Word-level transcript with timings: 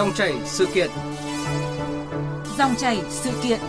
Dòng 0.00 0.12
chảy 0.14 0.34
sự 0.44 0.66
kiện. 0.74 0.90
Dòng 2.58 2.74
chảy 2.76 3.00
sự 3.10 3.30
kiện. 3.42 3.60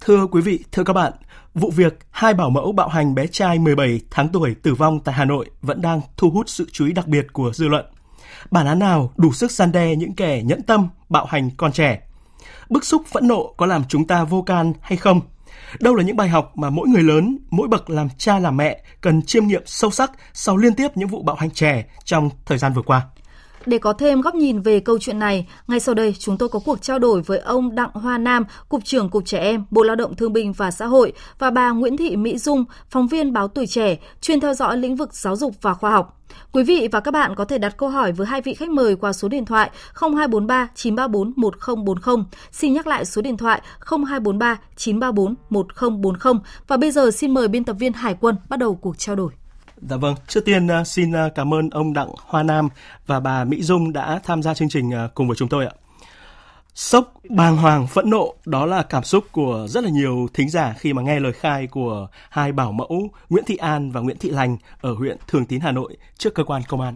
Thưa 0.00 0.26
quý 0.26 0.40
vị, 0.40 0.64
thưa 0.72 0.84
các 0.84 0.92
bạn, 0.92 1.12
vụ 1.54 1.70
việc 1.70 1.98
hai 2.10 2.34
bảo 2.34 2.50
mẫu 2.50 2.72
bạo 2.72 2.88
hành 2.88 3.14
bé 3.14 3.26
trai 3.26 3.58
17 3.58 4.00
tháng 4.10 4.28
tuổi 4.28 4.54
tử 4.62 4.74
vong 4.74 5.00
tại 5.00 5.14
Hà 5.14 5.24
Nội 5.24 5.50
vẫn 5.62 5.82
đang 5.82 6.00
thu 6.16 6.30
hút 6.30 6.48
sự 6.48 6.66
chú 6.72 6.86
ý 6.86 6.92
đặc 6.92 7.06
biệt 7.06 7.26
của 7.32 7.52
dư 7.54 7.68
luận. 7.68 7.86
Bản 8.50 8.66
án 8.66 8.78
nào 8.78 9.12
đủ 9.16 9.32
sức 9.32 9.50
gian 9.50 9.72
đe 9.72 9.96
những 9.96 10.14
kẻ 10.14 10.42
nhẫn 10.42 10.62
tâm 10.62 10.88
bạo 11.08 11.24
hành 11.24 11.50
con 11.56 11.72
trẻ? 11.72 12.08
Bức 12.70 12.84
xúc 12.84 13.02
phẫn 13.06 13.28
nộ 13.28 13.54
có 13.56 13.66
làm 13.66 13.84
chúng 13.88 14.06
ta 14.06 14.24
vô 14.24 14.42
can 14.42 14.72
hay 14.80 14.96
không? 14.96 15.20
Đâu 15.80 15.94
là 15.94 16.04
những 16.04 16.16
bài 16.16 16.28
học 16.28 16.52
mà 16.54 16.70
mỗi 16.70 16.88
người 16.88 17.02
lớn, 17.02 17.38
mỗi 17.50 17.68
bậc 17.68 17.90
làm 17.90 18.08
cha 18.18 18.38
làm 18.38 18.56
mẹ 18.56 18.82
cần 19.00 19.22
chiêm 19.22 19.46
nghiệm 19.46 19.62
sâu 19.66 19.90
sắc 19.90 20.12
sau 20.32 20.56
liên 20.56 20.74
tiếp 20.74 20.88
những 20.94 21.08
vụ 21.08 21.22
bạo 21.22 21.36
hành 21.36 21.50
trẻ 21.50 21.84
trong 22.04 22.30
thời 22.46 22.58
gian 22.58 22.72
vừa 22.72 22.82
qua? 22.82 23.02
Để 23.66 23.78
có 23.78 23.92
thêm 23.92 24.20
góc 24.20 24.34
nhìn 24.34 24.60
về 24.60 24.80
câu 24.80 24.98
chuyện 24.98 25.18
này, 25.18 25.46
ngay 25.66 25.80
sau 25.80 25.94
đây 25.94 26.14
chúng 26.18 26.38
tôi 26.38 26.48
có 26.48 26.58
cuộc 26.64 26.82
trao 26.82 26.98
đổi 26.98 27.22
với 27.22 27.38
ông 27.38 27.74
Đặng 27.74 27.90
Hoa 27.94 28.18
Nam, 28.18 28.44
Cục 28.68 28.84
trưởng 28.84 29.08
Cục 29.08 29.26
Trẻ 29.26 29.38
Em, 29.38 29.64
Bộ 29.70 29.82
Lao 29.82 29.96
động 29.96 30.14
Thương 30.16 30.32
binh 30.32 30.52
và 30.52 30.70
Xã 30.70 30.86
hội 30.86 31.12
và 31.38 31.50
bà 31.50 31.70
Nguyễn 31.70 31.96
Thị 31.96 32.16
Mỹ 32.16 32.38
Dung, 32.38 32.64
phóng 32.90 33.08
viên 33.08 33.32
báo 33.32 33.48
Tuổi 33.48 33.66
Trẻ, 33.66 33.96
chuyên 34.20 34.40
theo 34.40 34.54
dõi 34.54 34.76
lĩnh 34.76 34.96
vực 34.96 35.14
giáo 35.14 35.36
dục 35.36 35.54
và 35.62 35.74
khoa 35.74 35.90
học. 35.90 36.20
Quý 36.52 36.62
vị 36.62 36.88
và 36.92 37.00
các 37.00 37.10
bạn 37.10 37.34
có 37.34 37.44
thể 37.44 37.58
đặt 37.58 37.76
câu 37.76 37.88
hỏi 37.88 38.12
với 38.12 38.26
hai 38.26 38.40
vị 38.40 38.54
khách 38.54 38.70
mời 38.70 38.96
qua 38.96 39.12
số 39.12 39.28
điện 39.28 39.44
thoại 39.44 39.70
0243 39.94 40.68
934 40.74 41.32
1040. 41.36 42.24
Xin 42.52 42.72
nhắc 42.72 42.86
lại 42.86 43.04
số 43.04 43.22
điện 43.22 43.36
thoại 43.36 43.62
0243 43.86 44.58
934 44.76 45.34
1040. 45.50 46.40
Và 46.68 46.76
bây 46.76 46.90
giờ 46.90 47.10
xin 47.10 47.34
mời 47.34 47.48
biên 47.48 47.64
tập 47.64 47.76
viên 47.78 47.92
Hải 47.92 48.16
quân 48.20 48.36
bắt 48.48 48.58
đầu 48.58 48.74
cuộc 48.74 48.98
trao 48.98 49.16
đổi. 49.16 49.43
Dạ 49.80 49.96
vâng, 49.96 50.14
trước 50.28 50.44
tiên 50.44 50.66
uh, 50.66 50.86
xin 50.86 51.10
uh, 51.10 51.34
cảm 51.34 51.54
ơn 51.54 51.70
ông 51.70 51.92
Đặng 51.92 52.08
Hoa 52.26 52.42
Nam 52.42 52.68
và 53.06 53.20
bà 53.20 53.44
Mỹ 53.44 53.62
Dung 53.62 53.92
đã 53.92 54.20
tham 54.24 54.42
gia 54.42 54.54
chương 54.54 54.68
trình 54.68 54.88
uh, 54.88 55.14
cùng 55.14 55.28
với 55.28 55.36
chúng 55.36 55.48
tôi 55.48 55.66
ạ. 55.66 55.72
Sốc, 56.74 57.12
bàng 57.30 57.56
hoàng, 57.56 57.86
phẫn 57.86 58.10
nộ 58.10 58.34
đó 58.46 58.66
là 58.66 58.82
cảm 58.82 59.02
xúc 59.02 59.24
của 59.32 59.66
rất 59.68 59.84
là 59.84 59.90
nhiều 59.90 60.26
thính 60.34 60.50
giả 60.50 60.74
khi 60.78 60.92
mà 60.92 61.02
nghe 61.02 61.20
lời 61.20 61.32
khai 61.32 61.66
của 61.66 62.08
hai 62.30 62.52
bảo 62.52 62.72
mẫu 62.72 63.08
Nguyễn 63.30 63.44
Thị 63.44 63.56
An 63.56 63.90
và 63.90 64.00
Nguyễn 64.00 64.18
Thị 64.18 64.30
Lành 64.30 64.56
ở 64.80 64.94
huyện 64.94 65.16
Thường 65.28 65.46
Tín 65.46 65.60
Hà 65.60 65.72
Nội 65.72 65.96
trước 66.18 66.34
cơ 66.34 66.44
quan 66.44 66.62
công 66.68 66.80
an. 66.80 66.94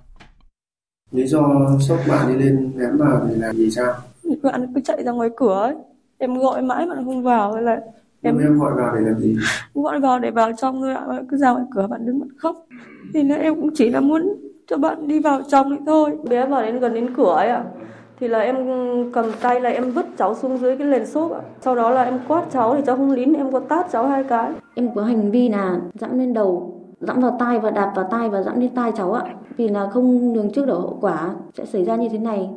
Lý 1.11 1.27
do 1.27 1.41
sốc 1.81 1.99
bạn 2.09 2.29
đi 2.29 2.45
lên 2.45 2.73
ném 2.77 2.99
vào 2.99 3.27
thì 3.29 3.35
là 3.35 3.53
gì 3.53 3.71
sao? 3.71 3.95
Bạn 4.43 4.73
cứ 4.75 4.81
chạy 4.85 5.05
ra 5.05 5.13
ngoài 5.13 5.29
cửa 5.37 5.61
ấy. 5.63 5.75
Em 6.19 6.39
gọi 6.39 6.63
mãi 6.63 6.87
bạn 6.87 7.05
không 7.05 7.23
vào 7.23 7.53
hay 7.53 7.63
là 7.63 7.81
em 8.29 8.39
em 8.39 8.59
gọi 8.59 8.73
vào 8.77 8.95
để 8.95 9.01
làm 9.01 9.19
gì? 9.19 9.37
Gọi 9.75 10.01
vào 10.01 10.19
để 10.19 10.31
vào 10.31 10.51
trong 10.53 10.81
thôi 10.81 10.95
ạ 10.95 11.05
bạn 11.09 11.27
cứ 11.31 11.37
ra 11.37 11.53
ngoài 11.53 11.65
cửa 11.71 11.87
bạn 11.87 12.07
đứng 12.07 12.21
bạn 12.21 12.29
khóc. 12.37 12.57
Thì 13.15 13.23
là 13.23 13.35
em 13.35 13.55
cũng 13.55 13.71
chỉ 13.75 13.91
là 13.91 14.01
muốn 14.01 14.37
cho 14.67 14.77
bạn 14.77 15.09
đi 15.09 15.21
vào 15.21 15.41
trong 15.49 15.71
đấy 15.71 15.79
thôi. 15.87 16.19
Bé 16.29 16.47
vào 16.47 16.63
đến 16.63 16.79
gần 16.79 16.95
đến 16.95 17.15
cửa 17.15 17.35
ấy 17.35 17.49
ạ. 17.49 17.65
Thì 18.21 18.29
là 18.29 18.39
em 18.39 18.57
cầm 19.13 19.27
tay 19.43 19.61
là 19.61 19.71
em 19.71 19.91
vứt 19.91 20.07
cháu 20.17 20.35
xuống 20.35 20.59
dưới 20.59 20.77
cái 20.77 20.87
nền 20.87 21.07
xốp 21.07 21.33
ạ. 21.33 21.41
Sau 21.61 21.75
đó 21.75 21.91
là 21.91 22.03
em 22.03 22.19
quát 22.29 22.45
cháu 22.53 22.77
thì 22.77 22.83
cháu 22.87 22.97
không 22.97 23.13
lín 23.13 23.33
em 23.33 23.53
có 23.53 23.61
tát 23.61 23.87
cháu 23.91 24.07
hai 24.07 24.25
cái. 24.25 24.53
Em 24.75 24.89
có 24.95 25.03
hành 25.03 25.31
vi 25.31 25.49
là 25.49 25.81
dẫm 25.95 26.19
lên 26.19 26.35
đầu 26.35 26.75
dẫm 27.01 27.21
vào 27.21 27.37
tay 27.39 27.59
và 27.59 27.71
đạp 27.71 27.93
vào 27.97 28.09
tay 28.11 28.29
và 28.29 28.43
dẫm 28.43 28.61
lên 28.61 28.71
tay 28.75 28.93
cháu 28.97 29.13
ạ. 29.13 29.23
Vì 29.57 29.69
là 29.69 29.89
không 29.91 30.35
lường 30.35 30.51
trước 30.53 30.67
được 30.67 30.79
hậu 30.79 30.99
quả 31.01 31.31
sẽ 31.55 31.67
xảy 31.67 31.85
ra 31.85 31.97
như 31.97 32.09
thế 32.09 32.19
này. 32.19 32.51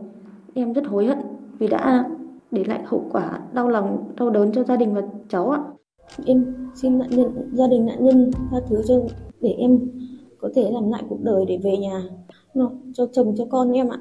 Em 0.54 0.74
rất 0.74 0.88
hối 0.88 1.06
hận 1.06 1.18
vì 1.60 1.68
đã 1.68 2.06
để 2.52 2.64
lại 2.64 2.84
hậu 2.86 3.10
quả 3.12 3.40
đau 3.54 3.70
lòng 3.70 4.14
đau 4.18 4.30
đớn 4.30 4.52
cho 4.56 4.64
gia 4.64 4.76
đình 4.76 4.94
và 4.94 5.02
cháu 5.30 5.50
ạ 5.50 5.60
em 6.26 6.56
xin 6.76 7.00
nạn 7.00 7.10
nhân 7.10 7.52
gia 7.54 7.68
đình 7.68 7.86
nạn 7.86 8.06
nhân 8.06 8.32
tha 8.52 8.58
thứ 8.70 8.84
cho 8.88 8.96
để 9.42 9.50
em 9.50 9.80
có 10.42 10.50
thể 10.56 10.72
làm 10.72 10.92
lại 10.92 11.04
cuộc 11.10 11.20
đời 11.22 11.46
để 11.48 11.60
về 11.64 11.78
nhà 11.78 12.02
cho 12.94 13.08
chồng 13.14 13.36
cho 13.38 13.46
con 13.52 13.72
em 13.72 13.90
ạ 13.90 13.98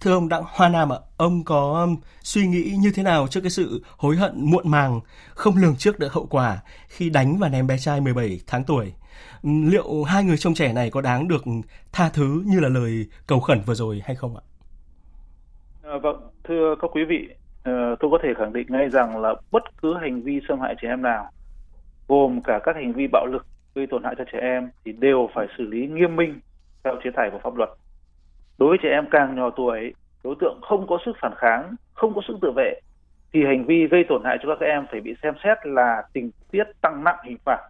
Thưa 0.00 0.12
ông 0.12 0.28
Đặng 0.28 0.44
Hoa 0.46 0.68
Nam 0.68 0.92
ạ, 0.92 0.98
ông 1.16 1.44
có 1.44 1.80
um, 1.82 1.96
suy 2.22 2.46
nghĩ 2.46 2.72
như 2.80 2.92
thế 2.94 3.02
nào 3.02 3.26
trước 3.30 3.40
cái 3.40 3.50
sự 3.50 3.82
hối 3.96 4.16
hận 4.16 4.32
muộn 4.50 4.68
màng, 4.70 5.00
không 5.34 5.56
lường 5.56 5.76
trước 5.76 5.98
được 5.98 6.12
hậu 6.12 6.26
quả 6.26 6.62
khi 6.88 7.10
đánh 7.10 7.38
và 7.38 7.48
ném 7.48 7.66
bé 7.66 7.78
trai 7.78 8.00
17 8.00 8.40
tháng 8.46 8.64
tuổi? 8.64 8.92
Liệu 9.42 10.04
hai 10.04 10.24
người 10.24 10.38
trông 10.38 10.54
trẻ 10.54 10.72
này 10.72 10.90
có 10.90 11.00
đáng 11.00 11.28
được 11.28 11.44
tha 11.92 12.08
thứ 12.08 12.42
như 12.46 12.60
là 12.60 12.68
lời 12.68 13.06
cầu 13.26 13.40
khẩn 13.40 13.60
vừa 13.66 13.74
rồi 13.74 14.02
hay 14.04 14.16
không 14.16 14.36
ạ? 14.36 14.42
À, 15.88 15.98
vâng, 15.98 16.16
thưa 16.44 16.74
các 16.80 16.90
quý 16.94 17.04
vị, 17.04 17.28
ờ, 17.64 17.96
tôi 18.00 18.10
có 18.10 18.18
thể 18.22 18.34
khẳng 18.34 18.52
định 18.52 18.66
ngay 18.70 18.88
rằng 18.90 19.20
là 19.20 19.34
bất 19.50 19.62
cứ 19.82 19.94
hành 19.94 20.22
vi 20.22 20.40
xâm 20.48 20.60
hại 20.60 20.74
trẻ 20.82 20.88
em 20.88 21.02
nào, 21.02 21.30
gồm 22.08 22.40
cả 22.44 22.60
các 22.64 22.76
hành 22.76 22.92
vi 22.92 23.06
bạo 23.12 23.26
lực 23.26 23.46
gây 23.74 23.86
tổn 23.86 24.04
hại 24.04 24.14
cho 24.18 24.24
trẻ 24.32 24.38
em 24.40 24.70
thì 24.84 24.92
đều 24.92 25.28
phải 25.34 25.46
xử 25.58 25.64
lý 25.64 25.86
nghiêm 25.86 26.16
minh 26.16 26.40
theo 26.84 26.96
chế 27.04 27.10
tài 27.16 27.30
của 27.30 27.38
pháp 27.38 27.56
luật. 27.56 27.70
Đối 28.58 28.68
với 28.68 28.78
trẻ 28.82 28.88
em 28.88 29.06
càng 29.10 29.36
nhỏ 29.36 29.50
tuổi, 29.50 29.94
đối 30.24 30.34
tượng 30.40 30.60
không 30.62 30.86
có 30.86 30.98
sức 31.04 31.16
phản 31.20 31.32
kháng, 31.36 31.74
không 31.94 32.14
có 32.14 32.20
sức 32.28 32.38
tự 32.42 32.52
vệ 32.56 32.80
thì 33.32 33.44
hành 33.44 33.64
vi 33.64 33.86
gây 33.90 34.04
tổn 34.08 34.22
hại 34.24 34.38
cho 34.42 34.56
các 34.60 34.66
em 34.66 34.86
phải 34.90 35.00
bị 35.00 35.14
xem 35.22 35.34
xét 35.44 35.58
là 35.64 36.02
tình 36.12 36.30
tiết 36.50 36.64
tăng 36.80 37.04
nặng 37.04 37.18
hình 37.24 37.38
phạt. 37.44 37.68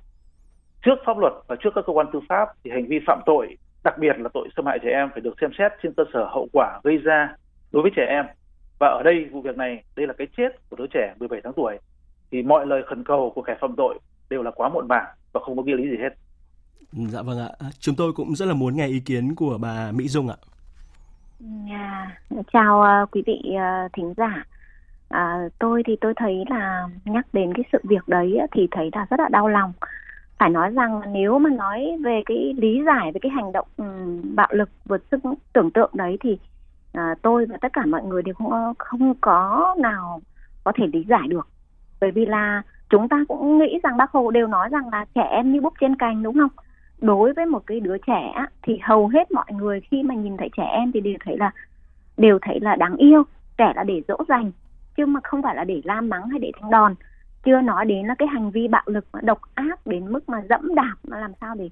Trước 0.85 0.99
pháp 1.06 1.19
luật 1.19 1.33
và 1.47 1.56
trước 1.61 1.71
các 1.75 1.85
cơ 1.87 1.93
quan 1.93 2.06
tư 2.12 2.21
pháp 2.29 2.49
thì 2.65 2.71
hành 2.71 2.87
vi 2.87 2.99
phạm 3.06 3.21
tội, 3.27 3.56
đặc 3.85 3.99
biệt 3.99 4.17
là 4.19 4.29
tội 4.35 4.49
xâm 4.56 4.67
hại 4.67 4.79
trẻ 4.83 4.91
em 4.91 5.09
phải 5.11 5.21
được 5.21 5.35
xem 5.41 5.50
xét 5.59 5.73
trên 5.83 5.93
cơ 5.97 6.05
sở 6.12 6.25
hậu 6.25 6.49
quả 6.53 6.81
gây 6.85 6.99
ra 6.99 7.35
đối 7.73 7.83
với 7.83 7.93
trẻ 7.97 8.06
em 8.09 8.25
và 8.79 8.89
ở 8.89 9.03
đây 9.03 9.29
vụ 9.33 9.41
việc 9.41 9.56
này 9.56 9.84
đây 9.97 10.06
là 10.06 10.12
cái 10.19 10.27
chết 10.37 10.49
của 10.71 10.77
đứa 10.77 10.87
trẻ 10.95 11.15
17 11.19 11.41
tháng 11.45 11.53
tuổi 11.56 11.79
thì 12.31 12.43
mọi 12.43 12.67
lời 12.67 12.83
khẩn 12.87 13.05
cầu 13.05 13.33
của 13.34 13.43
kẻ 13.43 13.56
phạm 13.61 13.75
tội 13.77 13.99
đều 14.31 14.43
là 14.43 14.51
quá 14.51 14.69
muộn 14.69 14.89
màng 14.89 15.06
và 15.33 15.41
không 15.45 15.56
có 15.56 15.62
nghĩa 15.62 15.77
lý 15.77 15.91
gì 15.91 15.97
hết. 16.03 16.15
Dạ 16.93 17.23
vâng 17.23 17.39
ạ. 17.39 17.49
Chúng 17.79 17.95
tôi 17.95 18.12
cũng 18.12 18.34
rất 18.34 18.47
là 18.47 18.55
muốn 18.55 18.77
nghe 18.77 18.87
ý 18.87 19.01
kiến 19.01 19.34
của 19.34 19.59
bà 19.62 19.93
Mỹ 19.93 20.09
Dung 20.09 20.29
ạ. 20.29 20.37
À, 21.71 22.17
chào 22.53 23.03
uh, 23.03 23.11
quý 23.11 23.23
vị 23.27 23.41
uh, 23.55 23.93
thính 23.93 24.15
giả. 24.17 24.45
À, 25.09 25.49
tôi 25.59 25.83
thì 25.87 25.97
tôi 26.00 26.12
thấy 26.17 26.45
là 26.50 26.89
nhắc 27.05 27.27
đến 27.33 27.55
cái 27.55 27.65
sự 27.73 27.79
việc 27.83 28.09
đấy 28.09 28.39
thì 28.53 28.69
thấy 28.71 28.91
là 28.93 29.06
rất 29.11 29.21
là 29.21 29.29
đau 29.29 29.49
lòng. 29.49 29.73
Phải 30.39 30.50
nói 30.50 30.71
rằng 30.71 31.00
nếu 31.12 31.39
mà 31.39 31.50
nói 31.50 31.97
về 32.05 32.23
cái 32.27 32.55
lý 32.56 32.83
giải 32.87 33.12
về 33.12 33.21
cái 33.23 33.31
hành 33.31 33.53
động 33.53 33.69
um, 33.77 34.35
bạo 34.35 34.49
lực 34.50 34.69
vượt 34.85 35.03
sức 35.11 35.21
tưởng 35.53 35.71
tượng 35.71 35.91
đấy 35.95 36.17
thì 36.21 36.39
à, 36.93 37.15
tôi 37.22 37.47
và 37.47 37.56
tất 37.60 37.72
cả 37.72 37.87
mọi 37.87 38.03
người 38.03 38.22
đều 38.22 38.34
không 38.34 38.75
không 38.78 39.15
có 39.21 39.75
nào 39.78 40.21
có 40.65 40.72
thể 40.75 40.87
lý 40.93 41.04
giải 41.09 41.28
được. 41.28 41.49
Bởi 42.00 42.10
vì 42.10 42.26
là 42.26 42.62
chúng 42.91 43.09
ta 43.09 43.25
cũng 43.28 43.59
nghĩ 43.59 43.78
rằng 43.82 43.97
bác 43.97 44.10
hồ 44.10 44.31
đều 44.31 44.47
nói 44.47 44.69
rằng 44.69 44.88
là 44.88 45.04
trẻ 45.15 45.22
em 45.22 45.53
như 45.53 45.60
búp 45.60 45.72
trên 45.81 45.97
cành 45.97 46.22
đúng 46.22 46.34
không? 46.34 46.65
Đối 47.00 47.32
với 47.32 47.47
một 47.47 47.66
cái 47.66 47.81
đứa 47.81 47.99
trẻ 47.99 48.47
thì 48.62 48.78
hầu 48.82 49.09
hết 49.09 49.31
mọi 49.31 49.53
người 49.53 49.81
khi 49.81 50.03
mà 50.03 50.15
nhìn 50.15 50.37
thấy 50.37 50.49
trẻ 50.56 50.65
em 50.65 50.93
thì 50.93 51.00
đều 51.00 51.16
thấy 51.25 51.37
là 51.38 51.50
đều 52.16 52.38
thấy 52.43 52.60
là 52.60 52.76
đáng 52.76 52.97
yêu 52.97 53.22
trẻ 53.59 53.72
là 53.76 53.84
để 53.84 54.03
dỗ 54.09 54.16
dành 54.28 54.53
chứ 54.97 55.06
mà 55.06 55.20
không 55.25 55.43
phải 55.43 55.56
là 55.56 55.65
để 55.65 55.81
la 55.84 56.00
mắng 56.00 56.28
hay 56.28 56.38
để 56.38 56.53
đánh 56.60 56.70
đòn. 56.70 56.94
Chưa 57.44 57.60
nói 57.60 57.84
đến 57.84 58.06
là 58.06 58.15
cái 58.19 58.28
hành 58.28 58.50
vi 58.50 58.69
bạo 58.69 58.82
lực 58.87 59.05
mà 59.12 59.20
độc 59.22 59.41
ác 59.55 59.87
đến 59.87 60.12
mức 60.12 60.28
mà 60.28 60.43
dẫm 60.49 60.75
đạp 60.75 60.94
mà 61.03 61.19
làm 61.19 61.32
sao 61.41 61.55
để 61.55 61.69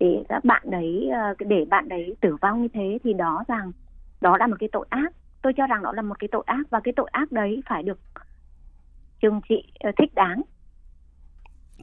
để 0.00 0.24
các 0.28 0.44
bạn 0.44 0.62
đấy 0.70 1.10
ờ, 1.12 1.34
để 1.38 1.64
bạn 1.70 1.88
đấy 1.88 2.16
tử 2.20 2.36
vong 2.40 2.62
như 2.62 2.68
thế 2.72 2.98
thì 3.04 3.12
đó 3.12 3.44
rằng 3.48 3.72
đó 4.22 4.36
là 4.38 4.46
một 4.46 4.56
cái 4.58 4.68
tội 4.72 4.86
ác. 4.90 5.12
Tôi 5.42 5.52
cho 5.56 5.66
rằng 5.66 5.82
đó 5.82 5.92
là 5.92 6.02
một 6.02 6.18
cái 6.18 6.28
tội 6.32 6.42
ác 6.46 6.70
và 6.70 6.80
cái 6.84 6.94
tội 6.96 7.08
ác 7.12 7.32
đấy 7.32 7.62
phải 7.68 7.82
được 7.82 7.98
trừng 9.20 9.40
trị 9.48 9.72
ờ, 9.80 9.90
thích 9.98 10.14
đáng. 10.14 10.42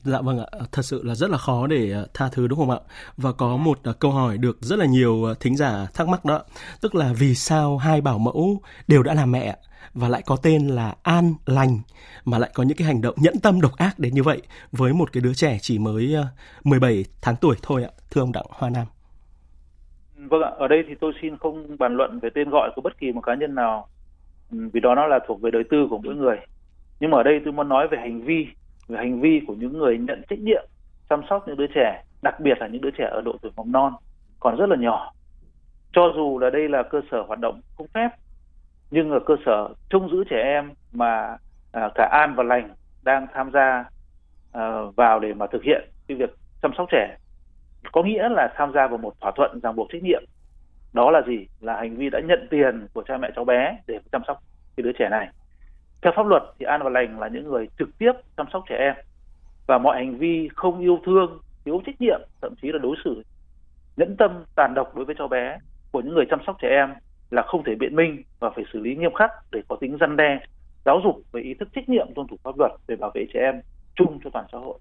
Dạ 0.03 0.21
vâng 0.21 0.39
ạ, 0.39 0.47
thật 0.71 0.81
sự 0.81 1.03
là 1.03 1.15
rất 1.15 1.29
là 1.29 1.37
khó 1.37 1.67
để 1.67 1.91
ờ, 1.91 2.07
tha 2.13 2.29
thứ 2.31 2.47
đúng 2.47 2.59
không 2.59 2.71
ạ? 2.71 2.79
Và 3.17 3.31
có 3.31 3.57
một 3.57 3.79
ờ, 3.83 3.93
câu 3.93 4.11
hỏi 4.11 4.37
được 4.37 4.57
rất 4.61 4.79
là 4.79 4.85
nhiều 4.85 5.33
thính 5.39 5.57
giả 5.57 5.87
thắc 5.93 6.07
mắc 6.07 6.25
đó, 6.25 6.43
tức 6.81 6.95
là 6.95 7.13
vì 7.13 7.35
sao 7.35 7.77
hai 7.77 8.01
bảo 8.01 8.19
mẫu 8.19 8.61
đều 8.87 9.03
đã 9.03 9.13
là 9.13 9.25
mẹ 9.25 9.57
và 9.93 10.09
lại 10.09 10.21
có 10.25 10.35
tên 10.35 10.67
là 10.67 10.95
An 11.03 11.33
Lành 11.45 11.79
mà 12.25 12.37
lại 12.37 12.49
có 12.53 12.63
những 12.63 12.77
cái 12.77 12.87
hành 12.87 13.01
động 13.01 13.15
nhẫn 13.17 13.39
tâm 13.39 13.61
độc 13.61 13.77
ác 13.77 13.99
đến 13.99 14.13
như 14.13 14.23
vậy 14.23 14.41
với 14.71 14.93
một 14.93 15.13
cái 15.13 15.21
đứa 15.21 15.33
trẻ 15.33 15.57
chỉ 15.61 15.79
mới 15.79 16.15
17 16.63 17.05
tháng 17.21 17.35
tuổi 17.35 17.55
thôi 17.61 17.83
ạ, 17.83 17.89
thưa 18.11 18.21
ông 18.21 18.31
Đặng 18.31 18.45
Hoa 18.49 18.69
Nam. 18.69 18.87
Vâng 20.27 20.41
ạ, 20.41 20.51
ở 20.57 20.67
đây 20.67 20.83
thì 20.87 20.95
tôi 20.95 21.13
xin 21.21 21.37
không 21.37 21.77
bàn 21.79 21.95
luận 21.95 22.19
về 22.19 22.29
tên 22.29 22.49
gọi 22.49 22.71
của 22.75 22.81
bất 22.81 22.97
kỳ 22.97 23.11
một 23.11 23.21
cá 23.21 23.35
nhân 23.35 23.55
nào 23.55 23.87
ừ, 24.51 24.69
vì 24.73 24.79
đó 24.79 24.95
nó 24.95 25.07
là 25.07 25.19
thuộc 25.27 25.41
về 25.41 25.51
đời 25.51 25.63
tư 25.63 25.87
của 25.89 25.97
mỗi 25.97 26.15
người. 26.15 26.37
Nhưng 26.99 27.11
mà 27.11 27.17
ở 27.17 27.23
đây 27.23 27.41
tôi 27.45 27.53
muốn 27.53 27.69
nói 27.69 27.87
về 27.87 27.97
hành 27.97 28.21
vi, 28.21 28.47
về 28.87 28.97
hành 28.97 29.21
vi 29.21 29.41
của 29.47 29.53
những 29.53 29.77
người 29.77 29.97
nhận 29.97 30.21
trách 30.29 30.39
nhiệm 30.39 30.65
chăm 31.09 31.21
sóc 31.29 31.47
những 31.47 31.57
đứa 31.57 31.67
trẻ, 31.67 32.03
đặc 32.21 32.39
biệt 32.39 32.57
là 32.59 32.67
những 32.67 32.81
đứa 32.81 32.91
trẻ 32.91 33.09
ở 33.11 33.21
độ 33.21 33.35
tuổi 33.41 33.51
mầm 33.55 33.71
non 33.71 33.93
còn 34.39 34.57
rất 34.57 34.69
là 34.69 34.75
nhỏ. 34.75 35.13
Cho 35.93 36.11
dù 36.15 36.39
là 36.39 36.49
đây 36.49 36.69
là 36.69 36.83
cơ 36.83 37.01
sở 37.11 37.21
hoạt 37.27 37.39
động 37.39 37.61
không 37.77 37.87
phép, 37.93 38.09
nhưng 38.91 39.11
ở 39.11 39.19
cơ 39.25 39.35
sở 39.45 39.69
trông 39.89 40.11
giữ 40.11 40.23
trẻ 40.29 40.41
em 40.43 40.71
mà 40.91 41.37
à, 41.71 41.89
cả 41.95 42.09
An 42.11 42.35
và 42.35 42.43
Lành 42.43 42.69
đang 43.03 43.27
tham 43.33 43.51
gia 43.53 43.85
à, 44.51 44.81
vào 44.95 45.19
để 45.19 45.33
mà 45.33 45.47
thực 45.47 45.63
hiện 45.63 45.89
cái 46.07 46.17
việc 46.17 46.29
chăm 46.61 46.71
sóc 46.77 46.87
trẻ 46.91 47.17
có 47.91 48.03
nghĩa 48.03 48.29
là 48.29 48.53
tham 48.55 48.71
gia 48.73 48.87
vào 48.87 48.97
một 48.97 49.13
thỏa 49.21 49.31
thuận 49.35 49.59
ràng 49.63 49.75
buộc 49.75 49.87
trách 49.91 50.03
nhiệm. 50.03 50.23
Đó 50.93 51.11
là 51.11 51.21
gì? 51.27 51.47
Là 51.61 51.75
hành 51.75 51.95
vi 51.95 52.09
đã 52.09 52.19
nhận 52.19 52.47
tiền 52.49 52.87
của 52.93 53.03
cha 53.07 53.17
mẹ 53.17 53.29
cháu 53.35 53.45
bé 53.45 53.77
để 53.87 53.99
chăm 54.11 54.21
sóc 54.27 54.37
cái 54.77 54.83
đứa 54.83 54.91
trẻ 54.99 55.09
này. 55.09 55.29
Theo 56.01 56.13
pháp 56.15 56.25
luật 56.25 56.43
thì 56.59 56.65
an 56.65 56.81
và 56.83 56.89
lành 56.89 57.19
là 57.19 57.27
những 57.27 57.49
người 57.49 57.67
trực 57.79 57.89
tiếp 57.97 58.11
chăm 58.37 58.45
sóc 58.53 58.63
trẻ 58.69 58.75
em. 58.75 58.95
Và 59.67 59.77
mọi 59.77 59.97
hành 59.97 60.17
vi 60.17 60.49
không 60.55 60.79
yêu 60.79 60.99
thương, 61.05 61.39
thiếu 61.65 61.81
trách 61.85 62.01
nhiệm, 62.01 62.21
thậm 62.41 62.53
chí 62.61 62.71
là 62.71 62.79
đối 62.79 62.95
xử, 63.03 63.23
nhẫn 63.97 64.15
tâm, 64.17 64.43
tàn 64.55 64.73
độc 64.75 64.95
đối 64.95 65.05
với 65.05 65.15
cháu 65.17 65.27
bé 65.27 65.57
của 65.91 66.01
những 66.01 66.13
người 66.13 66.25
chăm 66.29 66.39
sóc 66.47 66.57
trẻ 66.61 66.67
em 66.69 66.93
là 67.31 67.41
không 67.41 67.63
thể 67.63 67.75
biện 67.75 67.95
minh 67.95 68.23
và 68.39 68.49
phải 68.49 68.63
xử 68.73 68.79
lý 68.79 68.95
nghiêm 68.95 69.13
khắc 69.13 69.31
để 69.51 69.61
có 69.67 69.75
tính 69.75 69.97
răn 69.99 70.17
đe, 70.17 70.39
giáo 70.85 70.99
dục 71.03 71.15
về 71.31 71.41
ý 71.41 71.53
thức 71.53 71.69
trách 71.75 71.89
nhiệm 71.89 72.07
tuân 72.15 72.27
thủ 72.27 72.37
pháp 72.43 72.57
luật 72.57 72.71
về 72.87 72.95
bảo 72.95 73.11
vệ 73.13 73.25
trẻ 73.33 73.39
em 73.39 73.61
chung 73.95 74.19
cho 74.23 74.29
toàn 74.33 74.45
xã 74.51 74.57
hội 74.57 74.79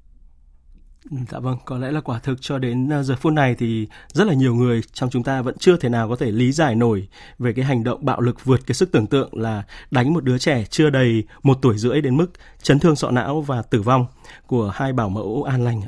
dạ 1.05 1.39
vâng, 1.39 1.57
có 1.65 1.79
lẽ 1.79 1.91
là 1.91 2.01
quả 2.01 2.19
thực 2.19 2.39
cho 2.41 2.59
đến 2.59 2.89
ờ, 2.89 3.03
giờ 3.03 3.17
phút 3.17 3.33
này 3.33 3.55
thì 3.59 3.87
rất 4.13 4.27
là 4.27 4.35
nhiều 4.35 4.55
người 4.55 4.81
trong 4.93 5.11
chúng 5.11 5.23
ta 5.23 5.43
vẫn 5.43 5.59
chưa 5.59 5.77
thể 5.77 5.89
nào 5.89 6.09
có 6.09 6.17
thể 6.17 6.31
lý 6.31 6.53
giải 6.53 6.75
nổi 6.75 7.09
về 7.39 7.53
cái 7.53 7.65
hành 7.65 7.85
động 7.85 8.05
bạo 8.05 8.21
lực 8.21 8.45
vượt 8.45 8.61
cái 8.67 8.75
sức 8.75 8.93
tưởng 8.93 9.07
tượng 9.07 9.29
là 9.33 9.63
đánh 9.91 10.15
một 10.15 10.25
đứa 10.25 10.39
trẻ 10.39 10.65
chưa 10.71 10.91
đầy 10.91 11.25
một 11.43 11.59
tuổi 11.63 11.79
rưỡi 11.79 12.01
đến 12.01 12.17
mức 12.17 12.27
chấn 12.63 12.79
thương 12.79 12.97
sọ 12.97 13.11
não 13.11 13.41
và 13.41 13.63
tử 13.63 13.83
vong 13.83 14.07
của 14.47 14.71
hai 14.75 14.93
bảo 14.93 15.09
mẫu 15.09 15.43
an 15.43 15.65
lành. 15.65 15.83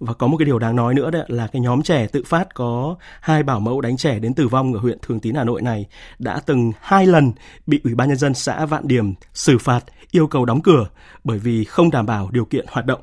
Và 0.00 0.14
có 0.14 0.26
một 0.26 0.36
cái 0.36 0.46
điều 0.46 0.58
đáng 0.58 0.76
nói 0.76 0.94
nữa 0.94 1.10
đấy 1.10 1.24
là 1.28 1.46
cái 1.46 1.62
nhóm 1.62 1.82
trẻ 1.82 2.06
tự 2.06 2.22
phát 2.26 2.54
có 2.54 2.96
hai 3.20 3.42
bảo 3.42 3.60
mẫu 3.60 3.80
đánh 3.80 3.96
trẻ 3.96 4.18
đến 4.18 4.34
tử 4.34 4.48
vong 4.48 4.74
ở 4.74 4.80
huyện 4.80 4.98
Thường 5.02 5.20
Tín 5.20 5.34
Hà 5.34 5.44
Nội 5.44 5.62
này 5.62 5.86
đã 6.18 6.40
từng 6.46 6.72
hai 6.80 7.06
lần 7.06 7.32
bị 7.66 7.80
Ủy 7.84 7.94
ban 7.94 8.08
nhân 8.08 8.18
dân 8.18 8.34
xã 8.34 8.66
Vạn 8.66 8.88
Điểm 8.88 9.14
xử 9.34 9.58
phạt 9.58 9.84
yêu 10.10 10.26
cầu 10.26 10.44
đóng 10.44 10.62
cửa 10.62 10.86
bởi 11.24 11.38
vì 11.38 11.64
không 11.64 11.90
đảm 11.90 12.06
bảo 12.06 12.28
điều 12.32 12.44
kiện 12.44 12.66
hoạt 12.68 12.86
động. 12.86 13.00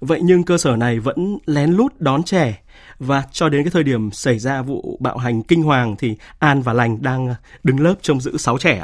Vậy 0.00 0.20
nhưng 0.22 0.44
cơ 0.44 0.58
sở 0.58 0.76
này 0.76 0.98
vẫn 0.98 1.38
lén 1.46 1.70
lút 1.70 1.92
đón 1.98 2.22
trẻ 2.22 2.64
và 2.98 3.22
cho 3.32 3.48
đến 3.48 3.64
cái 3.64 3.70
thời 3.70 3.82
điểm 3.82 4.10
xảy 4.10 4.38
ra 4.38 4.62
vụ 4.62 4.98
bạo 5.00 5.16
hành 5.16 5.42
kinh 5.42 5.62
hoàng 5.62 5.96
thì 5.98 6.16
An 6.38 6.62
và 6.62 6.72
Lành 6.72 7.02
đang 7.02 7.28
à, 7.28 7.36
đứng 7.64 7.80
lớp 7.80 7.94
trông 8.00 8.20
giữ 8.20 8.36
6 8.36 8.58
trẻ. 8.58 8.82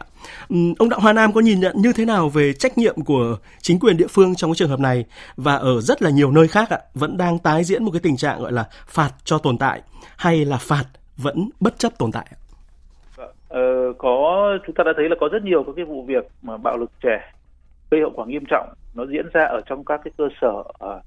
Ông 0.78 0.88
Đặng 0.88 1.00
Hoa 1.00 1.12
Nam 1.12 1.32
có 1.32 1.40
nhìn 1.40 1.60
nhận 1.60 1.76
như 1.82 1.92
thế 1.92 2.04
nào 2.04 2.28
về 2.28 2.52
trách 2.52 2.78
nhiệm 2.78 3.04
của 3.04 3.36
chính 3.60 3.78
quyền 3.78 3.96
địa 3.96 4.06
phương 4.10 4.34
trong 4.34 4.50
cái 4.50 4.56
trường 4.56 4.70
hợp 4.70 4.80
này 4.80 5.04
và 5.36 5.54
ở 5.56 5.80
rất 5.80 6.02
là 6.02 6.10
nhiều 6.10 6.30
nơi 6.30 6.48
khác 6.48 6.70
ạ 6.70 6.78
vẫn 6.94 7.16
đang 7.16 7.38
tái 7.38 7.64
diễn 7.64 7.84
một 7.84 7.90
cái 7.90 8.00
tình 8.00 8.16
trạng 8.16 8.40
gọi 8.40 8.52
là 8.52 8.68
phạt 8.86 9.10
cho 9.24 9.38
tồn 9.38 9.58
tại 9.58 9.82
hay 10.16 10.44
là 10.44 10.56
phạt 10.56 10.84
vẫn 11.16 11.50
bất 11.60 11.78
chấp 11.78 11.98
tồn 11.98 12.12
tại? 12.12 12.26
Ờ, 13.48 13.92
có 13.98 14.58
chúng 14.66 14.74
ta 14.74 14.84
đã 14.84 14.92
thấy 14.96 15.08
là 15.08 15.16
có 15.20 15.28
rất 15.32 15.42
nhiều 15.44 15.62
các 15.66 15.72
cái 15.76 15.84
vụ 15.84 16.04
việc 16.08 16.28
mà 16.42 16.56
bạo 16.56 16.76
lực 16.76 16.90
trẻ 17.02 17.32
gây 17.90 18.00
hậu 18.00 18.10
quả 18.14 18.26
nghiêm 18.26 18.44
trọng 18.50 18.68
nó 18.94 19.06
diễn 19.06 19.26
ra 19.32 19.44
ở 19.44 19.60
trong 19.66 19.84
các 19.84 20.00
cái 20.04 20.12
cơ 20.16 20.28
sở 20.40 20.52
uh, 20.52 21.02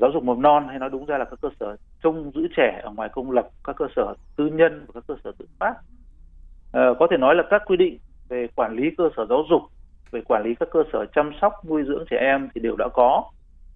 giáo 0.00 0.10
dục 0.12 0.24
mầm 0.24 0.42
non 0.42 0.68
hay 0.68 0.78
nói 0.78 0.90
đúng 0.90 1.06
ra 1.06 1.18
là 1.18 1.24
các 1.24 1.38
cơ 1.42 1.48
sở 1.60 1.76
trông 2.02 2.30
giữ 2.34 2.48
trẻ 2.56 2.80
ở 2.82 2.90
ngoài 2.90 3.08
công 3.12 3.30
lập 3.30 3.48
các 3.64 3.76
cơ 3.76 3.86
sở 3.96 4.14
tư 4.36 4.46
nhân 4.46 4.84
và 4.86 4.92
các 4.94 5.04
cơ 5.08 5.14
sở 5.24 5.32
tự 5.38 5.46
phát. 5.58 5.74
Uh, 6.66 6.98
có 6.98 7.06
thể 7.10 7.16
nói 7.16 7.34
là 7.34 7.42
các 7.50 7.62
quy 7.66 7.76
định 7.76 7.98
về 8.28 8.46
quản 8.56 8.76
lý 8.76 8.90
cơ 8.98 9.08
sở 9.16 9.26
giáo 9.28 9.44
dục 9.50 9.62
về 10.10 10.20
quản 10.28 10.42
lý 10.44 10.54
các 10.54 10.68
cơ 10.72 10.82
sở 10.92 11.06
chăm 11.14 11.32
sóc 11.40 11.52
nuôi 11.68 11.84
dưỡng 11.86 12.04
trẻ 12.10 12.16
em 12.20 12.48
thì 12.54 12.60
đều 12.60 12.76
đã 12.76 12.88
có 12.94 13.24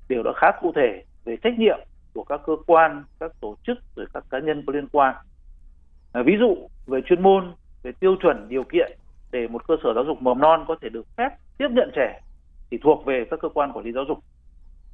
đều 0.09 0.23
đã 0.23 0.33
khá 0.37 0.51
cụ 0.61 0.73
thể 0.77 1.05
về 1.25 1.37
trách 1.43 1.59
nhiệm 1.59 1.79
của 2.15 2.25
các 2.25 2.41
cơ 2.47 2.57
quan 2.67 3.05
các 3.21 3.33
tổ 3.41 3.57
chức 3.67 3.79
rồi 3.97 4.07
các 4.15 4.25
cá 4.31 4.39
nhân 4.39 4.65
có 4.67 4.73
liên 4.73 4.89
quan. 4.93 5.15
À, 6.13 6.23
ví 6.23 6.37
dụ 6.41 6.69
về 6.87 7.01
chuyên 7.07 7.23
môn 7.23 7.53
về 7.83 7.93
tiêu 8.01 8.17
chuẩn 8.23 8.49
điều 8.49 8.65
kiện 8.65 8.99
để 9.31 9.49
một 9.49 9.69
cơ 9.69 9.77
sở 9.83 9.95
giáo 9.95 10.05
dục 10.05 10.23
mầm 10.23 10.41
non 10.41 10.65
có 10.69 10.77
thể 10.83 10.89
được 10.89 11.07
phép 11.17 11.29
tiếp 11.59 11.69
nhận 11.71 11.91
trẻ 11.97 12.21
thì 12.71 12.79
thuộc 12.83 13.05
về 13.07 13.25
các 13.31 13.41
cơ 13.43 13.49
quan 13.49 13.73
quản 13.73 13.85
lý 13.85 13.93
giáo 13.93 14.05
dục. 14.09 14.19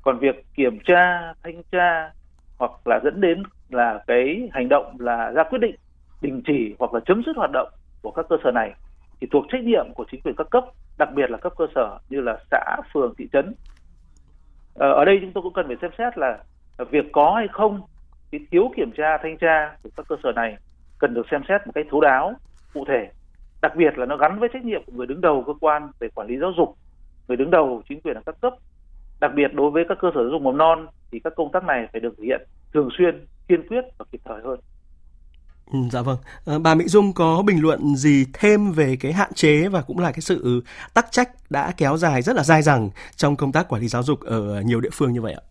Còn 0.02 0.18
việc 0.18 0.44
kiểm 0.54 0.78
tra, 0.84 1.32
thanh 1.42 1.62
tra 1.72 2.10
hoặc 2.58 2.70
là 2.84 3.00
dẫn 3.04 3.20
đến 3.20 3.42
là 3.68 4.04
cái 4.06 4.48
hành 4.52 4.68
động 4.68 4.96
là 4.98 5.30
ra 5.30 5.44
quyết 5.44 5.58
định, 5.58 5.74
đình 6.22 6.42
chỉ 6.46 6.74
hoặc 6.78 6.94
là 6.94 7.00
chấm 7.06 7.22
dứt 7.26 7.36
hoạt 7.36 7.50
động 7.52 7.68
của 8.02 8.10
các 8.10 8.26
cơ 8.28 8.36
sở 8.44 8.50
này 8.50 8.74
thì 9.20 9.26
thuộc 9.30 9.44
trách 9.52 9.64
nhiệm 9.64 9.86
của 9.94 10.04
chính 10.10 10.20
quyền 10.20 10.34
các 10.36 10.46
cấp, 10.50 10.64
đặc 10.98 11.08
biệt 11.14 11.30
là 11.30 11.38
cấp 11.38 11.52
cơ 11.58 11.66
sở 11.74 11.98
như 12.08 12.20
là 12.20 12.38
xã, 12.50 12.76
phường, 12.94 13.14
thị 13.18 13.28
trấn. 13.32 13.54
Ờ, 14.74 14.92
ở 14.92 15.04
đây 15.04 15.18
chúng 15.20 15.32
tôi 15.32 15.42
cũng 15.42 15.52
cần 15.52 15.66
phải 15.66 15.76
xem 15.82 15.90
xét 15.98 16.18
là 16.18 16.38
việc 16.90 17.04
có 17.12 17.34
hay 17.36 17.48
không 17.52 17.80
cái 18.30 18.40
thiếu 18.50 18.70
kiểm 18.76 18.90
tra, 18.96 19.18
thanh 19.22 19.38
tra 19.38 19.76
của 19.82 19.90
các 19.96 20.06
cơ 20.08 20.16
sở 20.22 20.32
này 20.32 20.56
cần 20.98 21.14
được 21.14 21.26
xem 21.30 21.42
xét 21.48 21.66
một 21.66 21.72
cách 21.74 21.86
thấu 21.90 22.00
đáo, 22.00 22.34
cụ 22.74 22.84
thể. 22.88 23.10
Đặc 23.62 23.72
biệt 23.76 23.98
là 23.98 24.06
nó 24.06 24.16
gắn 24.16 24.38
với 24.38 24.48
trách 24.52 24.64
nhiệm 24.64 24.82
của 24.86 24.92
người 24.92 25.06
đứng 25.06 25.20
đầu 25.20 25.44
cơ 25.46 25.52
quan 25.60 25.88
về 25.98 26.08
quản 26.14 26.28
lý 26.28 26.38
giáo 26.38 26.52
dục 26.56 26.74
người 27.28 27.36
đứng 27.36 27.50
đầu 27.50 27.82
chính 27.88 28.00
quyền 28.00 28.14
ở 28.14 28.22
các 28.26 28.40
cấp 28.40 28.52
đặc 29.20 29.30
biệt 29.34 29.54
đối 29.54 29.70
với 29.70 29.84
các 29.88 29.98
cơ 30.00 30.10
sở 30.14 30.20
giáo 30.20 30.30
dục 30.30 30.42
mầm 30.42 30.58
non 30.58 30.86
thì 31.10 31.20
các 31.24 31.32
công 31.36 31.52
tác 31.52 31.64
này 31.64 31.88
phải 31.92 32.00
được 32.00 32.14
thực 32.16 32.22
hiện 32.22 32.40
thường 32.74 32.88
xuyên 32.98 33.26
kiên 33.48 33.68
quyết 33.68 33.84
và 33.98 34.04
kịp 34.12 34.20
thời 34.24 34.40
hơn 34.44 34.60
Ừ, 35.72 35.78
dạ 35.90 36.02
vâng. 36.02 36.16
À, 36.46 36.54
bà 36.62 36.74
Mỹ 36.74 36.84
Dung 36.88 37.12
có 37.12 37.42
bình 37.46 37.62
luận 37.62 37.96
gì 37.96 38.26
thêm 38.32 38.72
về 38.72 38.96
cái 39.00 39.12
hạn 39.12 39.32
chế 39.34 39.68
và 39.68 39.82
cũng 39.82 39.98
là 39.98 40.12
cái 40.12 40.20
sự 40.20 40.62
tắc 40.94 41.06
trách 41.10 41.28
đã 41.50 41.72
kéo 41.76 41.96
dài 41.96 42.22
rất 42.22 42.36
là 42.36 42.42
dai 42.42 42.62
dẳng 42.62 42.90
trong 43.16 43.36
công 43.36 43.52
tác 43.52 43.68
quản 43.68 43.82
lý 43.82 43.88
giáo 43.88 44.02
dục 44.02 44.20
ở 44.20 44.60
nhiều 44.60 44.80
địa 44.80 44.88
phương 44.92 45.12
như 45.12 45.22
vậy 45.22 45.32
ạ? 45.32 45.42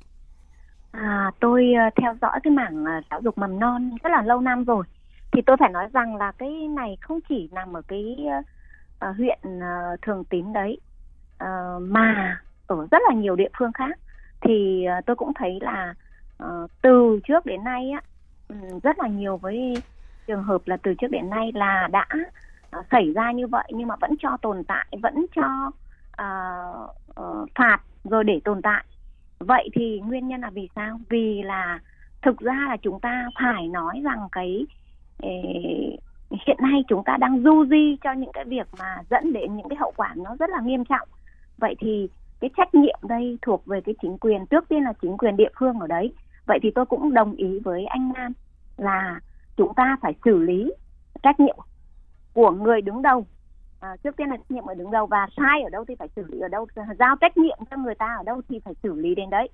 À, 0.92 1.32
tôi 1.40 1.74
ờ, 1.74 2.02
theo 2.02 2.16
dõi 2.22 2.40
cái 2.44 2.54
mảng 2.54 2.86
ờ, 2.86 2.92
giáo 3.12 3.22
dục 3.22 3.38
mầm 3.38 3.60
non 3.60 3.92
rất 4.04 4.10
là 4.10 4.22
lâu 4.22 4.42
năm 4.42 4.64
rồi. 4.64 4.84
Thì 5.32 5.42
tôi 5.46 5.58
phải 5.60 5.70
nói 5.70 5.88
rằng 5.94 6.16
là 6.16 6.32
cái 6.32 6.50
này 6.50 6.98
không 7.02 7.20
chỉ 7.30 7.50
nằm 7.52 7.74
ở 7.74 7.82
cái 7.88 8.18
uh, 9.10 9.18
huyện 9.18 9.40
uh, 9.46 10.02
Thường 10.02 10.24
Tín 10.24 10.54
đấy 10.54 10.80
uh, 11.44 11.82
mà 11.82 12.38
ở 12.68 12.88
rất 12.92 13.02
là 13.10 13.16
nhiều 13.16 13.36
địa 13.36 13.50
phương 13.60 13.72
khác. 13.74 14.00
Thì 14.42 14.86
uh, 15.00 15.06
tôi 15.06 15.16
cũng 15.16 15.34
thấy 15.34 15.60
là 15.62 15.94
uh, 16.44 16.72
từ 16.82 17.20
trước 17.28 17.46
đến 17.46 17.64
nay 17.64 17.92
á 17.92 18.02
um, 18.50 18.80
rất 18.80 19.00
là 19.00 19.08
nhiều 19.08 19.38
với 19.38 19.84
trường 20.28 20.44
hợp 20.44 20.62
là 20.66 20.78
từ 20.78 20.94
trước 20.94 21.12
đến 21.12 21.30
nay 21.30 21.52
là 21.56 21.88
đã 21.92 22.08
uh, 22.80 22.86
xảy 22.92 23.14
ra 23.14 23.32
như 23.32 23.48
vậy 23.48 23.72
nhưng 23.74 23.88
mà 23.88 23.96
vẫn 23.96 24.12
cho 24.20 24.38
tồn 24.42 24.64
tại 24.64 24.86
vẫn 25.02 25.26
cho 25.36 25.72
uh, 26.22 26.90
uh, 27.22 27.50
phạt 27.56 27.78
rồi 28.04 28.24
để 28.24 28.40
tồn 28.44 28.62
tại. 28.62 28.86
Vậy 29.40 29.70
thì 29.74 30.00
nguyên 30.00 30.28
nhân 30.28 30.42
là 30.42 30.50
vì 30.50 30.70
sao? 30.76 31.00
Vì 31.10 31.42
là 31.44 31.80
thực 32.22 32.40
ra 32.40 32.66
là 32.70 32.78
chúng 32.78 33.00
ta 33.00 33.30
phải 33.40 33.68
nói 33.68 34.02
rằng 34.04 34.28
cái 34.32 34.66
eh, 35.22 36.00
hiện 36.48 36.58
nay 36.60 36.84
chúng 36.88 37.04
ta 37.06 37.18
đang 37.18 37.44
du 37.44 37.66
di 37.66 37.98
cho 38.04 38.12
những 38.14 38.32
cái 38.34 38.46
việc 38.46 38.68
mà 38.80 38.98
dẫn 39.10 39.34
đến 39.34 39.56
những 39.56 39.70
cái 39.70 39.78
hậu 39.80 39.94
quả 39.98 40.14
nó 40.16 40.36
rất 40.40 40.50
là 40.50 40.62
nghiêm 40.62 40.86
trọng 40.86 41.08
vậy 41.58 41.76
thì 41.80 42.10
cái 42.40 42.50
trách 42.58 42.76
nhiệm 42.76 43.00
đây 43.02 43.38
thuộc 43.42 43.66
về 43.66 43.82
cái 43.86 43.96
chính 44.02 44.18
quyền 44.18 44.46
trước 44.46 44.70
tiên 44.70 44.84
là 44.84 44.94
chính 45.02 45.18
quyền 45.18 45.38
địa 45.38 45.50
phương 45.60 45.80
ở 45.80 45.88
đấy. 45.88 46.14
Vậy 46.48 46.60
thì 46.64 46.72
tôi 46.76 46.86
cũng 46.86 47.14
đồng 47.14 47.36
ý 47.36 47.60
với 47.60 47.86
anh 47.86 48.14
Nam 48.14 48.34
là 48.78 49.20
chúng 49.58 49.74
ta 49.76 49.98
phải 50.02 50.14
xử 50.26 50.38
lý 50.38 50.72
trách 51.24 51.40
nhiệm 51.40 51.58
của 52.34 52.52
người 52.52 52.82
đứng 52.82 53.02
đầu. 53.02 53.26
À, 53.80 53.96
trước 54.04 54.18
tiên 54.18 54.28
là 54.28 54.38
trách 54.38 54.52
nhiệm 54.52 54.66
người 54.66 54.76
đứng 54.76 54.92
đầu 54.92 55.06
và 55.06 55.28
sai 55.38 55.62
ở 55.64 55.70
đâu 55.70 55.86
thì 55.88 55.96
phải 56.00 56.08
xử 56.16 56.24
lý 56.28 56.40
ở 56.40 56.48
đâu 56.48 56.68
giao 57.00 57.16
trách 57.22 57.38
nhiệm 57.38 57.58
cho 57.72 57.78
người 57.78 57.96
ta 57.96 58.16
ở 58.18 58.24
đâu 58.24 58.42
thì 58.50 58.60
phải 58.66 58.74
xử 58.84 58.94
lý 58.94 59.16
đến 59.16 59.30
đấy. 59.30 59.50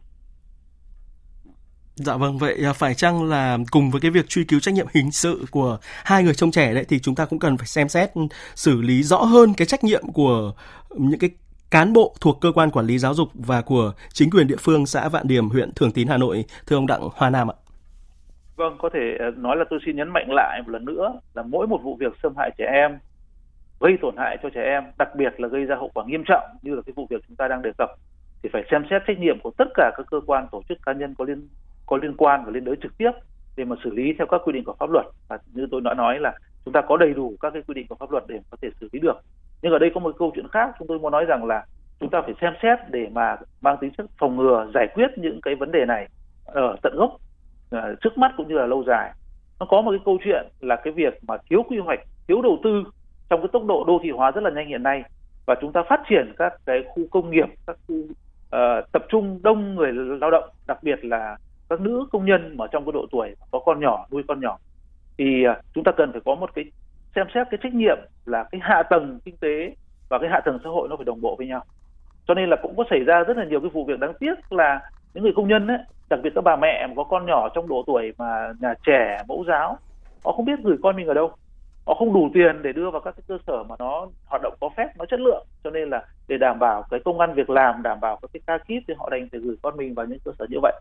Dạ 1.95 2.17
vâng, 2.17 2.37
vậy 2.37 2.65
à, 2.65 2.73
phải 2.73 2.95
chăng 2.95 3.23
là 3.23 3.57
cùng 3.71 3.91
với 3.91 4.01
cái 4.01 4.11
việc 4.11 4.29
truy 4.29 4.43
cứu 4.43 4.59
trách 4.59 4.73
nhiệm 4.73 4.87
hình 4.93 5.11
sự 5.11 5.45
của 5.51 5.77
hai 6.03 6.23
người 6.23 6.33
trông 6.33 6.51
trẻ 6.51 6.73
đấy 6.73 6.85
thì 6.89 6.99
chúng 6.99 7.15
ta 7.15 7.25
cũng 7.25 7.39
cần 7.39 7.57
phải 7.57 7.67
xem 7.67 7.89
xét 7.89 8.13
ừ, 8.13 8.21
xử 8.55 8.81
lý 8.81 9.03
rõ 9.03 9.17
hơn 9.17 9.53
cái 9.53 9.67
trách 9.67 9.83
nhiệm 9.83 10.11
của 10.13 10.53
những 10.97 11.19
cái 11.19 11.29
cán 11.71 11.93
bộ 11.93 12.15
thuộc 12.21 12.37
cơ 12.41 12.51
quan 12.55 12.71
quản 12.71 12.85
lý 12.85 12.97
giáo 12.97 13.13
dục 13.13 13.29
và 13.33 13.61
của 13.61 13.93
chính 14.13 14.29
quyền 14.29 14.47
địa 14.47 14.55
phương 14.59 14.85
xã 14.85 15.09
Vạn 15.09 15.27
Điểm, 15.27 15.49
huyện 15.49 15.71
Thường 15.75 15.91
Tín, 15.91 16.07
Hà 16.07 16.17
Nội, 16.17 16.45
thưa 16.67 16.75
ông 16.75 16.87
Đặng 16.87 17.09
Hoa 17.13 17.29
Nam 17.29 17.51
ạ. 17.51 17.55
Vâng, 18.55 18.77
có 18.81 18.89
thể 18.93 19.17
ờ, 19.19 19.31
nói 19.37 19.57
là 19.57 19.65
tôi 19.69 19.79
xin 19.85 19.95
nhấn 19.95 20.09
mạnh 20.09 20.27
lại 20.29 20.61
một 20.61 20.71
lần 20.71 20.85
nữa 20.85 21.13
là 21.33 21.43
mỗi 21.43 21.67
một 21.67 21.79
vụ 21.83 21.95
việc 21.95 22.13
xâm 22.23 22.33
hại 22.37 22.51
trẻ 22.57 22.65
em 22.73 22.99
gây 23.79 23.97
tổn 24.01 24.15
hại 24.17 24.37
cho 24.43 24.49
trẻ 24.49 24.61
em, 24.61 24.83
đặc 24.97 25.15
biệt 25.15 25.33
là 25.37 25.47
gây 25.47 25.65
ra 25.65 25.75
hậu 25.75 25.91
quả 25.93 26.03
nghiêm 26.07 26.23
trọng 26.27 26.43
như 26.61 26.75
là 26.75 26.81
cái 26.85 26.93
vụ 26.95 27.07
việc 27.09 27.21
chúng 27.27 27.35
ta 27.35 27.47
đang 27.47 27.61
đề 27.61 27.71
cập 27.77 27.89
thì 28.43 28.49
phải 28.53 28.63
xem 28.71 28.83
xét 28.89 29.01
trách 29.07 29.19
nhiệm 29.19 29.39
của 29.43 29.51
tất 29.57 29.67
cả 29.75 29.91
các 29.97 30.05
cơ 30.11 30.21
quan 30.25 30.47
tổ 30.51 30.61
chức 30.69 30.77
cá 30.85 30.93
nhân 30.93 31.15
có 31.17 31.25
liên 31.25 31.47
có 31.85 31.97
liên 31.97 32.17
quan 32.17 32.45
và 32.45 32.51
liên 32.51 32.63
đới 32.63 32.75
trực 32.83 32.97
tiếp 32.97 33.11
để 33.55 33.65
mà 33.65 33.75
xử 33.83 33.89
lý 33.89 34.13
theo 34.17 34.27
các 34.27 34.41
quy 34.45 34.53
định 34.53 34.63
của 34.63 34.75
pháp 34.79 34.89
luật 34.89 35.05
và 35.27 35.37
như 35.53 35.67
tôi 35.71 35.81
đã 35.81 35.93
nói 35.93 36.19
là 36.19 36.33
chúng 36.65 36.73
ta 36.73 36.81
có 36.87 36.97
đầy 36.97 37.13
đủ 37.13 37.35
các 37.41 37.53
cái 37.53 37.61
quy 37.67 37.73
định 37.73 37.87
của 37.87 37.95
pháp 37.95 38.11
luật 38.11 38.23
để 38.27 38.39
có 38.49 38.57
thể 38.61 38.69
xử 38.79 38.89
lý 38.91 38.99
được 38.99 39.15
nhưng 39.61 39.73
ở 39.73 39.79
đây 39.79 39.91
có 39.93 39.99
một 39.99 40.15
câu 40.19 40.31
chuyện 40.35 40.47
khác 40.47 40.69
chúng 40.79 40.87
tôi 40.87 40.99
muốn 40.99 41.11
nói 41.11 41.25
rằng 41.25 41.45
là 41.45 41.65
chúng 41.99 42.09
ta 42.09 42.21
phải 42.21 42.33
xem 42.41 42.53
xét 42.63 42.79
để 42.89 43.07
mà 43.11 43.35
mang 43.61 43.77
tính 43.81 43.91
chất 43.97 44.05
phòng 44.17 44.35
ngừa 44.35 44.67
giải 44.73 44.87
quyết 44.93 45.07
những 45.17 45.39
cái 45.41 45.55
vấn 45.55 45.71
đề 45.71 45.85
này 45.85 46.07
ở 46.45 46.75
tận 46.81 46.93
gốc 46.95 47.17
ờ, 47.69 47.95
trước 48.01 48.17
mắt 48.17 48.33
cũng 48.37 48.47
như 48.47 48.55
là 48.55 48.65
lâu 48.65 48.83
dài. 48.87 49.11
Nó 49.59 49.65
có 49.69 49.81
một 49.81 49.91
cái 49.91 49.99
câu 50.05 50.17
chuyện 50.23 50.47
là 50.59 50.75
cái 50.75 50.93
việc 50.93 51.23
mà 51.27 51.37
thiếu 51.49 51.63
quy 51.63 51.77
hoạch 51.77 51.99
thiếu 52.27 52.41
đầu 52.41 52.59
tư 52.63 52.83
trong 53.29 53.41
cái 53.41 53.49
tốc 53.53 53.65
độ 53.65 53.83
đô 53.87 53.99
thị 54.03 54.09
hóa 54.09 54.31
rất 54.31 54.43
là 54.43 54.49
nhanh 54.49 54.67
hiện 54.67 54.83
nay 54.83 55.03
và 55.45 55.55
chúng 55.61 55.73
ta 55.73 55.83
phát 55.89 56.01
triển 56.09 56.33
các 56.37 56.53
cái 56.65 56.83
khu 56.87 57.03
công 57.11 57.31
nghiệp 57.31 57.47
các 57.67 57.77
khu 57.87 57.95
uh, 57.95 58.91
tập 58.91 59.05
trung 59.09 59.39
đông 59.43 59.75
người 59.75 59.91
lao 59.93 60.31
động 60.31 60.49
đặc 60.67 60.83
biệt 60.83 61.05
là 61.05 61.37
các 61.69 61.81
nữ 61.81 62.05
công 62.11 62.25
nhân 62.25 62.57
mà 62.57 62.67
trong 62.71 62.85
cái 62.85 62.91
độ 62.91 63.05
tuổi 63.11 63.35
có 63.51 63.59
con 63.59 63.79
nhỏ 63.79 64.07
nuôi 64.11 64.23
con 64.27 64.39
nhỏ. 64.39 64.57
Thì 65.17 65.47
uh, 65.47 65.57
chúng 65.73 65.83
ta 65.83 65.91
cần 65.97 66.11
phải 66.11 66.21
có 66.25 66.35
một 66.35 66.49
cái 66.55 66.65
xem 67.15 67.27
xét 67.33 67.47
cái 67.51 67.57
trách 67.63 67.73
nhiệm 67.73 67.97
là 68.25 68.43
cái 68.51 68.61
hạ 68.63 68.83
tầng 68.89 69.19
kinh 69.25 69.37
tế 69.37 69.75
và 70.09 70.19
cái 70.19 70.29
hạ 70.29 70.39
tầng 70.45 70.59
xã 70.63 70.69
hội 70.69 70.87
nó 70.89 70.95
phải 70.95 71.05
đồng 71.05 71.21
bộ 71.21 71.35
với 71.35 71.47
nhau. 71.47 71.63
Cho 72.27 72.33
nên 72.33 72.49
là 72.49 72.55
cũng 72.61 72.75
có 72.77 72.83
xảy 72.89 72.99
ra 72.99 73.23
rất 73.23 73.37
là 73.37 73.45
nhiều 73.45 73.59
cái 73.59 73.69
vụ 73.69 73.85
việc 73.85 73.99
đáng 73.99 74.13
tiếc 74.19 74.53
là 74.53 74.79
những 75.13 75.23
người 75.23 75.33
công 75.35 75.47
nhân 75.47 75.67
ấy, 75.67 75.77
đặc 76.09 76.19
biệt 76.23 76.29
các 76.35 76.43
bà 76.43 76.55
mẹ 76.55 76.87
mà 76.87 76.93
có 76.95 77.03
con 77.03 77.25
nhỏ 77.25 77.49
trong 77.55 77.67
độ 77.67 77.83
tuổi 77.87 78.13
mà 78.17 78.53
nhà 78.59 78.73
trẻ, 78.85 79.17
mẫu 79.27 79.43
giáo, 79.47 79.77
họ 80.23 80.31
không 80.31 80.45
biết 80.45 80.59
gửi 80.63 80.77
con 80.83 80.95
mình 80.95 81.07
ở 81.07 81.13
đâu. 81.13 81.31
Họ 81.85 81.93
không 81.93 82.13
đủ 82.13 82.29
tiền 82.33 82.61
để 82.61 82.73
đưa 82.73 82.89
vào 82.91 83.01
các 83.01 83.15
cái 83.17 83.23
cơ 83.27 83.37
sở 83.47 83.63
mà 83.63 83.75
nó 83.79 84.07
hoạt 84.25 84.41
động 84.41 84.53
có 84.59 84.69
phép, 84.77 84.87
nó 84.97 85.05
chất 85.05 85.19
lượng. 85.19 85.45
Cho 85.63 85.69
nên 85.69 85.89
là 85.89 86.05
để 86.27 86.37
đảm 86.37 86.59
bảo 86.59 86.83
cái 86.89 86.99
công 87.05 87.19
ăn 87.19 87.33
việc 87.33 87.49
làm, 87.49 87.83
đảm 87.83 87.99
bảo 87.99 88.19
các 88.21 88.31
cái 88.33 88.41
ca 88.47 88.57
kíp 88.57 88.83
thì 88.87 88.93
họ 88.97 89.09
đành 89.09 89.27
phải 89.31 89.39
gửi 89.39 89.55
con 89.61 89.77
mình 89.77 89.93
vào 89.93 90.05
những 90.05 90.19
cơ 90.25 90.31
sở 90.39 90.45
như 90.49 90.57
vậy. 90.61 90.73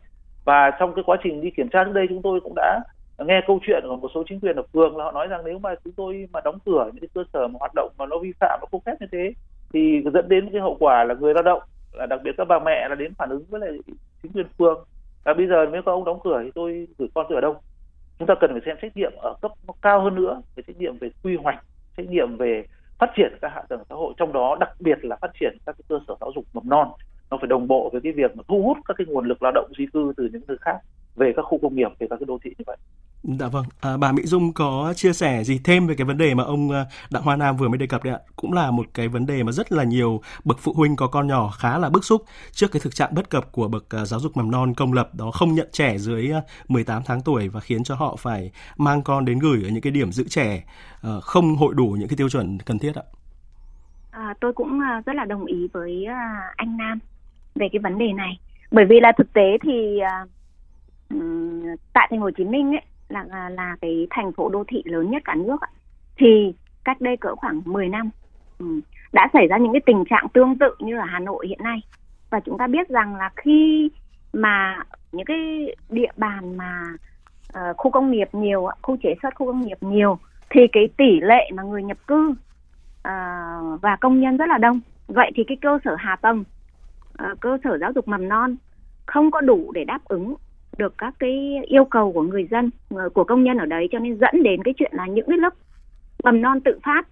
Và 0.45 0.71
trong 0.79 0.95
cái 0.95 1.03
quá 1.07 1.17
trình 1.23 1.41
đi 1.41 1.51
kiểm 1.51 1.69
tra 1.69 1.85
trước 1.85 1.93
đây 1.93 2.07
chúng 2.09 2.23
tôi 2.23 2.41
cũng 2.41 2.53
đã 2.57 2.81
nghe 3.25 3.41
câu 3.47 3.61
chuyện 3.67 3.83
của 3.89 3.97
một 3.97 4.11
số 4.15 4.25
chính 4.29 4.41
quyền 4.41 4.57
ở 4.57 4.63
phường 4.73 4.97
là 4.97 5.05
họ 5.05 5.13
nói 5.13 5.27
rằng 5.27 5.41
nếu 5.45 5.59
mà 5.59 5.75
chúng 5.85 5.93
tôi 5.93 6.29
mà 6.33 6.41
đóng 6.45 6.59
cửa 6.67 6.85
những 6.93 7.01
cái 7.01 7.09
cơ 7.15 7.25
sở 7.33 7.49
mà 7.49 7.57
hoạt 7.59 7.73
động 7.75 7.93
mà 7.99 8.07
nó 8.07 8.19
vi 8.19 8.33
phạm 8.41 8.59
nó 8.63 8.67
không 8.71 8.81
phép 8.81 8.95
như 9.01 9.07
thế, 9.13 9.33
thì 9.73 10.03
dẫn 10.15 10.29
đến 10.29 10.49
cái 10.53 10.61
hậu 10.61 10.77
quả 10.81 11.05
là 11.05 11.15
người 11.15 11.35
lao 11.35 11.43
động, 11.43 11.63
là 11.93 12.07
đặc 12.07 12.21
biệt 12.25 12.31
các 12.37 12.45
bà 12.45 12.59
mẹ 12.59 12.89
là 12.89 12.95
đến 12.95 13.15
phản 13.15 13.31
ứng 13.31 13.45
với 13.49 13.61
lại 13.61 13.71
chính 14.23 14.33
quyền 14.33 14.47
phường 14.59 14.85
và 15.25 15.35
bây 15.35 15.47
giờ 15.47 15.67
nếu 15.73 15.83
các 15.87 15.93
ông 15.93 16.05
đóng 16.05 16.21
cửa 16.25 16.41
thì 16.45 16.51
tôi 16.55 16.89
gửi 16.99 17.09
con 17.15 17.27
tôi 17.29 17.37
ở 17.37 17.41
đâu? 17.41 17.57
Chúng 18.19 18.27
ta 18.27 18.35
cần 18.41 18.51
phải 18.53 18.61
xem 18.67 18.77
trách 18.83 18.97
nhiệm 18.97 19.13
ở 19.17 19.35
cấp 19.43 19.53
nó 19.67 19.75
cao 19.83 20.01
hơn 20.01 20.15
nữa 20.15 20.43
về 20.57 20.63
trách 20.67 20.77
nhiệm 20.79 20.99
về 20.99 21.11
quy 21.23 21.37
hoạch, 21.37 21.65
trách 21.97 22.09
nhiệm 22.09 22.37
về 22.37 22.65
phát 22.99 23.11
triển 23.17 23.39
các 23.43 23.53
hạ 23.55 23.63
tầng 23.69 23.83
xã 23.89 23.95
hội, 23.95 24.15
trong 24.17 24.33
đó 24.33 24.57
đặc 24.61 24.71
biệt 24.81 25.05
là 25.05 25.17
phát 25.17 25.31
triển 25.41 25.57
các 25.67 25.77
cái 25.79 25.85
cơ 25.89 25.99
sở 26.09 26.15
giáo 26.21 26.33
dục 26.35 26.45
mầm 26.53 26.69
non. 26.69 26.89
Nó 27.31 27.37
phải 27.37 27.47
đồng 27.47 27.69
bộ 27.69 27.91
với 27.93 28.01
cái 28.01 28.13
việc 28.13 28.37
mà 28.37 28.43
thu 28.49 28.63
hút 28.63 28.79
các 28.85 28.95
cái 28.99 29.07
nguồn 29.11 29.27
lực 29.27 29.43
lao 29.43 29.53
động 29.53 29.73
di 29.79 29.87
cư 29.93 30.13
từ 30.17 30.29
những 30.33 30.43
nơi 30.49 30.57
khác 30.61 30.77
về 31.17 31.33
các 31.37 31.43
khu 31.43 31.59
công 31.63 31.75
nghiệp, 31.75 31.91
về 31.99 32.07
các 32.11 32.17
cái 32.17 32.27
đô 32.27 32.39
thị 32.43 32.55
như 32.59 32.65
vậy. 32.67 32.77
Dạ 33.23 33.49
vâng, 33.49 33.65
à, 33.81 33.97
bà 33.97 34.13
Mỹ 34.13 34.23
Dung 34.25 34.53
có 34.53 34.93
chia 34.97 35.13
sẻ 35.13 35.45
gì 35.45 35.61
thêm 35.65 35.87
về 35.87 35.95
cái 35.95 36.05
vấn 36.05 36.19
đề 36.19 36.35
mà 36.35 36.45
ông 36.45 36.71
ờ, 36.71 36.87
Đặng 37.11 37.23
Hoa 37.23 37.37
Nam 37.37 37.57
vừa 37.57 37.69
mới 37.69 37.79
đề 37.79 37.87
cập 37.87 38.05
đấy 38.05 38.13
ạ? 38.15 38.21
Cũng 38.37 38.53
là 38.53 38.71
một 38.71 38.87
cái 38.95 39.09
vấn 39.09 39.27
đề 39.27 39.43
mà 39.43 39.53
rất 39.53 39.73
là 39.73 39.85
nhiều 39.85 40.21
bậc 40.45 40.59
phụ 40.59 40.73
huynh 40.73 40.97
có 40.97 41.07
con 41.07 41.27
nhỏ 41.27 41.51
khá 41.51 41.79
là 41.79 41.91
bức 41.91 42.05
xúc 42.05 42.25
trước 42.53 42.73
cái 42.73 42.81
thực 42.81 42.95
trạng 42.95 43.15
bất 43.15 43.31
cập 43.31 43.53
của 43.53 43.69
bậc 43.69 43.85
ờ, 43.89 44.05
giáo 44.05 44.21
dục 44.21 44.37
mầm 44.37 44.51
non 44.51 44.75
công 44.75 44.93
lập 44.93 45.15
đó 45.15 45.31
không 45.31 45.55
nhận 45.55 45.69
trẻ 45.73 45.99
dưới 45.99 46.31
ờ, 46.31 46.41
18 46.69 47.03
tháng 47.07 47.21
tuổi 47.21 47.49
và 47.49 47.61
khiến 47.61 47.85
cho 47.85 47.95
họ 47.95 48.17
phải 48.17 48.51
mang 48.77 49.03
con 49.03 49.25
đến 49.25 49.39
gửi 49.39 49.65
ở 49.65 49.69
những 49.69 49.83
cái 49.83 49.91
điểm 49.91 50.13
giữ 50.13 50.25
trẻ 50.29 50.65
không 51.23 51.57
hội 51.57 51.75
đủ 51.75 51.97
những 51.99 52.09
cái 52.09 52.17
tiêu 52.17 52.29
chuẩn 52.29 52.59
cần 52.59 52.79
thiết 52.79 52.95
ạ. 52.95 53.03
À, 54.11 54.35
tôi 54.41 54.53
cũng 54.53 54.81
rất 55.07 55.17
là 55.17 55.25
đồng 55.25 55.45
ý 55.45 55.69
với 55.73 56.07
anh 56.57 56.77
Nam 56.77 56.99
về 57.55 57.69
cái 57.73 57.81
vấn 57.81 57.99
đề 57.99 58.13
này 58.13 58.39
bởi 58.71 58.85
vì 58.85 59.01
là 59.01 59.13
thực 59.19 59.33
tế 59.33 59.59
thì 59.63 60.01
tại 61.93 62.09
thành 62.11 62.19
phố 62.19 62.25
Hồ 62.25 62.31
Chí 62.31 62.45
Minh 62.45 62.71
ấy 62.71 62.83
là 63.11 63.25
à, 63.31 63.49
là, 63.49 63.77
cái 63.81 64.07
thành 64.11 64.33
phố 64.33 64.49
đô 64.49 64.65
thị 64.69 64.83
lớn 64.85 65.11
nhất 65.11 65.23
cả 65.25 65.35
nước 65.35 65.57
thì 66.17 66.55
cách 66.85 67.01
đây 67.01 67.17
cỡ 67.17 67.35
khoảng 67.35 67.63
10 67.65 67.89
năm 67.89 68.11
ừ, 68.59 68.67
đã 69.13 69.29
xảy 69.33 69.47
ra 69.47 69.59
những 69.59 69.73
cái 69.73 69.83
tình 69.87 70.05
trạng 70.11 70.29
tương 70.29 70.59
tự 70.59 70.75
như 70.79 70.99
ở 70.99 71.05
Hà 71.05 71.19
Nội 71.19 71.47
hiện 71.49 71.59
nay. 71.63 71.81
Và 72.31 72.41
chúng 72.41 72.59
ta 72.59 72.67
biết 72.67 72.89
rằng 72.89 73.17
là 73.17 73.31
khi 73.37 73.91
mà 74.33 74.79
những 75.13 75.27
cái 75.27 75.75
địa 75.89 76.13
bàn 76.17 76.57
mà 76.57 76.83
uh, 77.59 77.77
khu 77.77 77.91
công 77.91 78.11
nghiệp 78.11 78.29
nhiều 78.33 78.69
khu 78.83 78.97
chế 79.03 79.15
xuất 79.23 79.35
khu 79.35 79.47
công 79.47 79.67
nghiệp 79.67 79.79
nhiều 79.81 80.19
thì 80.51 80.61
cái 80.73 80.89
tỷ 80.97 81.21
lệ 81.21 81.51
mà 81.55 81.63
người 81.63 81.83
nhập 81.83 81.99
cư 82.07 82.29
uh, 82.29 83.81
và 83.81 83.97
công 84.01 84.21
nhân 84.21 84.37
rất 84.37 84.49
là 84.49 84.59
đông. 84.59 84.81
Vậy 85.09 85.31
thì 85.35 85.45
cái 85.45 85.57
cơ 85.61 85.79
sở 85.85 85.97
hạ 85.99 86.17
tầng 86.23 86.45
uh, 87.33 87.41
cơ 87.41 87.59
sở 87.65 87.79
giáo 87.79 87.93
dục 87.95 88.09
mầm 88.09 88.29
non 88.29 88.57
không 89.07 89.31
có 89.31 89.41
đủ 89.41 89.73
để 89.73 89.85
đáp 89.85 90.05
ứng 90.05 90.35
được 90.81 90.99
các 90.99 91.15
cái 91.19 91.63
yêu 91.67 91.85
cầu 91.85 92.13
của 92.13 92.23
người 92.23 92.47
dân 92.51 92.71
ờ, 92.89 93.09
của 93.09 93.25
công 93.25 93.45
nhân 93.45 93.59
ở 93.59 93.67
đấy 93.67 93.89
cho 93.93 93.99
nên 93.99 94.19
dẫn 94.21 94.43
đến 94.43 94.63
cái 94.63 94.75
chuyện 94.77 94.93
là 94.95 95.07
những 95.07 95.27
cái 95.27 95.39
lớp 95.39 95.55
mầm 96.25 96.41
non 96.41 96.61
tự 96.61 96.79
phát. 96.83 97.03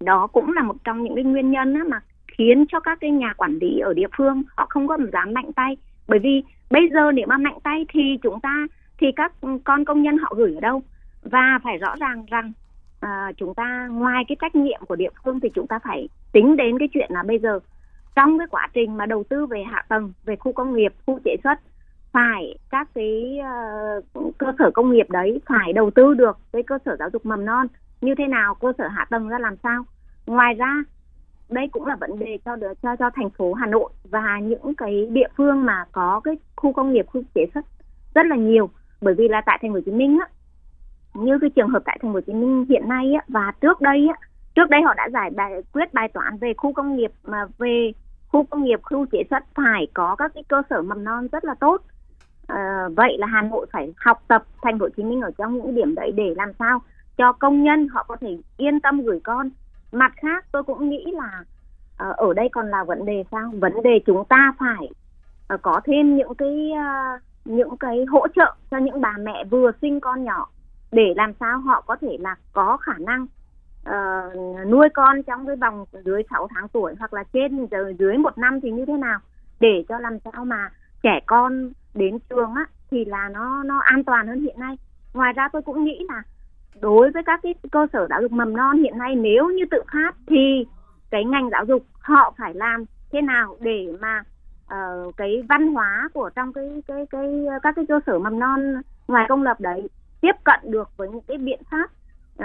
Đó 0.00 0.26
cũng 0.26 0.52
là 0.52 0.62
một 0.62 0.76
trong 0.84 1.02
những 1.02 1.14
cái 1.14 1.24
nguyên 1.24 1.50
nhân 1.50 1.88
mà 1.88 2.00
khiến 2.38 2.64
cho 2.68 2.80
các 2.80 2.98
cái 3.00 3.10
nhà 3.10 3.32
quản 3.36 3.58
lý 3.60 3.78
ở 3.78 3.94
địa 3.94 4.06
phương 4.16 4.42
họ 4.56 4.66
không 4.68 4.88
có 4.88 4.98
dám 5.12 5.34
mạnh 5.34 5.52
tay. 5.52 5.76
Bởi 6.08 6.18
vì 6.18 6.42
bây 6.70 6.88
giờ 6.92 7.12
nếu 7.12 7.26
mà 7.26 7.36
mạnh 7.36 7.58
tay 7.62 7.86
thì 7.88 8.00
chúng 8.22 8.40
ta 8.40 8.66
thì 8.98 9.06
các 9.16 9.32
con 9.64 9.84
công 9.84 10.02
nhân 10.02 10.18
họ 10.18 10.32
gửi 10.36 10.54
ở 10.54 10.60
đâu? 10.60 10.82
Và 11.22 11.58
phải 11.64 11.78
rõ 11.78 11.96
ràng 12.00 12.24
rằng 12.30 12.52
à, 13.00 13.32
chúng 13.36 13.54
ta 13.54 13.88
ngoài 13.90 14.24
cái 14.28 14.36
trách 14.40 14.54
nhiệm 14.54 14.80
của 14.88 14.96
địa 14.96 15.10
phương 15.24 15.40
thì 15.40 15.48
chúng 15.54 15.66
ta 15.66 15.78
phải 15.84 16.08
tính 16.32 16.56
đến 16.56 16.78
cái 16.78 16.88
chuyện 16.92 17.10
là 17.12 17.22
bây 17.22 17.38
giờ 17.38 17.58
trong 18.16 18.38
cái 18.38 18.46
quá 18.50 18.68
trình 18.74 18.96
mà 18.96 19.06
đầu 19.06 19.24
tư 19.28 19.46
về 19.46 19.62
hạ 19.70 19.84
tầng 19.88 20.12
về 20.24 20.36
khu 20.36 20.52
công 20.52 20.74
nghiệp 20.74 20.92
khu 21.06 21.18
chế 21.24 21.36
xuất 21.44 21.58
phải 22.12 22.58
các 22.70 22.88
cái 22.94 23.38
uh, 24.18 24.38
cơ 24.38 24.46
sở 24.58 24.70
công 24.74 24.92
nghiệp 24.92 25.10
đấy 25.10 25.40
phải 25.46 25.72
đầu 25.72 25.90
tư 25.90 26.14
được 26.14 26.38
cái 26.52 26.62
cơ 26.62 26.78
sở 26.84 26.96
giáo 26.98 27.08
dục 27.12 27.26
mầm 27.26 27.44
non. 27.44 27.66
Như 28.00 28.14
thế 28.18 28.26
nào 28.26 28.54
cơ 28.54 28.72
sở 28.78 28.88
hạ 28.88 29.06
tầng 29.10 29.28
ra 29.28 29.38
làm 29.38 29.56
sao? 29.62 29.84
Ngoài 30.26 30.54
ra 30.54 30.82
đây 31.48 31.68
cũng 31.72 31.86
là 31.86 31.96
vấn 31.96 32.18
đề 32.18 32.38
cho 32.44 32.56
cho 32.82 32.96
cho 32.96 33.10
thành 33.14 33.30
phố 33.30 33.52
Hà 33.52 33.66
Nội 33.66 33.92
và 34.10 34.38
những 34.38 34.74
cái 34.74 35.06
địa 35.10 35.28
phương 35.36 35.64
mà 35.64 35.84
có 35.92 36.20
cái 36.24 36.34
khu 36.56 36.72
công 36.72 36.92
nghiệp 36.92 37.06
khu 37.06 37.22
chế 37.34 37.46
xuất 37.54 37.64
rất 38.14 38.26
là 38.26 38.36
nhiều. 38.36 38.70
Bởi 39.00 39.14
vì 39.14 39.28
là 39.28 39.42
tại 39.46 39.58
thành 39.62 39.70
phố 39.70 39.74
Hồ 39.74 39.80
Chí 39.86 39.92
Minh 39.92 40.18
á 40.20 40.28
như 41.14 41.38
cái 41.40 41.50
trường 41.50 41.68
hợp 41.68 41.82
tại 41.84 41.98
thành 42.02 42.10
phố 42.10 42.14
Hồ 42.14 42.20
Chí 42.20 42.32
Minh 42.32 42.66
hiện 42.68 42.88
nay 42.88 43.12
á 43.12 43.24
và 43.28 43.52
trước 43.60 43.80
đây 43.80 44.08
á 44.08 44.28
trước 44.54 44.70
đây 44.70 44.82
họ 44.82 44.94
đã 44.94 45.08
giải 45.12 45.30
bài 45.30 45.52
quyết 45.72 45.94
bài 45.94 46.08
toán 46.08 46.38
về 46.38 46.52
khu 46.56 46.72
công 46.72 46.96
nghiệp 46.96 47.10
mà 47.24 47.46
về 47.58 47.92
khu 48.28 48.44
công 48.44 48.64
nghiệp 48.64 48.80
khu 48.82 49.06
chế 49.12 49.22
xuất 49.30 49.44
phải 49.54 49.86
có 49.94 50.16
các 50.16 50.30
cái 50.34 50.44
cơ 50.48 50.62
sở 50.70 50.82
mầm 50.82 51.04
non 51.04 51.28
rất 51.32 51.44
là 51.44 51.54
tốt 51.60 51.82
à, 52.52 52.88
vậy 52.96 53.18
là 53.18 53.26
Hà 53.26 53.42
Nội 53.42 53.66
phải 53.72 53.92
học 53.96 54.22
tập 54.28 54.42
thành 54.62 54.78
phố 54.78 54.84
Hồ 54.84 54.88
Chí 54.96 55.02
Minh 55.02 55.20
ở 55.20 55.30
trong 55.38 55.54
những 55.54 55.74
điểm 55.74 55.94
đấy 55.94 56.12
để 56.16 56.34
làm 56.36 56.52
sao 56.58 56.82
cho 57.16 57.32
công 57.32 57.62
nhân 57.62 57.88
họ 57.88 58.04
có 58.08 58.16
thể 58.20 58.38
yên 58.56 58.80
tâm 58.80 59.02
gửi 59.02 59.20
con. 59.24 59.50
Mặt 59.92 60.12
khác 60.16 60.44
tôi 60.52 60.62
cũng 60.62 60.90
nghĩ 60.90 61.04
là 61.12 61.44
à, 61.98 62.06
ở 62.16 62.34
đây 62.34 62.48
còn 62.52 62.68
là 62.68 62.84
vấn 62.84 63.04
đề 63.04 63.24
sao? 63.30 63.50
Vấn 63.54 63.82
đề 63.82 64.00
chúng 64.06 64.24
ta 64.24 64.52
phải 64.58 64.90
à, 65.48 65.56
có 65.62 65.80
thêm 65.84 66.16
những 66.16 66.34
cái 66.34 66.72
à, 66.72 67.20
những 67.44 67.76
cái 67.76 68.04
hỗ 68.04 68.28
trợ 68.28 68.54
cho 68.70 68.78
những 68.78 69.00
bà 69.00 69.14
mẹ 69.20 69.44
vừa 69.50 69.70
sinh 69.82 70.00
con 70.00 70.24
nhỏ 70.24 70.48
để 70.92 71.14
làm 71.16 71.32
sao 71.40 71.58
họ 71.58 71.80
có 71.80 71.96
thể 72.00 72.16
là 72.20 72.36
có 72.52 72.76
khả 72.76 72.92
năng 72.98 73.26
uh, 73.88 74.68
nuôi 74.68 74.88
con 74.94 75.22
trong 75.22 75.46
cái 75.46 75.56
vòng 75.56 75.84
dưới 76.04 76.22
6 76.30 76.48
tháng 76.54 76.68
tuổi 76.68 76.94
hoặc 76.98 77.14
là 77.14 77.24
trên 77.32 77.66
dưới 77.98 78.16
một 78.16 78.38
năm 78.38 78.60
thì 78.60 78.70
như 78.70 78.84
thế 78.86 78.92
nào 78.92 79.18
để 79.60 79.84
cho 79.88 79.98
làm 79.98 80.18
sao 80.24 80.44
mà 80.44 80.70
trẻ 81.02 81.20
con 81.26 81.72
đến 81.94 82.18
trường 82.30 82.54
á 82.54 82.66
thì 82.90 83.04
là 83.04 83.28
nó 83.28 83.62
nó 83.62 83.78
an 83.78 84.04
toàn 84.04 84.26
hơn 84.26 84.40
hiện 84.40 84.60
nay. 84.60 84.76
Ngoài 85.14 85.32
ra 85.32 85.48
tôi 85.52 85.62
cũng 85.62 85.84
nghĩ 85.84 86.06
là 86.08 86.22
đối 86.80 87.10
với 87.10 87.22
các 87.26 87.40
cái 87.42 87.54
cơ 87.72 87.86
sở 87.92 88.06
giáo 88.10 88.22
dục 88.22 88.32
mầm 88.32 88.56
non 88.56 88.78
hiện 88.78 88.98
nay 88.98 89.14
nếu 89.14 89.50
như 89.50 89.64
tự 89.70 89.82
phát 89.92 90.12
thì 90.26 90.66
cái 91.10 91.24
ngành 91.24 91.50
giáo 91.50 91.64
dục 91.64 91.86
họ 92.00 92.34
phải 92.38 92.54
làm 92.54 92.84
thế 93.12 93.20
nào 93.20 93.56
để 93.60 93.96
mà 94.00 94.22
uh, 94.74 95.16
cái 95.16 95.42
văn 95.48 95.72
hóa 95.74 96.08
của 96.14 96.30
trong 96.34 96.52
cái 96.52 96.82
cái 96.86 97.06
cái 97.10 97.46
các 97.62 97.76
cái 97.76 97.84
cơ 97.88 98.00
sở 98.06 98.18
mầm 98.18 98.38
non 98.38 98.82
ngoài 99.08 99.26
công 99.28 99.42
lập 99.42 99.60
đấy 99.60 99.88
tiếp 100.20 100.36
cận 100.44 100.60
được 100.70 100.96
với 100.96 101.08
những 101.08 101.24
cái 101.28 101.38
biện 101.38 101.60
pháp 101.70 101.90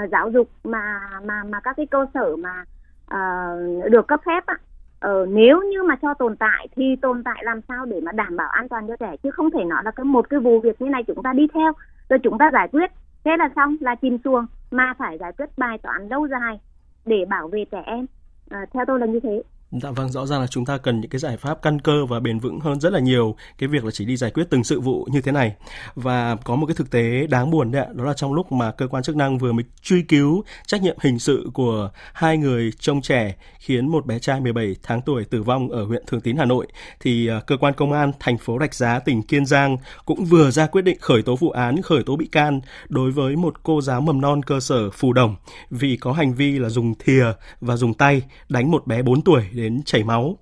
uh, 0.04 0.10
giáo 0.12 0.30
dục 0.30 0.50
mà 0.63 1.00
mà 1.24 1.44
mà 1.44 1.60
các 1.60 1.77
cái 1.77 1.86
cơ 1.86 2.06
sở 2.13 2.36
mà 2.36 2.63
uh, 3.06 3.92
được 3.92 4.08
cấp 4.08 4.22
phép 4.25 4.46
á, 4.46 4.56
ờ, 5.00 5.25
nếu 5.30 5.62
như 5.72 5.84
mà 5.84 5.96
cho 6.01 6.13
tồn 6.13 6.36
tại 6.38 6.68
thì 6.75 6.96
tồn 7.01 7.24
tại 7.24 7.44
làm 7.46 7.62
sao 7.68 7.86
để 7.86 8.01
mà 8.01 8.12
đảm 8.12 8.38
bảo 8.38 8.50
an 8.50 8.70
toàn 8.70 8.88
cho 8.88 8.96
trẻ? 9.00 9.16
Chứ 9.24 9.32
không 9.32 9.51
thể 9.51 9.63
nói 9.63 9.82
là 9.86 9.92
cái 9.92 10.04
một 10.04 10.30
cái 10.30 10.39
vụ 10.39 10.60
việc 10.60 10.82
như 10.82 10.89
này 10.89 11.04
chúng 11.08 11.24
ta 11.24 11.34
đi 11.34 11.48
theo 11.54 11.74
rồi 12.10 12.20
chúng 12.24 12.38
ta 12.38 12.50
giải 12.54 12.68
quyết. 12.68 12.92
Thế 13.24 13.32
là 13.38 13.50
xong 13.56 13.77
là 13.80 13.96
chìm 13.96 14.18
xuồng 14.24 14.46
mà 14.72 14.94
phải 14.98 15.18
giải 15.18 15.32
quyết 15.38 15.50
bài 15.58 15.77
toán 15.77 16.08
lâu 16.08 16.27
dài 16.27 16.60
để 17.06 17.25
bảo 17.30 17.48
vệ 17.48 17.66
trẻ 17.72 17.82
em. 17.86 18.06
À, 18.50 18.66
theo 18.74 18.86
tôi 18.88 19.00
là 19.00 19.06
như 19.06 19.20
thế. 19.24 19.44
Dạ 19.72 19.92
vâng, 19.92 20.12
rõ 20.12 20.26
ràng 20.26 20.42
là 20.42 20.48
chúng 20.48 20.66
ta 20.66 20.78
cần 20.78 21.02
những 21.02 21.10
cái 21.10 21.20
giải 21.20 21.38
pháp 21.38 21.62
căn 21.62 21.80
cơ 21.80 22.06
và 22.06 22.20
bền 22.20 22.40
vững 22.40 22.60
hơn 22.60 22.80
rất 22.80 22.94
là 22.94 23.00
nhiều 23.00 23.36
cái 23.58 23.70
việc 23.70 23.86
là 23.86 23.92
chỉ 23.92 24.06
đi 24.06 24.18
giải 24.18 24.32
quyết 24.32 24.44
từng 24.50 24.64
sự 24.64 24.80
vụ 24.82 25.08
như 25.12 25.22
thế 25.22 25.32
này. 25.32 25.56
Và 25.96 26.36
có 26.36 26.56
một 26.56 26.66
cái 26.66 26.76
thực 26.76 26.92
tế 26.92 27.28
đáng 27.28 27.52
buồn 27.52 27.72
đấy 27.72 27.82
ạ, 27.82 27.88
đó 27.94 28.04
là 28.04 28.14
trong 28.14 28.34
lúc 28.34 28.52
mà 28.52 28.72
cơ 28.72 28.88
quan 28.88 29.04
chức 29.04 29.16
năng 29.16 29.38
vừa 29.38 29.52
mới 29.52 29.64
truy 29.82 30.02
cứu 30.02 30.44
trách 30.68 30.82
nhiệm 30.82 30.98
hình 31.02 31.20
sự 31.20 31.50
của 31.54 31.90
hai 32.14 32.38
người 32.38 32.72
trông 32.80 33.02
trẻ 33.02 33.36
khiến 33.60 33.88
một 33.88 34.06
bé 34.06 34.20
trai 34.20 34.40
17 34.40 34.76
tháng 34.84 35.02
tuổi 35.02 35.26
tử 35.26 35.44
vong 35.44 35.70
ở 35.70 35.86
huyện 35.86 36.04
Thường 36.08 36.22
Tín 36.22 36.38
Hà 36.38 36.46
Nội 36.46 36.68
thì 37.00 37.28
à, 37.28 37.40
cơ 37.48 37.58
quan 37.58 37.74
công 37.74 37.92
an 37.92 38.12
thành 38.20 38.38
phố 38.38 38.58
Rạch 38.60 38.74
Giá 38.74 39.00
tỉnh 39.00 39.24
Kiên 39.24 39.46
Giang 39.46 39.78
cũng 40.06 40.26
vừa 40.26 40.52
ra 40.52 40.68
quyết 40.68 40.82
định 40.82 40.98
khởi 41.02 41.22
tố 41.22 41.36
vụ 41.36 41.50
án 41.50 41.82
khởi 41.82 42.04
tố 42.04 42.16
bị 42.16 42.26
can 42.26 42.62
đối 42.90 43.12
với 43.12 43.36
một 43.36 43.64
cô 43.64 43.82
giáo 43.82 44.02
mầm 44.02 44.22
non 44.22 44.44
cơ 44.44 44.60
sở 44.60 44.90
Phù 44.90 45.14
Đồng 45.14 45.36
vì 45.70 45.98
có 45.98 46.12
hành 46.12 46.34
vi 46.34 46.60
là 46.60 46.70
dùng 46.70 46.94
thìa 46.96 47.26
và 47.62 47.76
dùng 47.76 47.94
tay 47.94 48.22
đánh 48.50 48.72
một 48.72 48.88
bé 48.88 49.02
4 49.02 49.22
tuổi 49.22 49.44
đến 49.58 49.82
chảy 49.86 50.04
máu. 50.04 50.38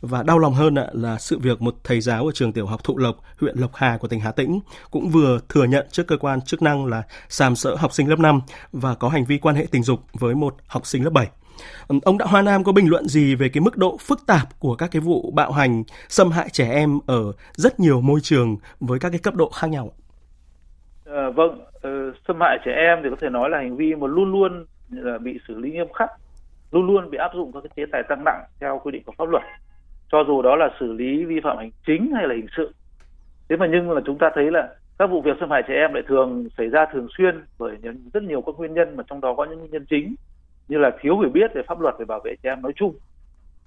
Và 0.00 0.22
đau 0.22 0.38
lòng 0.38 0.54
hơn 0.54 0.74
là 0.92 1.18
sự 1.18 1.38
việc 1.38 1.62
một 1.62 1.74
thầy 1.84 2.00
giáo 2.00 2.26
ở 2.26 2.32
trường 2.34 2.52
tiểu 2.52 2.66
học 2.66 2.84
Thụ 2.84 2.98
Lộc, 2.98 3.16
huyện 3.40 3.58
Lộc 3.58 3.74
Hà 3.74 3.96
của 3.96 4.08
tỉnh 4.08 4.20
Hà 4.20 4.32
Tĩnh 4.32 4.60
cũng 4.90 5.08
vừa 5.08 5.38
thừa 5.48 5.64
nhận 5.64 5.86
trước 5.90 6.06
cơ 6.06 6.16
quan 6.16 6.40
chức 6.40 6.62
năng 6.62 6.86
là 6.86 7.02
sàm 7.28 7.56
sỡ 7.56 7.74
học 7.74 7.92
sinh 7.92 8.08
lớp 8.08 8.18
5 8.18 8.40
và 8.72 8.94
có 8.94 9.08
hành 9.08 9.24
vi 9.24 9.38
quan 9.38 9.56
hệ 9.56 9.66
tình 9.70 9.82
dục 9.82 10.00
với 10.12 10.34
một 10.34 10.54
học 10.66 10.86
sinh 10.86 11.04
lớp 11.04 11.10
7. 11.10 11.28
Ông 12.04 12.18
Đặng 12.18 12.28
Hoa 12.28 12.42
Nam 12.42 12.64
có 12.64 12.72
bình 12.72 12.90
luận 12.90 13.08
gì 13.08 13.34
về 13.34 13.48
cái 13.48 13.60
mức 13.60 13.76
độ 13.76 13.96
phức 14.00 14.26
tạp 14.26 14.60
của 14.60 14.74
các 14.74 14.90
cái 14.92 15.00
vụ 15.00 15.30
bạo 15.34 15.52
hành, 15.52 15.82
xâm 16.08 16.30
hại 16.30 16.48
trẻ 16.52 16.70
em 16.70 17.00
ở 17.06 17.32
rất 17.52 17.80
nhiều 17.80 18.00
môi 18.00 18.20
trường 18.20 18.56
với 18.80 18.98
các 18.98 19.10
cái 19.10 19.18
cấp 19.18 19.34
độ 19.34 19.50
khác 19.50 19.66
nhau? 19.66 19.92
À, 21.06 21.30
vâng, 21.34 21.64
ờ, 21.82 21.90
xâm 22.28 22.40
hại 22.40 22.58
trẻ 22.64 22.72
em 22.72 22.98
thì 23.02 23.08
có 23.10 23.16
thể 23.20 23.28
nói 23.28 23.50
là 23.50 23.58
hành 23.58 23.76
vi 23.76 23.94
mà 23.94 24.06
luôn 24.06 24.32
luôn 24.32 24.66
là 24.90 25.18
bị 25.18 25.38
xử 25.48 25.54
lý 25.54 25.70
nghiêm 25.70 25.86
khắc 25.94 26.10
luôn 26.74 26.86
luôn 26.86 27.10
bị 27.10 27.18
áp 27.18 27.30
dụng 27.34 27.52
các 27.52 27.60
cái 27.62 27.70
chế 27.76 27.90
tài 27.92 28.02
tăng 28.08 28.24
nặng 28.24 28.44
theo 28.60 28.80
quy 28.84 28.92
định 28.92 29.02
của 29.06 29.12
pháp 29.18 29.28
luật. 29.28 29.42
Cho 30.12 30.24
dù 30.26 30.42
đó 30.42 30.56
là 30.56 30.68
xử 30.80 30.92
lý 30.92 31.24
vi 31.24 31.40
phạm 31.40 31.56
hành 31.58 31.70
chính 31.86 32.12
hay 32.14 32.28
là 32.28 32.34
hình 32.34 32.46
sự. 32.56 32.74
Thế 33.48 33.56
mà 33.56 33.66
nhưng 33.66 33.90
là 33.90 34.00
chúng 34.06 34.18
ta 34.18 34.30
thấy 34.34 34.50
là 34.50 34.68
các 34.98 35.10
vụ 35.10 35.20
việc 35.20 35.36
xâm 35.40 35.50
hại 35.50 35.62
trẻ 35.68 35.74
em 35.74 35.94
lại 35.94 36.02
thường 36.08 36.48
xảy 36.58 36.68
ra 36.68 36.86
thường 36.92 37.08
xuyên 37.18 37.44
bởi 37.58 37.76
rất 38.12 38.22
nhiều 38.22 38.40
các 38.40 38.54
nguyên 38.58 38.74
nhân 38.74 38.96
mà 38.96 39.04
trong 39.10 39.20
đó 39.20 39.34
có 39.34 39.44
những 39.44 39.58
nguyên 39.58 39.70
nhân 39.70 39.84
chính 39.90 40.14
như 40.68 40.78
là 40.78 40.90
thiếu 41.00 41.18
hiểu 41.18 41.30
biết 41.30 41.50
về 41.54 41.62
pháp 41.66 41.80
luật 41.80 41.94
về 41.98 42.04
bảo 42.04 42.20
vệ 42.24 42.34
trẻ 42.42 42.50
em 42.50 42.62
nói 42.62 42.72
chung 42.76 42.94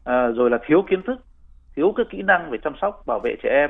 à, 0.04 0.28
rồi 0.28 0.50
là 0.50 0.58
thiếu 0.68 0.84
kiến 0.90 1.02
thức 1.02 1.20
thiếu 1.76 1.94
các 1.98 2.08
kỹ 2.10 2.22
năng 2.22 2.50
về 2.50 2.58
chăm 2.64 2.74
sóc 2.82 3.04
bảo 3.06 3.20
vệ 3.24 3.36
trẻ 3.44 3.50
em 3.50 3.70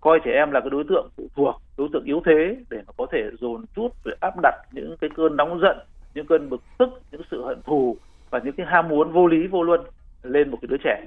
coi 0.00 0.20
trẻ 0.24 0.32
em 0.32 0.50
là 0.50 0.60
cái 0.60 0.70
đối 0.70 0.84
tượng 0.88 1.08
phụ 1.16 1.28
thuộc 1.36 1.54
đối 1.78 1.88
tượng 1.92 2.04
yếu 2.04 2.22
thế 2.26 2.56
để 2.70 2.78
nó 2.86 2.92
có 2.96 3.06
thể 3.12 3.22
dồn 3.40 3.64
chút 3.76 3.88
để 4.04 4.12
áp 4.20 4.34
đặt 4.42 4.54
những 4.72 4.96
cái 5.00 5.10
cơn 5.16 5.36
nóng 5.36 5.60
giận 5.60 5.78
những 6.14 6.26
cơn 6.26 6.50
bực 6.50 6.62
tức 6.78 6.88
những 7.12 7.22
sự 7.30 7.44
hận 7.44 7.62
thù 7.62 7.96
và 8.38 8.44
những 8.44 8.54
cái 8.54 8.66
ham 8.66 8.88
muốn 8.88 9.12
vô 9.12 9.26
lý 9.26 9.46
vô 9.46 9.62
luân 9.62 9.80
lên 10.22 10.50
một 10.50 10.58
cái 10.62 10.66
đứa 10.70 10.76
trẻ. 10.84 11.04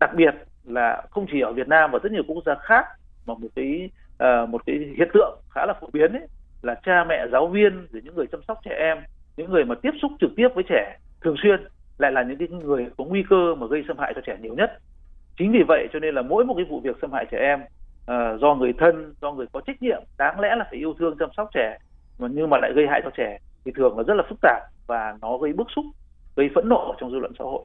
Đặc 0.00 0.10
biệt 0.14 0.34
là 0.64 1.02
không 1.10 1.26
chỉ 1.32 1.40
ở 1.40 1.52
Việt 1.52 1.68
Nam 1.68 1.90
và 1.90 1.98
rất 2.02 2.12
nhiều 2.12 2.22
quốc 2.26 2.42
gia 2.46 2.54
khác 2.54 2.86
mà 3.26 3.34
một 3.34 3.48
cái 3.56 3.90
uh, 4.22 4.48
một 4.48 4.62
cái 4.66 4.76
hiện 4.96 5.08
tượng 5.14 5.38
khá 5.50 5.66
là 5.66 5.74
phổ 5.80 5.86
biến 5.92 6.12
ấy 6.12 6.26
là 6.62 6.74
cha 6.84 7.04
mẹ 7.08 7.26
giáo 7.32 7.46
viên 7.46 7.86
rồi 7.92 8.02
những 8.04 8.14
người 8.14 8.26
chăm 8.32 8.40
sóc 8.48 8.58
trẻ 8.64 8.74
em 8.78 8.98
những 9.36 9.50
người 9.50 9.64
mà 9.64 9.74
tiếp 9.74 9.90
xúc 10.02 10.12
trực 10.20 10.30
tiếp 10.36 10.48
với 10.54 10.64
trẻ 10.68 10.98
thường 11.20 11.36
xuyên 11.42 11.60
lại 11.98 12.12
là 12.12 12.22
những 12.22 12.38
cái 12.38 12.48
người 12.48 12.86
có 12.96 13.04
nguy 13.04 13.24
cơ 13.30 13.54
mà 13.54 13.66
gây 13.66 13.84
xâm 13.88 13.98
hại 13.98 14.12
cho 14.14 14.20
trẻ 14.20 14.36
nhiều 14.40 14.54
nhất. 14.54 14.78
Chính 15.38 15.52
vì 15.52 15.62
vậy 15.68 15.88
cho 15.92 15.98
nên 15.98 16.14
là 16.14 16.22
mỗi 16.22 16.44
một 16.44 16.54
cái 16.56 16.64
vụ 16.64 16.80
việc 16.80 16.96
xâm 17.02 17.12
hại 17.12 17.26
trẻ 17.30 17.38
em 17.38 17.60
uh, 17.60 18.40
do 18.40 18.54
người 18.54 18.72
thân 18.78 19.14
do 19.22 19.32
người 19.32 19.46
có 19.52 19.60
trách 19.66 19.82
nhiệm 19.82 20.02
đáng 20.18 20.40
lẽ 20.40 20.56
là 20.56 20.64
phải 20.70 20.78
yêu 20.78 20.94
thương 20.98 21.16
chăm 21.18 21.28
sóc 21.36 21.48
trẻ 21.54 21.78
mà 22.18 22.28
nhưng 22.30 22.50
mà 22.50 22.58
lại 22.62 22.72
gây 22.74 22.86
hại 22.86 23.00
cho 23.04 23.10
trẻ 23.16 23.38
thì 23.64 23.72
thường 23.76 23.98
là 23.98 24.02
rất 24.02 24.14
là 24.14 24.22
phức 24.28 24.38
tạp 24.42 24.62
và 24.86 25.16
nó 25.22 25.38
gây 25.38 25.52
bức 25.52 25.66
xúc 25.76 25.84
gây 26.36 26.48
phẫn 26.54 26.68
nộ 26.68 26.94
trong 27.00 27.10
dư 27.10 27.18
luận 27.18 27.32
xã 27.38 27.44
hội 27.44 27.64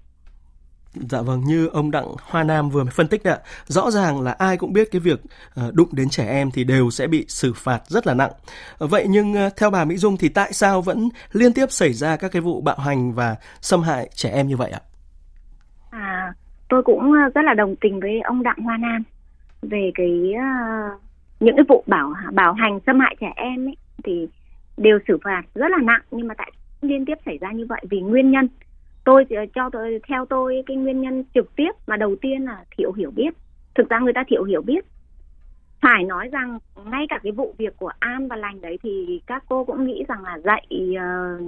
Dạ 0.95 1.21
vâng, 1.21 1.41
như 1.45 1.67
ông 1.67 1.91
Đặng 1.91 2.05
Hoa 2.21 2.43
Nam 2.43 2.69
vừa 2.69 2.83
mới 2.83 2.91
phân 2.91 3.07
tích 3.07 3.27
ạ, 3.27 3.37
rõ 3.65 3.91
ràng 3.91 4.21
là 4.21 4.31
ai 4.31 4.57
cũng 4.57 4.73
biết 4.73 4.87
cái 4.91 4.99
việc 4.99 5.19
ờ, 5.55 5.71
đụng 5.73 5.89
đến 5.91 6.09
trẻ 6.09 6.27
em 6.29 6.51
thì 6.53 6.63
đều 6.63 6.89
sẽ 6.89 7.07
bị 7.07 7.25
xử 7.27 7.53
phạt 7.55 7.79
rất 7.87 8.07
là 8.07 8.13
nặng. 8.13 8.31
Vậy 8.77 9.05
nhưng 9.09 9.33
ờ, 9.33 9.49
theo 9.57 9.69
bà 9.69 9.85
Mỹ 9.85 9.97
Dung 9.97 10.17
thì 10.17 10.29
tại 10.29 10.53
sao 10.53 10.81
vẫn 10.81 11.09
liên 11.31 11.53
tiếp 11.53 11.65
xảy 11.69 11.93
ra 11.93 12.17
các 12.17 12.31
cái 12.31 12.41
vụ 12.41 12.61
bạo 12.61 12.77
hành 12.79 13.11
và 13.13 13.35
xâm 13.61 13.81
hại 13.81 14.09
trẻ 14.13 14.29
em 14.29 14.47
như 14.47 14.57
vậy 14.57 14.71
ạ? 14.71 14.79
À, 15.89 16.33
tôi 16.69 16.83
cũng 16.83 17.13
ờ, 17.13 17.29
rất 17.35 17.41
là 17.41 17.53
đồng 17.53 17.75
tình 17.75 17.99
với 17.99 18.21
ông 18.21 18.43
Đặng 18.43 18.57
Hoa 18.57 18.77
Nam 18.77 19.03
về 19.61 19.91
cái 19.95 20.33
những 21.39 21.55
cái 21.55 21.65
vụ 21.69 21.83
bảo 21.87 22.13
bảo 22.33 22.53
hành 22.53 22.79
xâm 22.85 22.99
hại 22.99 23.15
trẻ 23.21 23.33
em 23.35 23.67
ấy 23.67 23.75
thì 24.03 24.27
đều 24.77 24.99
xử 25.07 25.17
phạt 25.23 25.41
rất 25.55 25.71
là 25.71 25.77
nặng 25.83 26.01
nhưng 26.11 26.27
mà 26.27 26.33
tại 26.37 26.51
liên 26.87 27.05
tiếp 27.05 27.17
xảy 27.25 27.37
ra 27.37 27.51
như 27.51 27.65
vậy 27.69 27.81
vì 27.89 28.01
nguyên 28.01 28.31
nhân. 28.31 28.47
Tôi 29.03 29.25
ờ, 29.29 29.45
cho 29.55 29.69
tôi, 29.69 29.99
theo 30.07 30.25
tôi, 30.25 30.63
cái 30.65 30.77
nguyên 30.77 31.01
nhân 31.01 31.23
trực 31.33 31.55
tiếp 31.55 31.71
mà 31.87 31.97
đầu 31.97 32.15
tiên 32.21 32.45
là 32.45 32.63
thiểu 32.77 32.91
hiểu 32.91 33.11
biết. 33.11 33.33
Thực 33.75 33.89
ra 33.89 33.99
người 33.99 34.13
ta 34.13 34.23
thiểu 34.27 34.43
hiểu 34.43 34.61
biết. 34.61 34.85
Phải 35.81 36.03
nói 36.03 36.29
rằng 36.31 36.59
ngay 36.85 37.05
cả 37.09 37.19
cái 37.23 37.31
vụ 37.31 37.55
việc 37.57 37.77
của 37.77 37.91
an 37.99 38.27
và 38.27 38.35
lành 38.35 38.61
đấy 38.61 38.79
thì 38.83 39.21
các 39.27 39.43
cô 39.49 39.65
cũng 39.65 39.87
nghĩ 39.87 40.03
rằng 40.07 40.23
là 40.23 40.39
dạy 40.39 40.67
ờ, 40.99 41.39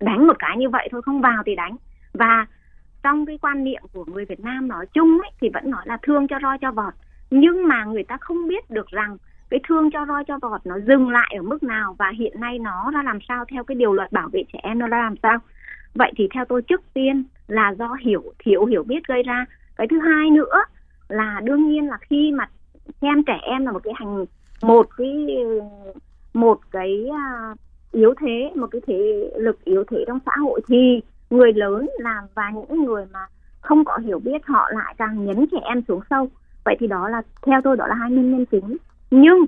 đánh 0.00 0.26
một 0.26 0.36
cái 0.38 0.56
như 0.56 0.68
vậy 0.68 0.88
thôi, 0.90 1.02
không 1.02 1.20
vào 1.20 1.42
thì 1.46 1.54
đánh. 1.54 1.76
Và 2.12 2.46
trong 3.02 3.26
cái 3.26 3.38
quan 3.38 3.64
niệm 3.64 3.82
của 3.92 4.04
người 4.04 4.24
Việt 4.24 4.40
Nam 4.40 4.68
nói 4.68 4.86
chung 4.92 5.18
ấy 5.22 5.30
thì 5.40 5.48
vẫn 5.54 5.70
nói 5.70 5.82
là 5.86 5.98
thương 6.02 6.28
cho 6.28 6.38
roi 6.42 6.58
cho 6.60 6.72
vọt. 6.72 6.94
Nhưng 7.30 7.68
mà 7.68 7.84
người 7.84 8.04
ta 8.04 8.16
không 8.20 8.48
biết 8.48 8.70
được 8.70 8.86
rằng 8.86 9.16
cái 9.50 9.60
thương 9.68 9.90
cho 9.90 10.06
roi 10.06 10.24
cho 10.24 10.38
vọt 10.42 10.60
nó 10.66 10.78
dừng 10.86 11.08
lại 11.08 11.34
ở 11.38 11.42
mức 11.42 11.62
nào 11.62 11.96
và 11.98 12.12
hiện 12.18 12.40
nay 12.40 12.58
nó 12.58 12.90
ra 12.94 13.02
làm 13.02 13.18
sao 13.28 13.44
theo 13.44 13.64
cái 13.64 13.74
điều 13.74 13.92
luật 13.92 14.12
bảo 14.12 14.28
vệ 14.32 14.44
trẻ 14.52 14.58
em 14.62 14.78
nó 14.78 14.86
ra 14.86 14.98
làm 14.98 15.14
sao? 15.22 15.38
Vậy 15.94 16.12
thì 16.16 16.28
theo 16.34 16.44
tôi 16.44 16.62
trước 16.62 16.80
tiên 16.94 17.24
là 17.48 17.74
do 17.78 17.96
hiểu 18.00 18.22
thiếu 18.38 18.64
hiểu 18.64 18.82
biết 18.82 19.06
gây 19.08 19.22
ra. 19.22 19.44
Cái 19.76 19.86
thứ 19.90 19.98
hai 19.98 20.30
nữa 20.30 20.62
là 21.08 21.40
đương 21.44 21.68
nhiên 21.68 21.88
là 21.88 21.98
khi 22.00 22.32
mà 22.32 22.48
xem 23.00 23.24
trẻ 23.24 23.38
em 23.42 23.66
là 23.66 23.72
một 23.72 23.82
cái 23.84 23.94
hành, 23.96 24.24
một 24.62 24.86
cái 24.96 25.28
một 26.34 26.58
cái 26.70 27.08
à, 27.12 27.54
yếu 27.92 28.14
thế, 28.20 28.50
một 28.54 28.66
cái 28.70 28.80
thế 28.86 29.30
lực 29.36 29.64
yếu 29.64 29.84
thế 29.90 30.04
trong 30.06 30.18
xã 30.26 30.32
hội 30.40 30.60
thì 30.68 31.00
người 31.30 31.52
lớn 31.52 31.90
làm 31.98 32.24
và 32.34 32.50
những 32.50 32.84
người 32.84 33.06
mà 33.12 33.26
không 33.60 33.84
có 33.84 33.98
hiểu 33.98 34.18
biết 34.18 34.46
họ 34.46 34.70
lại 34.72 34.94
càng 34.98 35.24
nhấn 35.24 35.46
trẻ 35.52 35.58
em 35.64 35.82
xuống 35.88 36.00
sâu. 36.10 36.28
Vậy 36.64 36.76
thì 36.80 36.86
đó 36.86 37.08
là, 37.08 37.22
theo 37.42 37.60
tôi 37.64 37.76
đó 37.76 37.86
là 37.86 37.94
hai 37.94 38.10
nguyên 38.10 38.30
nhân 38.30 38.46
chính 38.46 38.76
nhưng 39.10 39.44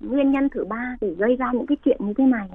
nguyên 0.00 0.30
nhân 0.30 0.48
thứ 0.48 0.64
ba 0.64 0.96
để 1.00 1.14
gây 1.18 1.36
ra 1.36 1.52
những 1.52 1.66
cái 1.66 1.76
chuyện 1.84 1.96
như 2.00 2.12
thế 2.16 2.24
này 2.24 2.48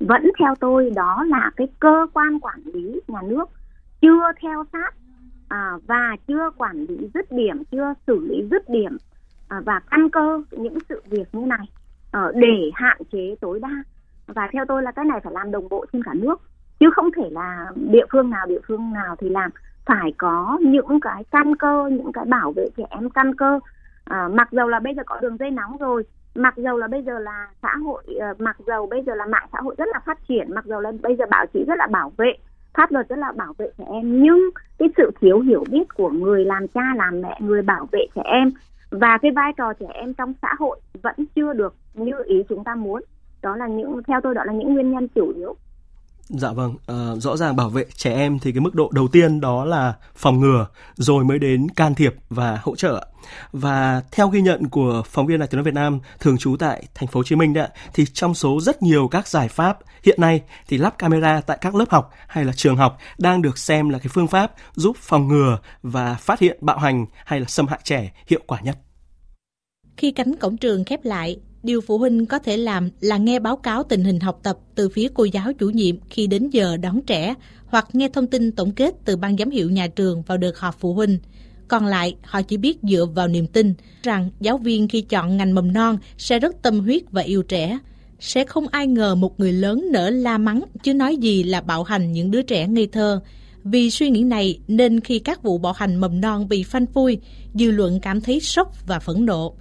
vẫn 0.00 0.30
theo 0.38 0.54
tôi 0.60 0.90
đó 0.96 1.24
là 1.28 1.50
cái 1.56 1.68
cơ 1.80 2.06
quan 2.12 2.40
quản 2.40 2.60
lý 2.64 3.00
nhà 3.08 3.20
nước 3.22 3.50
chưa 4.00 4.32
theo 4.40 4.64
sát 4.72 4.94
à, 5.48 5.72
và 5.86 6.16
chưa 6.26 6.50
quản 6.56 6.76
lý 6.76 7.08
dứt 7.14 7.32
điểm 7.32 7.64
chưa 7.64 7.94
xử 8.06 8.18
lý 8.28 8.48
dứt 8.50 8.68
điểm 8.68 8.96
à, 9.48 9.60
và 9.64 9.80
căn 9.90 10.10
cơ 10.10 10.42
những 10.50 10.78
sự 10.88 11.02
việc 11.10 11.34
như 11.34 11.46
này 11.46 11.66
à, 12.12 12.30
để 12.34 12.70
hạn 12.74 12.96
chế 13.12 13.34
tối 13.40 13.60
đa. 13.60 13.84
Và 14.26 14.48
theo 14.52 14.64
tôi 14.68 14.82
là 14.82 14.92
cái 14.92 15.04
này 15.04 15.20
phải 15.24 15.32
làm 15.32 15.50
đồng 15.50 15.68
bộ 15.68 15.86
trên 15.92 16.02
cả 16.02 16.14
nước 16.14 16.40
chứ 16.80 16.90
không 16.92 17.10
thể 17.16 17.30
là 17.30 17.66
địa 17.76 18.06
phương 18.12 18.30
nào 18.30 18.46
địa 18.46 18.60
phương 18.68 18.92
nào 18.92 19.16
thì 19.18 19.28
làm. 19.28 19.50
Phải 19.86 20.12
có 20.18 20.58
những 20.60 21.00
cái 21.00 21.24
căn 21.30 21.56
cơ 21.56 21.88
những 21.92 22.12
cái 22.12 22.24
bảo 22.24 22.52
vệ 22.56 22.68
trẻ 22.76 22.84
em 22.90 23.10
căn 23.10 23.34
cơ 23.34 23.60
à, 24.04 24.28
mặc 24.28 24.48
dầu 24.52 24.68
là 24.68 24.80
bây 24.80 24.94
giờ 24.94 25.02
có 25.06 25.18
đường 25.20 25.36
dây 25.36 25.50
nóng 25.50 25.76
rồi 25.76 26.04
mặc 26.34 26.54
dầu 26.56 26.78
là 26.78 26.88
bây 26.88 27.02
giờ 27.02 27.18
là 27.18 27.48
xã 27.62 27.76
hội 27.76 28.02
uh, 28.30 28.40
mặc 28.40 28.56
dầu 28.66 28.86
bây 28.86 29.02
giờ 29.02 29.14
là 29.14 29.26
mạng 29.26 29.48
xã 29.52 29.60
hội 29.60 29.74
rất 29.78 29.88
là 29.92 30.00
phát 30.06 30.18
triển 30.28 30.54
mặc 30.54 30.64
dầu 30.64 30.80
là 30.80 30.92
bây 31.02 31.16
giờ 31.16 31.24
báo 31.30 31.46
chí 31.54 31.64
rất 31.66 31.74
là 31.78 31.86
bảo 31.86 32.12
vệ 32.16 32.32
pháp 32.74 32.92
luật 32.92 33.08
rất 33.08 33.18
là 33.18 33.32
bảo 33.32 33.52
vệ 33.58 33.66
trẻ 33.78 33.84
em 33.92 34.22
nhưng 34.22 34.50
cái 34.78 34.88
sự 34.96 35.10
thiếu 35.20 35.40
hiểu 35.40 35.64
biết 35.70 35.94
của 35.94 36.10
người 36.10 36.44
làm 36.44 36.68
cha 36.68 36.94
làm 36.96 37.20
mẹ 37.20 37.38
người 37.40 37.62
bảo 37.62 37.88
vệ 37.92 38.06
trẻ 38.14 38.22
em 38.24 38.52
và 38.92 39.18
cái 39.22 39.30
vai 39.30 39.52
trò 39.56 39.72
trẻ 39.72 39.86
em 39.94 40.14
trong 40.14 40.32
xã 40.42 40.54
hội 40.58 40.80
vẫn 41.02 41.14
chưa 41.34 41.52
được 41.52 41.74
như 41.94 42.12
ý 42.24 42.42
chúng 42.48 42.64
ta 42.64 42.74
muốn. 42.74 43.02
Đó 43.42 43.56
là 43.56 43.66
những 43.66 44.02
theo 44.06 44.20
tôi 44.20 44.34
đó 44.34 44.44
là 44.44 44.52
những 44.52 44.74
nguyên 44.74 44.92
nhân 44.92 45.08
chủ 45.08 45.32
yếu. 45.36 45.56
Dạ 46.28 46.52
vâng, 46.52 46.76
à, 46.86 47.14
rõ 47.18 47.36
ràng 47.36 47.56
bảo 47.56 47.68
vệ 47.68 47.84
trẻ 47.96 48.14
em 48.14 48.38
thì 48.38 48.52
cái 48.52 48.60
mức 48.60 48.74
độ 48.74 48.90
đầu 48.94 49.08
tiên 49.08 49.40
đó 49.40 49.64
là 49.64 49.94
phòng 50.16 50.40
ngừa, 50.40 50.66
rồi 50.94 51.24
mới 51.24 51.38
đến 51.38 51.68
can 51.68 51.94
thiệp 51.94 52.14
và 52.30 52.60
hỗ 52.62 52.76
trợ. 52.76 53.06
Và 53.52 54.02
theo 54.12 54.28
ghi 54.28 54.40
nhận 54.40 54.68
của 54.68 55.02
phóng 55.06 55.26
viên 55.26 55.38
Đài 55.38 55.48
tiếng 55.48 55.56
nói 55.58 55.64
Việt 55.64 55.74
Nam 55.74 56.00
thường 56.20 56.38
trú 56.38 56.56
tại 56.56 56.84
thành 56.94 57.06
phố 57.06 57.18
Hồ 57.18 57.24
Chí 57.24 57.36
Minh 57.36 57.52
đấy, 57.52 57.68
thì 57.94 58.04
trong 58.12 58.34
số 58.34 58.60
rất 58.60 58.82
nhiều 58.82 59.08
các 59.08 59.28
giải 59.28 59.48
pháp 59.48 59.78
hiện 60.02 60.20
nay 60.20 60.42
thì 60.68 60.78
lắp 60.78 60.98
camera 60.98 61.40
tại 61.40 61.58
các 61.60 61.74
lớp 61.74 61.90
học 61.90 62.10
hay 62.28 62.44
là 62.44 62.52
trường 62.52 62.76
học 62.76 62.98
đang 63.18 63.42
được 63.42 63.58
xem 63.58 63.88
là 63.88 63.98
cái 63.98 64.08
phương 64.08 64.28
pháp 64.28 64.52
giúp 64.74 64.96
phòng 65.00 65.28
ngừa 65.28 65.58
và 65.82 66.14
phát 66.14 66.40
hiện 66.40 66.58
bạo 66.60 66.78
hành 66.78 67.06
hay 67.24 67.40
là 67.40 67.46
xâm 67.48 67.66
hại 67.66 67.80
trẻ 67.84 68.12
hiệu 68.26 68.40
quả 68.46 68.60
nhất. 68.60 68.78
Khi 69.96 70.12
cánh 70.12 70.36
cổng 70.36 70.56
trường 70.56 70.84
khép 70.84 71.04
lại, 71.04 71.40
điều 71.62 71.80
phụ 71.80 71.98
huynh 71.98 72.26
có 72.26 72.38
thể 72.38 72.56
làm 72.56 72.90
là 73.00 73.16
nghe 73.16 73.38
báo 73.38 73.56
cáo 73.56 73.82
tình 73.82 74.04
hình 74.04 74.20
học 74.20 74.40
tập 74.42 74.58
từ 74.74 74.88
phía 74.88 75.08
cô 75.14 75.24
giáo 75.24 75.52
chủ 75.52 75.70
nhiệm 75.70 75.96
khi 76.10 76.26
đến 76.26 76.48
giờ 76.50 76.76
đón 76.76 77.02
trẻ 77.02 77.34
hoặc 77.66 77.88
nghe 77.92 78.08
thông 78.08 78.26
tin 78.26 78.52
tổng 78.52 78.72
kết 78.72 78.94
từ 79.04 79.16
ban 79.16 79.36
giám 79.36 79.50
hiệu 79.50 79.70
nhà 79.70 79.86
trường 79.86 80.22
vào 80.22 80.38
đợt 80.38 80.58
họp 80.58 80.76
phụ 80.80 80.94
huynh. 80.94 81.18
Còn 81.68 81.86
lại, 81.86 82.16
họ 82.22 82.42
chỉ 82.42 82.56
biết 82.56 82.78
dựa 82.82 83.06
vào 83.14 83.28
niềm 83.28 83.46
tin 83.46 83.74
rằng 84.02 84.30
giáo 84.40 84.58
viên 84.58 84.88
khi 84.88 85.00
chọn 85.00 85.36
ngành 85.36 85.54
mầm 85.54 85.72
non 85.72 85.98
sẽ 86.18 86.38
rất 86.38 86.62
tâm 86.62 86.80
huyết 86.80 87.02
và 87.10 87.22
yêu 87.22 87.42
trẻ. 87.42 87.78
Sẽ 88.20 88.44
không 88.44 88.68
ai 88.68 88.86
ngờ 88.86 89.14
một 89.14 89.40
người 89.40 89.52
lớn 89.52 89.84
nỡ 89.92 90.10
la 90.10 90.38
mắng 90.38 90.62
chứ 90.82 90.94
nói 90.94 91.16
gì 91.16 91.42
là 91.42 91.60
bạo 91.60 91.82
hành 91.82 92.12
những 92.12 92.30
đứa 92.30 92.42
trẻ 92.42 92.68
ngây 92.68 92.86
thơ. 92.86 93.20
Vì 93.64 93.90
suy 93.90 94.10
nghĩ 94.10 94.22
này 94.22 94.58
nên 94.68 95.00
khi 95.00 95.18
các 95.18 95.42
vụ 95.42 95.58
bạo 95.58 95.72
hành 95.72 95.96
mầm 95.96 96.20
non 96.20 96.48
bị 96.48 96.62
phanh 96.62 96.86
phui, 96.86 97.18
dư 97.54 97.70
luận 97.70 98.00
cảm 98.00 98.20
thấy 98.20 98.40
sốc 98.40 98.86
và 98.86 98.98
phẫn 98.98 99.26
nộ. 99.26 99.54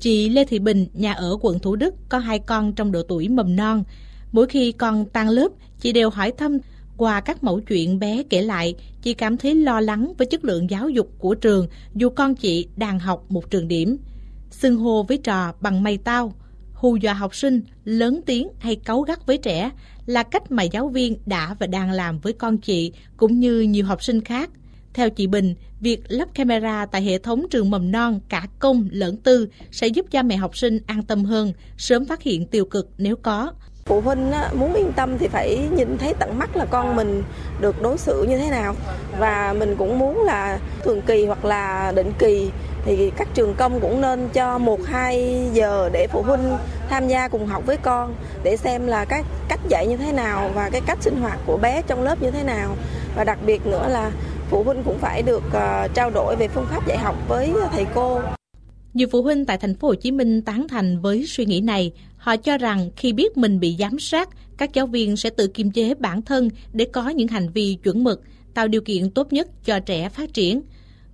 Chị 0.00 0.28
Lê 0.28 0.44
Thị 0.44 0.58
Bình, 0.58 0.86
nhà 0.94 1.12
ở 1.12 1.36
quận 1.40 1.58
Thủ 1.58 1.76
Đức, 1.76 1.94
có 2.08 2.18
hai 2.18 2.38
con 2.38 2.72
trong 2.72 2.92
độ 2.92 3.02
tuổi 3.02 3.28
mầm 3.28 3.56
non. 3.56 3.84
Mỗi 4.32 4.46
khi 4.46 4.72
con 4.72 5.04
tan 5.04 5.28
lớp, 5.28 5.48
chị 5.80 5.92
đều 5.92 6.10
hỏi 6.10 6.32
thăm 6.32 6.58
qua 6.96 7.20
các 7.20 7.44
mẫu 7.44 7.60
chuyện 7.60 7.98
bé 7.98 8.22
kể 8.30 8.42
lại, 8.42 8.74
chị 9.02 9.14
cảm 9.14 9.36
thấy 9.36 9.54
lo 9.54 9.80
lắng 9.80 10.12
với 10.18 10.26
chất 10.26 10.44
lượng 10.44 10.70
giáo 10.70 10.88
dục 10.88 11.10
của 11.18 11.34
trường 11.34 11.66
dù 11.94 12.08
con 12.10 12.34
chị 12.34 12.66
đang 12.76 12.98
học 12.98 13.24
một 13.28 13.50
trường 13.50 13.68
điểm. 13.68 13.96
Xưng 14.50 14.76
hô 14.76 15.02
với 15.02 15.18
trò 15.18 15.52
bằng 15.60 15.82
mày 15.82 15.98
tao, 15.98 16.32
hù 16.72 16.96
dọa 16.96 17.14
học 17.14 17.34
sinh, 17.34 17.60
lớn 17.84 18.20
tiếng 18.26 18.48
hay 18.58 18.76
cáu 18.76 19.00
gắt 19.00 19.26
với 19.26 19.38
trẻ 19.38 19.70
là 20.06 20.22
cách 20.22 20.50
mà 20.50 20.62
giáo 20.62 20.88
viên 20.88 21.16
đã 21.26 21.54
và 21.58 21.66
đang 21.66 21.90
làm 21.90 22.18
với 22.18 22.32
con 22.32 22.58
chị 22.58 22.92
cũng 23.16 23.40
như 23.40 23.60
nhiều 23.60 23.86
học 23.86 24.02
sinh 24.02 24.20
khác. 24.20 24.50
Theo 24.94 25.10
chị 25.10 25.26
Bình, 25.26 25.54
việc 25.80 26.00
lắp 26.08 26.28
camera 26.34 26.86
tại 26.86 27.02
hệ 27.02 27.18
thống 27.18 27.46
trường 27.50 27.70
mầm 27.70 27.92
non 27.92 28.20
cả 28.28 28.46
công 28.58 28.88
lẫn 28.92 29.16
tư 29.16 29.48
sẽ 29.70 29.86
giúp 29.86 30.06
cha 30.10 30.22
mẹ 30.22 30.36
học 30.36 30.56
sinh 30.56 30.78
an 30.86 31.02
tâm 31.02 31.24
hơn, 31.24 31.52
sớm 31.76 32.04
phát 32.04 32.22
hiện 32.22 32.46
tiêu 32.46 32.64
cực 32.64 32.88
nếu 32.98 33.16
có. 33.16 33.52
Phụ 33.84 34.00
huynh 34.00 34.32
muốn 34.54 34.74
yên 34.74 34.92
tâm 34.92 35.18
thì 35.18 35.28
phải 35.28 35.68
nhìn 35.76 35.98
thấy 35.98 36.14
tận 36.18 36.38
mắt 36.38 36.56
là 36.56 36.64
con 36.64 36.96
mình 36.96 37.22
được 37.60 37.82
đối 37.82 37.98
xử 37.98 38.26
như 38.28 38.38
thế 38.38 38.50
nào 38.50 38.74
và 39.18 39.54
mình 39.58 39.76
cũng 39.78 39.98
muốn 39.98 40.22
là 40.24 40.58
thường 40.84 41.02
kỳ 41.02 41.26
hoặc 41.26 41.44
là 41.44 41.92
định 41.96 42.12
kỳ 42.18 42.50
thì 42.84 43.10
các 43.16 43.28
trường 43.34 43.54
công 43.54 43.80
cũng 43.80 44.00
nên 44.00 44.28
cho 44.32 44.58
một 44.58 44.80
hai 44.86 45.42
giờ 45.52 45.90
để 45.92 46.06
phụ 46.06 46.22
huynh 46.22 46.56
tham 46.88 47.08
gia 47.08 47.28
cùng 47.28 47.46
học 47.46 47.66
với 47.66 47.76
con 47.76 48.14
để 48.42 48.56
xem 48.56 48.86
là 48.86 49.04
các 49.04 49.24
cách 49.48 49.60
dạy 49.68 49.86
như 49.86 49.96
thế 49.96 50.12
nào 50.12 50.50
và 50.54 50.70
cái 50.70 50.80
cách 50.86 50.98
sinh 51.00 51.16
hoạt 51.20 51.38
của 51.46 51.56
bé 51.56 51.82
trong 51.86 52.02
lớp 52.02 52.22
như 52.22 52.30
thế 52.30 52.42
nào 52.42 52.76
và 53.16 53.24
đặc 53.24 53.38
biệt 53.46 53.66
nữa 53.66 53.88
là 53.88 54.10
phụ 54.50 54.62
huynh 54.62 54.82
cũng 54.84 54.98
phải 54.98 55.22
được 55.22 55.42
uh, 55.46 55.94
trao 55.94 56.10
đổi 56.10 56.36
về 56.36 56.48
phương 56.48 56.66
pháp 56.70 56.88
dạy 56.88 56.98
học 56.98 57.16
với 57.28 57.52
thầy 57.72 57.86
cô. 57.94 58.20
Nhiều 58.94 59.08
phụ 59.10 59.22
huynh 59.22 59.44
tại 59.44 59.58
thành 59.58 59.74
phố 59.74 59.88
Hồ 59.88 59.94
Chí 59.94 60.10
Minh 60.10 60.42
tán 60.42 60.68
thành 60.68 61.00
với 61.00 61.26
suy 61.26 61.44
nghĩ 61.44 61.60
này. 61.60 61.92
Họ 62.16 62.36
cho 62.36 62.58
rằng 62.58 62.90
khi 62.96 63.12
biết 63.12 63.36
mình 63.36 63.60
bị 63.60 63.76
giám 63.78 63.98
sát, 63.98 64.28
các 64.56 64.74
giáo 64.74 64.86
viên 64.86 65.16
sẽ 65.16 65.30
tự 65.30 65.46
kiềm 65.46 65.70
chế 65.70 65.94
bản 65.94 66.22
thân 66.22 66.48
để 66.72 66.86
có 66.92 67.08
những 67.08 67.28
hành 67.28 67.48
vi 67.48 67.78
chuẩn 67.82 68.04
mực, 68.04 68.22
tạo 68.54 68.68
điều 68.68 68.80
kiện 68.80 69.10
tốt 69.10 69.32
nhất 69.32 69.48
cho 69.64 69.80
trẻ 69.80 70.08
phát 70.08 70.34
triển. 70.34 70.60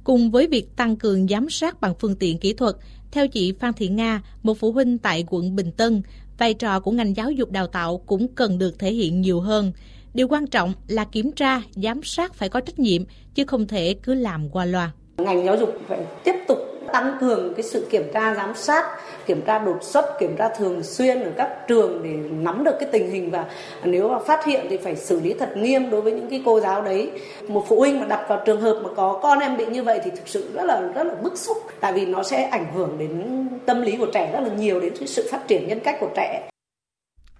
Cùng 0.05 0.31
với 0.31 0.47
việc 0.47 0.77
tăng 0.77 0.97
cường 0.97 1.29
giám 1.29 1.51
sát 1.51 1.81
bằng 1.81 1.94
phương 2.01 2.16
tiện 2.16 2.38
kỹ 2.38 2.53
thuật, 2.53 2.77
theo 3.11 3.29
chị 3.29 3.53
Phan 3.53 3.73
Thị 3.73 3.88
Nga, 3.88 4.23
một 4.42 4.59
phụ 4.59 4.73
huynh 4.73 4.99
tại 4.99 5.25
quận 5.31 5.57
Bình 5.57 5.73
Tân, 5.73 6.03
vai 6.38 6.55
trò 6.55 6.81
của 6.81 6.90
ngành 6.90 7.16
giáo 7.16 7.31
dục 7.31 7.51
đào 7.51 7.66
tạo 7.66 7.99
cũng 7.99 8.29
cần 8.35 8.59
được 8.59 8.79
thể 8.79 8.92
hiện 8.92 9.20
nhiều 9.20 9.40
hơn. 9.40 9.73
Điều 10.14 10.29
quan 10.29 10.46
trọng 10.46 10.72
là 10.88 11.05
kiểm 11.05 11.33
tra, 11.33 11.61
giám 11.70 12.03
sát 12.03 12.35
phải 12.35 12.48
có 12.48 12.61
trách 12.61 12.79
nhiệm, 12.79 13.03
chứ 13.35 13.44
không 13.46 13.66
thể 13.66 13.96
cứ 14.03 14.14
làm 14.14 14.48
qua 14.48 14.64
loa. 14.64 14.90
Ngành 15.18 15.44
giáo 15.44 15.57
dục 15.57 15.79
phải 15.88 15.98
tiếp 16.24 16.35
tục 16.48 16.59
tăng 16.92 17.16
cường 17.20 17.55
cái 17.55 17.62
sự 17.62 17.87
kiểm 17.90 18.03
tra 18.14 18.35
giám 18.35 18.55
sát 18.55 18.85
kiểm 19.27 19.42
tra 19.42 19.59
đột 19.59 19.79
xuất 19.83 20.18
kiểm 20.20 20.37
tra 20.37 20.48
thường 20.48 20.83
xuyên 20.83 21.22
ở 21.22 21.31
các 21.37 21.68
trường 21.68 22.03
để 22.03 22.11
nắm 22.31 22.64
được 22.64 22.74
cái 22.81 22.88
tình 22.92 23.11
hình 23.11 23.31
và 23.31 23.46
nếu 23.85 24.09
mà 24.09 24.18
phát 24.18 24.44
hiện 24.44 24.66
thì 24.70 24.77
phải 24.77 24.96
xử 24.96 25.20
lý 25.20 25.35
thật 25.38 25.57
nghiêm 25.57 25.90
đối 25.90 26.00
với 26.00 26.12
những 26.12 26.31
cái 26.31 26.42
cô 26.44 26.61
giáo 26.61 26.83
đấy 26.83 27.11
một 27.48 27.64
phụ 27.68 27.79
huynh 27.79 28.00
mà 28.00 28.07
đặt 28.07 28.27
vào 28.29 28.42
trường 28.46 28.61
hợp 28.61 28.81
mà 28.83 28.88
có 28.96 29.18
con 29.22 29.38
em 29.38 29.57
bị 29.57 29.66
như 29.66 29.83
vậy 29.83 30.00
thì 30.05 30.11
thực 30.11 30.29
sự 30.29 30.50
rất 30.55 30.64
là 30.64 30.81
rất 30.81 31.05
là 31.07 31.14
bức 31.14 31.38
xúc 31.38 31.57
tại 31.81 31.92
vì 31.92 32.07
nó 32.07 32.22
sẽ 32.22 32.42
ảnh 32.42 32.66
hưởng 32.74 32.98
đến 32.98 33.46
tâm 33.66 33.83
lý 33.83 33.96
của 33.96 34.09
trẻ 34.14 34.31
rất 34.33 34.40
là 34.40 34.55
nhiều 34.55 34.81
đến 34.81 34.92
cái 34.98 35.09
sự 35.09 35.29
phát 35.31 35.48
triển 35.48 35.68
nhân 35.68 35.81
cách 35.81 35.96
của 36.00 36.11
trẻ 36.16 36.48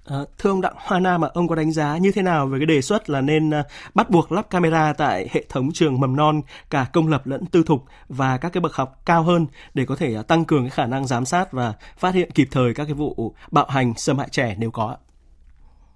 À, 0.09 0.17
thưa 0.39 0.51
ông 0.51 0.61
Đặng 0.61 0.75
Hoa 0.77 1.01
Nam, 1.01 1.25
à, 1.25 1.29
ông 1.35 1.49
có 1.49 1.55
đánh 1.55 1.71
giá 1.71 1.99
như 1.99 2.11
thế 2.15 2.23
nào 2.23 2.47
về 2.47 2.59
cái 2.59 2.67
đề 2.67 2.81
xuất 2.81 3.11
là 3.11 3.21
nên 3.21 3.51
à, 3.51 3.63
bắt 3.95 4.11
buộc 4.11 4.33
lắp 4.33 4.51
camera 4.51 4.93
tại 4.99 5.29
hệ 5.33 5.45
thống 5.49 5.69
trường 5.73 6.01
mầm 6.01 6.17
non 6.17 6.41
cả 6.71 6.87
công 6.93 7.09
lập 7.09 7.23
lẫn 7.25 7.41
tư 7.53 7.63
thục 7.67 7.81
và 8.09 8.39
các 8.41 8.53
cái 8.53 8.61
bậc 8.61 8.75
học 8.75 8.89
cao 9.07 9.23
hơn 9.23 9.47
để 9.75 9.85
có 9.89 9.97
thể 9.99 10.15
à, 10.15 10.23
tăng 10.29 10.45
cường 10.45 10.63
cái 10.63 10.71
khả 10.71 10.87
năng 10.87 11.07
giám 11.07 11.25
sát 11.25 11.53
và 11.53 11.73
phát 11.97 12.15
hiện 12.15 12.31
kịp 12.35 12.49
thời 12.51 12.75
các 12.75 12.85
cái 12.85 12.95
vụ 12.95 13.35
bạo 13.51 13.67
hành 13.69 13.95
xâm 13.95 14.19
hại 14.19 14.29
trẻ 14.31 14.57
nếu 14.59 14.71
có? 14.71 14.97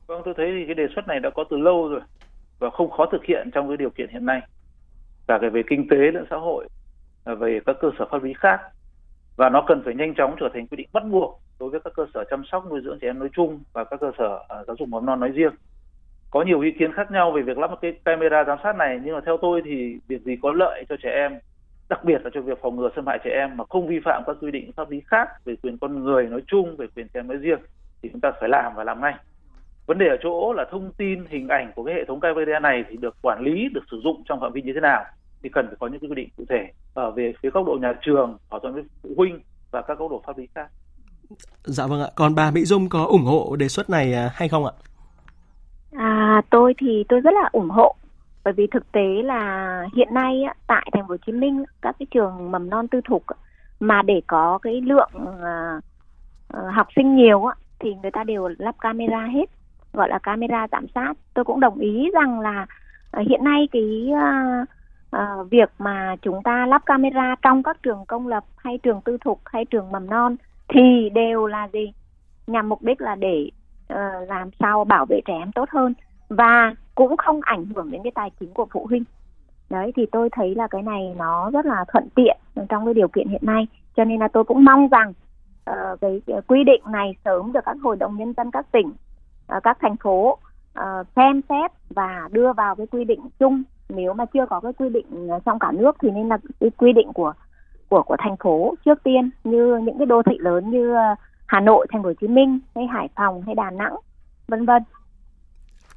Vâng, 0.07 0.23
tôi 0.25 0.35
thấy 0.37 0.47
thì 0.59 0.65
cái 0.67 0.75
đề 0.75 0.87
xuất 0.95 1.09
này 1.09 1.21
đã 1.21 1.31
có 1.35 1.45
từ 1.51 1.57
lâu 1.57 1.89
rồi 1.89 2.01
và 2.59 2.71
không 2.71 2.91
khó 2.91 3.07
thực 3.13 3.25
hiện 3.25 3.51
trong 3.55 3.69
cái 3.69 3.77
điều 3.77 3.91
kiện 3.91 4.09
hiện 4.13 4.27
nay 4.27 4.41
cả 5.29 5.39
về 5.53 5.63
kinh 5.71 5.89
tế 5.89 5.97
lẫn 6.15 6.25
xã 6.31 6.37
hội 6.37 6.69
à, 7.25 7.35
về 7.35 7.61
các 7.67 7.77
cơ 7.81 7.91
sở 7.99 8.07
pháp 8.11 8.23
lý 8.23 8.33
khác 8.39 8.61
và 9.37 9.49
nó 9.49 9.65
cần 9.69 9.83
phải 9.85 9.95
nhanh 9.95 10.15
chóng 10.15 10.37
trở 10.41 10.49
thành 10.55 10.67
quy 10.67 10.77
định 10.77 10.89
bắt 10.93 11.03
buộc 11.11 11.41
đối 11.61 11.71
với 11.71 11.81
các 11.81 11.93
cơ 11.97 12.07
sở 12.15 12.25
chăm 12.31 12.43
sóc 12.53 12.71
nuôi 12.71 12.81
dưỡng 12.85 12.99
trẻ 12.99 13.09
em 13.09 13.19
nói 13.19 13.29
chung 13.33 13.61
và 13.73 13.85
các 13.85 14.01
cơ 14.01 14.11
sở 14.19 14.45
à, 14.49 14.57
giáo 14.67 14.77
dục 14.79 14.89
mầm 14.89 15.07
non 15.07 15.21
nói 15.21 15.31
riêng. 15.31 15.53
Có 16.31 16.43
nhiều 16.43 16.61
ý 16.61 16.71
kiến 16.79 16.93
khác 16.93 17.11
nhau 17.11 17.33
về 17.33 17.43
việc 17.43 17.59
lắp 17.59 17.71
một 17.71 17.79
cái 17.83 17.93
camera 18.05 18.45
giám 18.45 18.59
sát 18.63 18.77
này, 18.77 19.01
nhưng 19.05 19.15
mà 19.15 19.21
theo 19.27 19.37
tôi 19.37 19.63
thì 19.65 19.99
việc 20.09 20.23
gì 20.23 20.37
có 20.43 20.53
lợi 20.53 20.85
cho 20.89 20.97
trẻ 21.03 21.11
em, 21.11 21.39
đặc 21.89 22.05
biệt 22.05 22.21
là 22.25 22.31
cho 22.35 22.41
việc 22.41 22.59
phòng 22.63 22.77
ngừa 22.77 22.91
xâm 22.97 23.07
hại 23.07 23.19
trẻ 23.25 23.31
em 23.31 23.57
mà 23.57 23.65
không 23.71 23.89
vi 23.89 24.01
phạm 24.05 24.23
các 24.27 24.37
quy 24.41 24.51
định 24.51 24.73
pháp 24.73 24.91
lý 24.91 25.01
khác 25.07 25.29
về 25.45 25.57
quyền 25.63 25.79
con 25.79 26.05
người 26.05 26.27
nói 26.27 26.43
chung, 26.47 26.77
về 26.77 26.87
quyền 26.97 27.09
trẻ 27.09 27.21
em 27.21 27.29
nói 27.29 27.37
riêng 27.37 27.59
thì 28.03 28.09
chúng 28.13 28.21
ta 28.21 28.33
phải 28.41 28.49
làm 28.49 28.75
và 28.75 28.85
làm 28.85 29.01
ngay. 29.01 29.15
Vấn 29.87 29.99
đề 29.99 30.09
ở 30.09 30.17
chỗ 30.23 30.53
là 30.53 30.65
thông 30.71 30.93
tin, 30.93 31.25
hình 31.29 31.49
ảnh 31.49 31.73
của 31.75 31.85
cái 31.85 31.95
hệ 31.95 32.05
thống 32.05 32.21
camera 32.21 32.59
này 32.59 32.85
thì 32.89 32.97
được 32.97 33.17
quản 33.23 33.43
lý, 33.43 33.69
được 33.75 33.85
sử 33.91 34.01
dụng 34.05 34.23
trong 34.29 34.41
phạm 34.41 34.53
vi 34.53 34.63
như 34.63 34.73
thế 34.73 34.81
nào 34.81 35.05
thì 35.43 35.49
cần 35.49 35.67
phải 35.67 35.77
có 35.81 35.87
những 35.87 36.01
quy 36.01 36.15
định 36.15 36.29
cụ 36.37 36.45
thể 36.49 36.71
ở 36.95 37.11
về 37.11 37.33
phía 37.43 37.51
góc 37.51 37.67
độ 37.67 37.79
nhà 37.81 37.93
trường, 38.03 38.37
thỏa 38.51 38.61
thuận 38.63 38.75
với 38.75 38.83
phụ 39.03 39.11
huynh 39.17 39.41
và 39.71 39.83
các 39.83 39.99
góc 39.99 40.11
độ 40.11 40.23
pháp 40.27 40.39
lý 40.39 40.47
khác. 40.55 40.69
Dạ 41.65 41.87
vâng 41.87 42.01
ạ. 42.01 42.09
Còn 42.15 42.35
bà 42.35 42.51
Mỹ 42.51 42.65
Dung 42.65 42.89
có 42.89 43.05
ủng 43.05 43.25
hộ 43.25 43.57
đề 43.57 43.69
xuất 43.69 43.91
này 43.91 44.15
à, 44.15 44.31
hay 44.35 44.49
không 44.49 44.67
ạ? 44.67 44.73
À, 45.93 46.43
tôi 46.51 46.75
thì 46.79 47.05
tôi 47.09 47.21
rất 47.21 47.35
là 47.35 47.49
ủng 47.53 47.71
hộ 47.71 47.95
bởi 48.45 48.55
vì 48.55 48.67
thực 48.67 48.93
tế 48.93 49.23
là 49.25 49.83
hiện 49.97 50.09
nay 50.15 50.43
tại 50.67 50.91
thành 50.93 51.03
phố 51.03 51.09
Hồ 51.09 51.17
Chí 51.27 51.33
Minh 51.33 51.65
các 51.83 51.97
cái 51.99 52.07
trường 52.11 52.51
mầm 52.51 52.71
non 52.71 52.89
tư 52.89 53.01
thục 53.09 53.23
mà 53.81 54.03
để 54.03 54.21
có 54.27 54.59
cái 54.63 54.81
lượng 54.81 55.11
à, 55.43 55.81
à, 56.49 56.61
học 56.75 56.87
sinh 56.97 57.17
nhiều 57.17 57.47
thì 57.79 57.95
người 58.03 58.11
ta 58.11 58.25
đều 58.25 58.49
lắp 58.59 58.75
camera 58.81 59.25
hết 59.25 59.51
gọi 59.93 60.09
là 60.09 60.19
camera 60.19 60.67
giám 60.73 60.87
sát 60.95 61.15
tôi 61.35 61.45
cũng 61.45 61.61
đồng 61.61 61.79
ý 61.79 62.11
rằng 62.15 62.41
là 62.41 62.67
hiện 63.29 63.45
nay 63.45 63.69
cái 63.73 64.11
việc 65.51 65.71
mà 65.79 66.17
chúng 66.23 66.43
ta 66.43 66.67
lắp 66.67 66.83
camera 66.87 67.35
trong 67.43 67.63
các 67.63 67.83
trường 67.83 68.05
công 68.09 68.27
lập 68.27 68.45
hay 68.57 68.79
trường 68.79 69.01
tư 69.01 69.17
thục 69.25 69.41
hay 69.45 69.65
trường 69.65 69.93
mầm 69.93 70.11
non 70.11 70.37
thì 70.69 71.11
đều 71.15 71.47
là 71.47 71.69
gì? 71.73 71.93
Nhằm 72.47 72.69
mục 72.69 72.83
đích 72.83 73.01
là 73.01 73.15
để 73.15 73.51
uh, 73.93 74.29
làm 74.29 74.51
sao 74.61 74.85
bảo 74.85 75.07
vệ 75.07 75.21
trẻ 75.25 75.35
em 75.35 75.53
tốt 75.53 75.69
hơn 75.71 75.95
và 76.29 76.75
cũng 76.95 77.17
không 77.17 77.41
ảnh 77.43 77.65
hưởng 77.65 77.91
đến 77.91 78.01
cái 78.05 78.13
tài 78.15 78.31
chính 78.41 78.55
của 78.55 78.67
phụ 78.71 78.87
huynh. 78.87 79.05
Đấy 79.71 79.93
thì 79.97 80.07
tôi 80.13 80.29
thấy 80.33 80.55
là 80.55 80.67
cái 80.67 80.83
này 80.83 81.15
nó 81.17 81.51
rất 81.51 81.67
là 81.67 81.85
thuận 81.93 82.09
tiện 82.15 82.37
trong 82.69 82.85
cái 82.85 82.95
điều 82.95 83.09
kiện 83.09 83.29
hiện 83.29 83.43
nay. 83.45 83.67
Cho 83.97 84.05
nên 84.05 84.21
là 84.21 84.29
tôi 84.29 84.45
cũng 84.45 84.65
mong 84.65 84.89
rằng 84.89 85.13
uh, 85.71 86.01
cái, 86.01 86.21
cái 86.27 86.41
quy 86.47 86.65
định 86.65 86.83
này 86.93 87.15
sớm 87.25 87.53
được 87.53 87.61
các 87.65 87.77
hội 87.83 87.97
đồng 87.97 88.17
nhân 88.17 88.35
dân 88.37 88.51
các 88.51 88.73
tỉnh 88.73 88.89
uh, 88.89 89.63
các 89.63 89.79
thành 89.81 89.97
phố 89.97 90.39
uh, 90.81 91.07
xem 91.17 91.41
xét 91.49 91.71
và 91.91 92.29
đưa 92.33 92.53
vào 92.53 92.77
cái 92.77 92.87
quy 92.87 93.05
định 93.05 93.21
chung. 93.39 93.63
Nếu 93.89 94.15
mà 94.15 94.25
chưa 94.25 94.47
có 94.47 94.61
cái 94.61 94.73
quy 94.73 94.89
định 94.89 95.29
trong 95.45 95.59
cả 95.59 95.73
nước 95.73 95.97
thì 96.03 96.11
nên 96.11 96.29
là 96.29 96.39
cái 96.61 96.71
quy 96.71 96.93
định 96.93 97.13
của 97.13 97.33
của 97.89 98.03
của 98.03 98.17
thành 98.19 98.37
phố 98.37 98.75
trước 98.85 99.03
tiên 99.05 99.31
như 99.45 99.81
những 99.85 99.99
cái 99.99 100.07
đô 100.07 100.23
thị 100.23 100.35
lớn 100.39 100.71
như 100.71 100.95
ờ, 100.95 101.15
Hà 101.47 101.61
Nội, 101.61 101.87
Thành 101.93 102.03
phố 102.03 102.09
Hồ 102.09 102.15
Chí 102.21 102.27
Minh 102.27 102.59
hay 102.75 102.87
Hải 102.87 103.09
Phòng 103.17 103.43
hay 103.47 103.55
Đà 103.55 103.71
Nẵng, 103.71 103.97
vân 104.49 104.67
vân. 104.67 104.83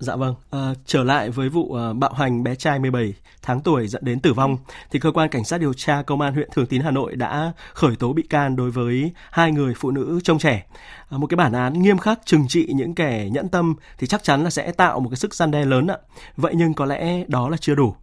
Dạ 0.01 0.15
vâng, 0.15 0.35
à, 0.51 0.59
trở 0.85 1.03
lại 1.03 1.29
với 1.29 1.49
vụ 1.49 1.73
à, 1.73 1.93
bạo 1.93 2.13
hành 2.13 2.43
bé 2.43 2.55
trai 2.55 2.79
17 2.79 3.13
tháng 3.41 3.61
tuổi 3.61 3.87
dẫn 3.87 4.05
đến 4.05 4.19
tử 4.19 4.33
vong, 4.33 4.57
thì 4.91 4.99
cơ 4.99 5.11
quan 5.11 5.29
cảnh 5.29 5.43
sát 5.43 5.61
điều 5.61 5.73
tra 5.73 6.01
công 6.01 6.21
an 6.21 6.33
huyện 6.33 6.49
Thường 6.51 6.65
Tín 6.65 6.81
Hà 6.81 6.91
Nội 6.91 7.15
đã 7.15 7.51
khởi 7.73 7.95
tố 7.95 8.13
bị 8.13 8.23
can 8.23 8.55
đối 8.55 8.71
với 8.71 9.11
hai 9.31 9.51
người 9.51 9.73
phụ 9.77 9.91
nữ 9.91 10.19
trông 10.23 10.39
trẻ. 10.39 10.65
À, 11.09 11.17
một 11.17 11.27
cái 11.27 11.35
bản 11.35 11.53
án 11.53 11.73
nghiêm 11.73 11.97
khắc 11.97 12.19
trừng 12.25 12.47
trị 12.47 12.69
những 12.75 12.95
kẻ 12.95 13.29
nhẫn 13.31 13.49
tâm 13.49 13.75
thì 13.97 14.07
chắc 14.07 14.23
chắn 14.23 14.43
là 14.43 14.49
sẽ 14.49 14.71
tạo 14.71 14.99
một 14.99 15.09
cái 15.09 15.17
sức 15.17 15.35
gian 15.35 15.51
đe 15.51 15.65
lớn 15.65 15.87
ạ. 15.87 15.97
Vậy 16.37 16.53
nhưng 16.55 16.73
có 16.73 16.85
lẽ 16.85 17.23
đó 17.27 17.49
là 17.49 17.57
chưa 17.57 17.75
đủ. 17.75 17.95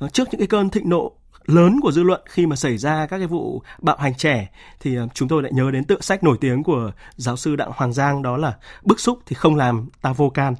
À, 0.00 0.08
trước 0.12 0.28
những 0.30 0.38
cái 0.38 0.48
cơn 0.48 0.70
thịnh 0.70 0.88
nộ 0.88 1.12
lớn 1.46 1.80
của 1.82 1.92
dư 1.92 2.02
luận 2.02 2.20
khi 2.24 2.46
mà 2.46 2.56
xảy 2.56 2.78
ra 2.78 3.06
các 3.06 3.18
cái 3.18 3.26
vụ 3.26 3.62
bạo 3.78 3.96
hành 3.96 4.14
trẻ 4.14 4.48
thì 4.80 4.96
ờ, 4.96 5.08
chúng 5.14 5.28
tôi 5.28 5.42
lại 5.42 5.52
nhớ 5.52 5.70
đến 5.70 5.84
tựa 5.84 6.00
sách 6.00 6.24
nổi 6.24 6.36
tiếng 6.40 6.62
của 6.62 6.92
giáo 7.16 7.36
sư 7.36 7.56
Đặng 7.56 7.70
Hoàng 7.74 7.92
Giang 7.92 8.22
đó 8.22 8.36
là 8.36 8.56
bức 8.82 9.00
xúc 9.00 9.18
thì 9.26 9.34
không 9.34 9.56
làm 9.56 9.88
ta 10.02 10.12
vô 10.12 10.30
can. 10.30 10.54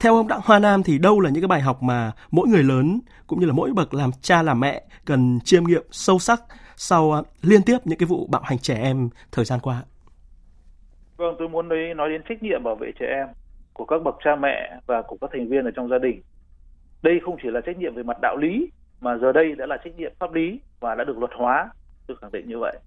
Theo 0.00 0.16
ông 0.16 0.28
Đặng 0.28 0.40
Hoa 0.44 0.58
Nam 0.58 0.82
thì 0.82 0.98
đâu 0.98 1.20
là 1.20 1.30
những 1.30 1.42
cái 1.42 1.48
bài 1.48 1.60
học 1.60 1.82
mà 1.82 2.12
mỗi 2.30 2.48
người 2.48 2.62
lớn 2.62 3.00
cũng 3.26 3.40
như 3.40 3.46
là 3.46 3.52
mỗi 3.52 3.72
bậc 3.72 3.94
làm 3.94 4.10
cha 4.22 4.42
làm 4.42 4.60
mẹ 4.60 4.82
cần 5.04 5.38
chiêm 5.44 5.64
nghiệm 5.64 5.82
sâu 5.90 6.18
sắc 6.18 6.42
sau 6.76 7.12
ờ, 7.12 7.22
liên 7.42 7.62
tiếp 7.62 7.78
những 7.84 7.98
cái 7.98 8.06
vụ 8.06 8.26
bạo 8.26 8.42
hành 8.44 8.58
trẻ 8.58 8.74
em 8.82 9.08
thời 9.32 9.44
gian 9.44 9.60
qua? 9.62 9.82
Vâng, 11.16 11.34
tôi 11.38 11.48
muốn 11.48 11.68
nói, 11.68 11.78
nói 11.96 12.08
đến 12.08 12.22
trách 12.28 12.42
nhiệm 12.42 12.62
bảo 12.62 12.74
vệ 12.74 12.92
trẻ 13.00 13.06
em 13.06 13.28
của 13.72 13.84
các 13.84 14.02
bậc 14.04 14.14
cha 14.24 14.36
mẹ 14.36 14.80
và 14.86 15.02
của 15.02 15.16
các 15.20 15.30
thành 15.32 15.48
viên 15.48 15.64
ở 15.64 15.70
trong 15.76 15.88
gia 15.88 15.98
đình. 15.98 16.22
Đây 17.02 17.20
không 17.24 17.36
chỉ 17.42 17.48
là 17.50 17.60
trách 17.66 17.78
nhiệm 17.78 17.94
về 17.94 18.02
mặt 18.02 18.16
đạo 18.22 18.36
lý 18.36 18.70
mà 19.02 19.16
giờ 19.18 19.32
đây 19.32 19.54
đã 19.54 19.66
là 19.66 19.76
trách 19.76 19.96
nhiệm 19.96 20.12
pháp 20.18 20.32
lý 20.32 20.60
và 20.80 20.94
đã 20.94 21.04
được 21.04 21.18
luật 21.18 21.30
hóa 21.34 21.70
tôi 22.06 22.16
khẳng 22.20 22.32
định 22.32 22.48
như 22.48 22.58
vậy. 22.58 22.78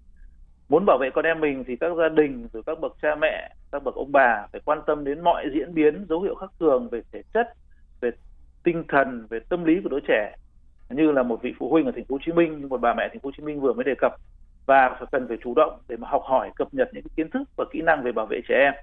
Muốn 0.69 0.85
bảo 0.85 0.97
vệ 1.01 1.09
con 1.13 1.25
em 1.25 1.39
mình 1.39 1.63
thì 1.67 1.75
các 1.75 1.91
gia 1.97 2.09
đình 2.09 2.47
rồi 2.53 2.63
các 2.65 2.79
bậc 2.79 2.95
cha 3.01 3.15
mẹ 3.15 3.49
các 3.71 3.83
bậc 3.83 3.95
ông 3.95 4.11
bà 4.11 4.47
phải 4.51 4.61
quan 4.65 4.79
tâm 4.87 5.03
đến 5.03 5.21
mọi 5.21 5.45
diễn 5.53 5.73
biến 5.73 6.05
dấu 6.09 6.21
hiệu 6.21 6.35
khác 6.35 6.51
thường 6.59 6.89
về 6.91 7.01
thể 7.11 7.21
chất 7.33 7.47
về 8.01 8.11
tinh 8.63 8.83
thần 8.89 9.27
về 9.29 9.39
tâm 9.49 9.63
lý 9.63 9.81
của 9.83 9.89
đứa 9.89 9.99
trẻ. 10.07 10.35
Như 10.89 11.11
là 11.11 11.23
một 11.23 11.41
vị 11.41 11.53
phụ 11.59 11.69
huynh 11.69 11.85
ở 11.85 11.91
thành 11.91 12.05
phố 12.05 12.15
Hồ 12.15 12.19
Chí 12.25 12.31
Minh 12.31 12.61
như 12.61 12.67
một 12.67 12.81
bà 12.81 12.93
mẹ 12.93 13.07
thành 13.09 13.19
phố 13.19 13.27
Hồ 13.27 13.31
Chí 13.37 13.43
Minh 13.43 13.61
vừa 13.61 13.73
mới 13.73 13.83
đề 13.83 13.95
cập 13.97 14.11
và 14.65 14.89
phải 14.99 15.07
cần 15.11 15.27
phải 15.27 15.37
chủ 15.43 15.53
động 15.55 15.79
để 15.87 15.97
mà 15.97 16.07
học 16.07 16.21
hỏi 16.25 16.51
cập 16.55 16.73
nhật 16.73 16.89
những 16.93 17.03
kiến 17.15 17.29
thức 17.29 17.41
và 17.57 17.65
kỹ 17.71 17.81
năng 17.81 18.03
về 18.03 18.11
bảo 18.11 18.25
vệ 18.25 18.41
trẻ 18.47 18.55
em. 18.55 18.73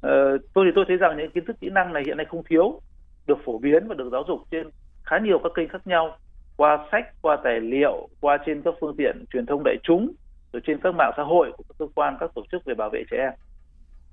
Ờ, 0.00 0.38
tôi 0.54 0.64
thì 0.66 0.72
tôi 0.74 0.84
thấy 0.88 0.96
rằng 0.96 1.16
những 1.16 1.30
kiến 1.30 1.44
thức 1.44 1.56
kỹ 1.60 1.70
năng 1.70 1.92
này 1.92 2.02
hiện 2.06 2.16
nay 2.16 2.26
không 2.30 2.44
thiếu 2.44 2.80
được 3.26 3.38
phổ 3.44 3.58
biến 3.58 3.88
và 3.88 3.94
được 3.94 4.08
giáo 4.12 4.24
dục 4.28 4.40
trên 4.50 4.70
khá 5.04 5.18
nhiều 5.18 5.38
các 5.42 5.52
kênh 5.54 5.68
khác 5.68 5.86
nhau 5.86 6.16
qua 6.60 6.86
sách, 6.92 7.04
qua 7.22 7.36
tài 7.44 7.60
liệu, 7.60 8.08
qua 8.20 8.38
trên 8.46 8.62
các 8.62 8.74
phương 8.80 8.94
tiện 8.98 9.24
truyền 9.32 9.46
thông 9.46 9.62
đại 9.64 9.76
chúng, 9.82 10.12
rồi 10.52 10.62
trên 10.66 10.80
các 10.82 10.94
mạng 10.94 11.12
xã 11.16 11.22
hội 11.22 11.52
của 11.56 11.64
các 11.68 11.74
cơ 11.78 11.86
quan, 11.94 12.16
các 12.20 12.30
tổ 12.34 12.42
chức 12.52 12.64
về 12.64 12.74
bảo 12.74 12.90
vệ 12.90 13.04
trẻ 13.10 13.16
em. 13.16 13.32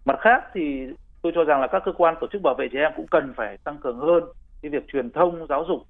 Mặt 0.05 0.15
khác 0.19 0.43
thì 0.53 0.87
tôi 1.21 1.31
cho 1.35 1.43
rằng 1.43 1.61
là 1.61 1.67
các 1.67 1.81
cơ 1.85 1.91
quan 1.97 2.15
tổ 2.21 2.27
chức 2.31 2.41
bảo 2.41 2.55
vệ 2.57 2.67
trẻ 2.73 2.79
em 2.79 2.91
cũng 2.95 3.07
cần 3.11 3.33
phải 3.37 3.57
tăng 3.63 3.77
cường 3.77 3.99
hơn 3.99 4.23
cái 4.61 4.69
việc 4.71 4.87
truyền 4.87 5.09
thông 5.09 5.47
giáo 5.49 5.65
dục 5.67 5.81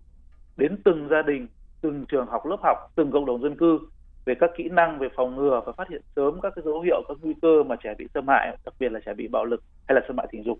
đến 0.57 0.77
từng 0.85 1.07
gia 1.09 1.21
đình, 1.21 1.47
từng 1.81 2.05
trường 2.05 2.25
học, 2.25 2.45
lớp 2.45 2.59
học, 2.63 2.77
từng 2.95 3.11
cộng 3.11 3.25
đồng 3.25 3.41
dân 3.41 3.55
cư 3.55 3.79
về 4.25 4.35
các 4.39 4.49
kỹ 4.57 4.69
năng 4.69 4.99
về 4.99 5.07
phòng 5.15 5.35
ngừa 5.35 5.61
và 5.65 5.71
phát 5.71 5.89
hiện 5.89 6.01
sớm 6.15 6.39
các 6.41 6.53
cái 6.55 6.63
dấu 6.65 6.81
hiệu 6.81 7.01
các 7.07 7.17
nguy 7.21 7.33
cơ 7.41 7.63
mà 7.63 7.75
trẻ 7.83 7.93
bị 7.97 8.07
xâm 8.13 8.27
hại, 8.27 8.57
đặc 8.65 8.73
biệt 8.79 8.91
là 8.91 8.99
trẻ 9.05 9.13
bị 9.13 9.27
bạo 9.27 9.45
lực 9.45 9.63
hay 9.87 9.95
là 9.95 10.01
xâm 10.07 10.17
hại 10.17 10.27
tình 10.31 10.43
dục. 10.43 10.57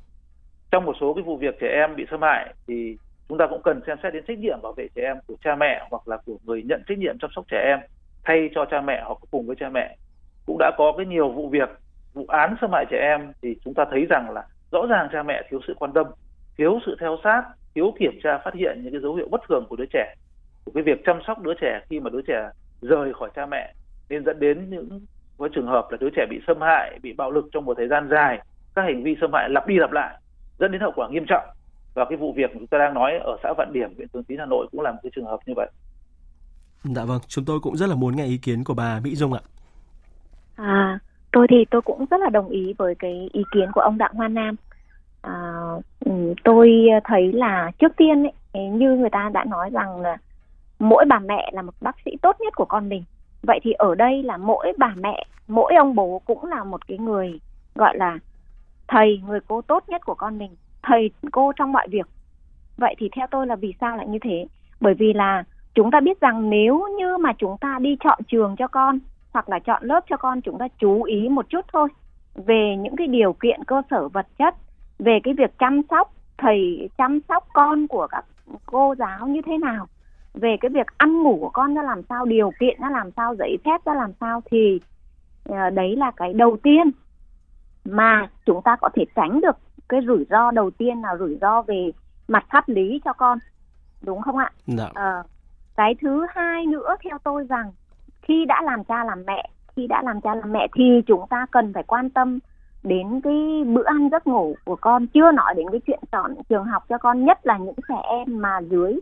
Trong 0.71 0.85
một 0.85 0.95
số 0.99 1.13
cái 1.13 1.23
vụ 1.23 1.37
việc 1.37 1.55
trẻ 1.61 1.67
em 1.67 1.95
bị 1.95 2.05
xâm 2.11 2.21
hại 2.21 2.53
thì 2.67 2.97
chúng 3.29 3.37
ta 3.37 3.47
cũng 3.47 3.61
cần 3.63 3.81
xem 3.87 3.97
xét 4.03 4.13
đến 4.13 4.23
trách 4.27 4.39
nhiệm 4.39 4.61
bảo 4.63 4.73
vệ 4.73 4.87
trẻ 4.95 5.01
em 5.01 5.17
của 5.27 5.35
cha 5.43 5.55
mẹ 5.55 5.87
hoặc 5.91 6.07
là 6.07 6.17
của 6.25 6.37
người 6.43 6.63
nhận 6.63 6.83
trách 6.87 6.97
nhiệm 6.97 7.17
chăm 7.19 7.29
sóc 7.35 7.45
trẻ 7.51 7.61
em 7.65 7.79
thay 8.23 8.49
cho 8.55 8.65
cha 8.65 8.81
mẹ 8.81 9.03
hoặc 9.05 9.17
cùng 9.31 9.47
với 9.47 9.55
cha 9.59 9.69
mẹ. 9.69 9.97
Cũng 10.45 10.57
đã 10.59 10.71
có 10.77 10.93
cái 10.97 11.05
nhiều 11.05 11.29
vụ 11.29 11.49
việc, 11.49 11.69
vụ 12.13 12.25
án 12.27 12.55
xâm 12.61 12.69
hại 12.73 12.85
trẻ 12.89 12.97
em 13.01 13.31
thì 13.41 13.55
chúng 13.65 13.73
ta 13.73 13.85
thấy 13.91 14.05
rằng 14.09 14.29
là 14.29 14.43
rõ 14.71 14.85
ràng 14.89 15.09
cha 15.11 15.23
mẹ 15.23 15.47
thiếu 15.49 15.59
sự 15.67 15.73
quan 15.79 15.93
tâm, 15.93 16.07
thiếu 16.57 16.79
sự 16.85 16.95
theo 16.99 17.17
sát, 17.23 17.43
thiếu 17.75 17.93
kiểm 17.99 18.19
tra 18.23 18.37
phát 18.37 18.53
hiện 18.53 18.81
những 18.83 18.91
cái 18.91 19.01
dấu 19.01 19.15
hiệu 19.15 19.27
bất 19.31 19.41
thường 19.49 19.65
của 19.69 19.75
đứa 19.75 19.85
trẻ, 19.93 20.15
của 20.65 20.71
cái 20.75 20.83
việc 20.83 21.01
chăm 21.05 21.19
sóc 21.27 21.41
đứa 21.41 21.53
trẻ 21.61 21.79
khi 21.89 21.99
mà 21.99 22.09
đứa 22.09 22.21
trẻ 22.27 22.49
rời 22.81 23.13
khỏi 23.13 23.29
cha 23.35 23.45
mẹ. 23.45 23.73
Nên 24.09 24.23
dẫn 24.25 24.39
đến 24.39 24.69
những 24.69 25.01
với 25.37 25.49
trường 25.53 25.67
hợp 25.67 25.87
là 25.91 25.97
đứa 26.01 26.09
trẻ 26.15 26.25
bị 26.29 26.39
xâm 26.47 26.61
hại, 26.61 26.99
bị 27.03 27.13
bạo 27.13 27.31
lực 27.31 27.45
trong 27.51 27.65
một 27.65 27.77
thời 27.77 27.87
gian 27.87 28.07
dài, 28.09 28.39
các 28.75 28.81
hành 28.81 29.03
vi 29.03 29.15
xâm 29.21 29.33
hại 29.33 29.49
lặp 29.49 29.67
đi 29.67 29.77
lặp 29.77 29.91
lại, 29.91 30.17
dẫn 30.59 30.71
đến 30.71 30.81
hậu 30.81 30.91
quả 30.95 31.09
nghiêm 31.09 31.25
trọng 31.27 31.43
và 31.97 32.05
cái 32.09 32.17
vụ 32.17 32.33
việc 32.33 32.49
chúng 32.53 32.67
ta 32.67 32.77
đang 32.77 32.93
nói 32.93 33.11
ở 33.23 33.37
xã 33.43 33.53
Vạn 33.57 33.73
Điểm, 33.73 33.93
huyện 33.95 34.07
Thường 34.13 34.23
Tín, 34.23 34.39
Hà 34.39 34.45
Nội 34.45 34.67
cũng 34.71 34.81
là 34.81 34.91
một 34.91 34.99
cái 35.03 35.11
trường 35.15 35.25
hợp 35.25 35.39
như 35.45 35.53
vậy. 35.55 35.69
Dạ 36.83 37.05
vâng, 37.05 37.19
chúng 37.27 37.45
tôi 37.45 37.59
cũng 37.59 37.77
rất 37.77 37.89
là 37.89 37.95
muốn 37.95 38.15
nghe 38.15 38.25
ý 38.25 38.37
kiến 38.37 38.63
của 38.63 38.73
bà 38.73 38.99
Mỹ 39.03 39.15
Dung 39.15 39.33
ạ. 39.33 39.41
À, 40.55 40.99
tôi 41.31 41.47
thì 41.49 41.65
tôi 41.71 41.81
cũng 41.81 42.05
rất 42.11 42.19
là 42.19 42.29
đồng 42.29 42.49
ý 42.49 42.73
với 42.77 42.95
cái 42.95 43.29
ý 43.33 43.43
kiến 43.53 43.71
của 43.73 43.81
ông 43.81 43.97
Đặng 43.97 44.13
Hoa 44.13 44.27
Nam. 44.27 44.55
À, 45.21 45.61
ừ, 45.99 46.33
tôi 46.43 46.71
thấy 47.03 47.31
là 47.33 47.71
trước 47.79 47.91
tiên 47.97 48.23
ấy, 48.23 48.63
như 48.69 48.91
người 48.91 49.09
ta 49.09 49.29
đã 49.33 49.43
nói 49.43 49.69
rằng 49.69 50.01
là 50.01 50.17
mỗi 50.79 51.05
bà 51.09 51.19
mẹ 51.19 51.51
là 51.53 51.61
một 51.61 51.73
bác 51.81 51.95
sĩ 52.05 52.11
tốt 52.21 52.35
nhất 52.39 52.53
của 52.55 52.65
con 52.65 52.89
mình. 52.89 53.03
Vậy 53.41 53.59
thì 53.63 53.71
ở 53.71 53.95
đây 53.95 54.23
là 54.23 54.37
mỗi 54.37 54.73
bà 54.77 54.93
mẹ, 54.97 55.25
mỗi 55.47 55.73
ông 55.75 55.95
bố 55.95 56.21
cũng 56.25 56.45
là 56.45 56.63
một 56.63 56.87
cái 56.87 56.97
người 56.97 57.39
gọi 57.75 57.97
là 57.97 58.19
thầy, 58.87 59.21
người 59.27 59.39
cô 59.47 59.61
tốt 59.61 59.83
nhất 59.87 60.01
của 60.05 60.15
con 60.15 60.37
mình, 60.37 60.51
thầy 60.83 61.11
cô 61.31 61.51
trong 61.55 61.71
mọi 61.71 61.87
việc. 61.87 62.07
Vậy 62.77 62.95
thì 62.97 63.09
theo 63.15 63.27
tôi 63.31 63.47
là 63.47 63.55
vì 63.55 63.73
sao 63.81 63.97
lại 63.97 64.07
như 64.07 64.19
thế? 64.21 64.45
Bởi 64.79 64.93
vì 64.93 65.13
là 65.13 65.43
chúng 65.73 65.91
ta 65.91 65.99
biết 65.99 66.19
rằng 66.19 66.49
nếu 66.49 66.85
như 66.97 67.17
mà 67.17 67.33
chúng 67.37 67.57
ta 67.57 67.79
đi 67.81 67.97
chọn 68.03 68.19
trường 68.27 68.55
cho 68.55 68.67
con 68.67 68.99
hoặc 69.33 69.49
là 69.49 69.59
chọn 69.59 69.83
lớp 69.83 70.05
cho 70.09 70.17
con, 70.17 70.41
chúng 70.41 70.57
ta 70.57 70.67
chú 70.79 71.03
ý 71.03 71.29
một 71.29 71.49
chút 71.49 71.65
thôi 71.73 71.87
về 72.35 72.75
những 72.79 72.95
cái 72.95 73.07
điều 73.07 73.33
kiện 73.33 73.63
cơ 73.63 73.81
sở 73.89 74.07
vật 74.07 74.27
chất, 74.37 74.55
về 74.99 75.19
cái 75.23 75.33
việc 75.33 75.59
chăm 75.59 75.81
sóc 75.89 76.13
thầy, 76.37 76.89
chăm 76.97 77.19
sóc 77.29 77.47
con 77.53 77.87
của 77.87 78.07
các 78.07 78.25
cô 78.65 78.95
giáo 78.99 79.27
như 79.27 79.41
thế 79.45 79.57
nào, 79.57 79.87
về 80.33 80.57
cái 80.61 80.69
việc 80.69 80.87
ăn 80.97 81.23
ngủ 81.23 81.37
của 81.41 81.49
con 81.49 81.73
nó 81.73 81.81
làm 81.81 82.01
sao, 82.09 82.25
điều 82.25 82.51
kiện 82.59 82.81
nó 82.81 82.89
làm 82.89 83.11
sao, 83.11 83.35
giấy 83.35 83.57
phép 83.65 83.81
nó 83.85 83.93
làm 83.93 84.11
sao 84.19 84.41
thì 84.51 84.79
ờ, 85.45 85.69
đấy 85.69 85.95
là 85.95 86.11
cái 86.11 86.33
đầu 86.33 86.57
tiên 86.63 86.91
mà 87.85 88.29
chúng 88.45 88.61
ta 88.61 88.75
có 88.81 88.89
thể 88.95 89.05
tránh 89.15 89.41
được 89.41 89.57
cái 89.89 90.01
rủi 90.07 90.25
ro 90.29 90.51
đầu 90.51 90.71
tiên 90.71 91.01
là 91.01 91.17
rủi 91.19 91.37
ro 91.41 91.61
về 91.61 91.91
mặt 92.27 92.45
pháp 92.51 92.69
lý 92.69 93.01
cho 93.05 93.13
con 93.13 93.39
đúng 94.01 94.21
không 94.21 94.37
ạ? 94.37 94.51
Uh, 94.91 95.25
cái 95.77 95.95
thứ 96.01 96.25
hai 96.29 96.65
nữa 96.65 96.95
theo 97.03 97.17
tôi 97.23 97.45
rằng 97.49 97.71
khi 98.21 98.45
đã 98.45 98.61
làm 98.61 98.83
cha 98.83 99.03
làm 99.03 99.23
mẹ 99.27 99.49
khi 99.75 99.87
đã 99.87 100.01
làm 100.05 100.21
cha 100.21 100.35
làm 100.35 100.51
mẹ 100.51 100.67
thì 100.75 101.01
chúng 101.07 101.27
ta 101.29 101.45
cần 101.51 101.73
phải 101.73 101.83
quan 101.83 102.09
tâm 102.09 102.39
đến 102.83 103.21
cái 103.23 103.63
bữa 103.65 103.83
ăn 103.83 104.09
giấc 104.09 104.27
ngủ 104.27 104.55
của 104.65 104.75
con. 104.75 105.07
Chưa 105.07 105.31
nói 105.31 105.53
đến 105.57 105.65
cái 105.71 105.81
chuyện 105.87 105.99
chọn 106.11 106.35
trường 106.49 106.65
học 106.65 106.83
cho 106.89 106.97
con 106.97 107.25
nhất 107.25 107.39
là 107.43 107.57
những 107.57 107.75
trẻ 107.89 108.01
em 108.09 108.41
mà 108.41 108.59
dưới 108.69 108.99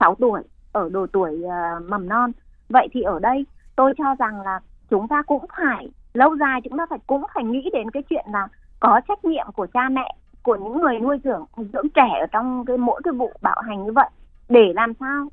6 0.00 0.14
tuổi 0.14 0.42
ở 0.72 0.88
độ 0.88 1.06
tuổi 1.12 1.42
uh, 1.44 1.88
mầm 1.88 2.08
non. 2.08 2.32
Vậy 2.68 2.88
thì 2.92 3.02
ở 3.02 3.18
đây 3.18 3.46
tôi 3.76 3.92
cho 3.98 4.14
rằng 4.18 4.40
là 4.40 4.60
chúng 4.90 5.08
ta 5.08 5.22
cũng 5.22 5.44
phải 5.56 5.88
lâu 6.14 6.36
dài 6.36 6.60
chúng 6.64 6.78
ta 6.78 6.86
phải 6.90 6.98
cũng 7.06 7.24
phải 7.34 7.44
nghĩ 7.44 7.70
đến 7.72 7.90
cái 7.90 8.02
chuyện 8.02 8.24
là 8.32 8.48
có 8.80 9.00
trách 9.08 9.24
nhiệm 9.24 9.46
của 9.56 9.66
cha 9.66 9.88
mẹ 9.88 10.14
của 10.48 10.56
những 10.56 10.80
người 10.80 10.98
nuôi 10.98 11.18
dưỡng 11.24 11.44
dưỡng 11.72 11.88
trẻ 11.94 12.08
ở 12.20 12.26
trong 12.32 12.64
cái 12.64 12.76
mỗi 12.76 13.00
cái 13.04 13.12
vụ 13.12 13.32
bạo 13.42 13.62
hành 13.66 13.84
như 13.84 13.92
vậy. 13.92 14.08
Để 14.48 14.72
làm 14.74 14.92
sao? 15.00 15.28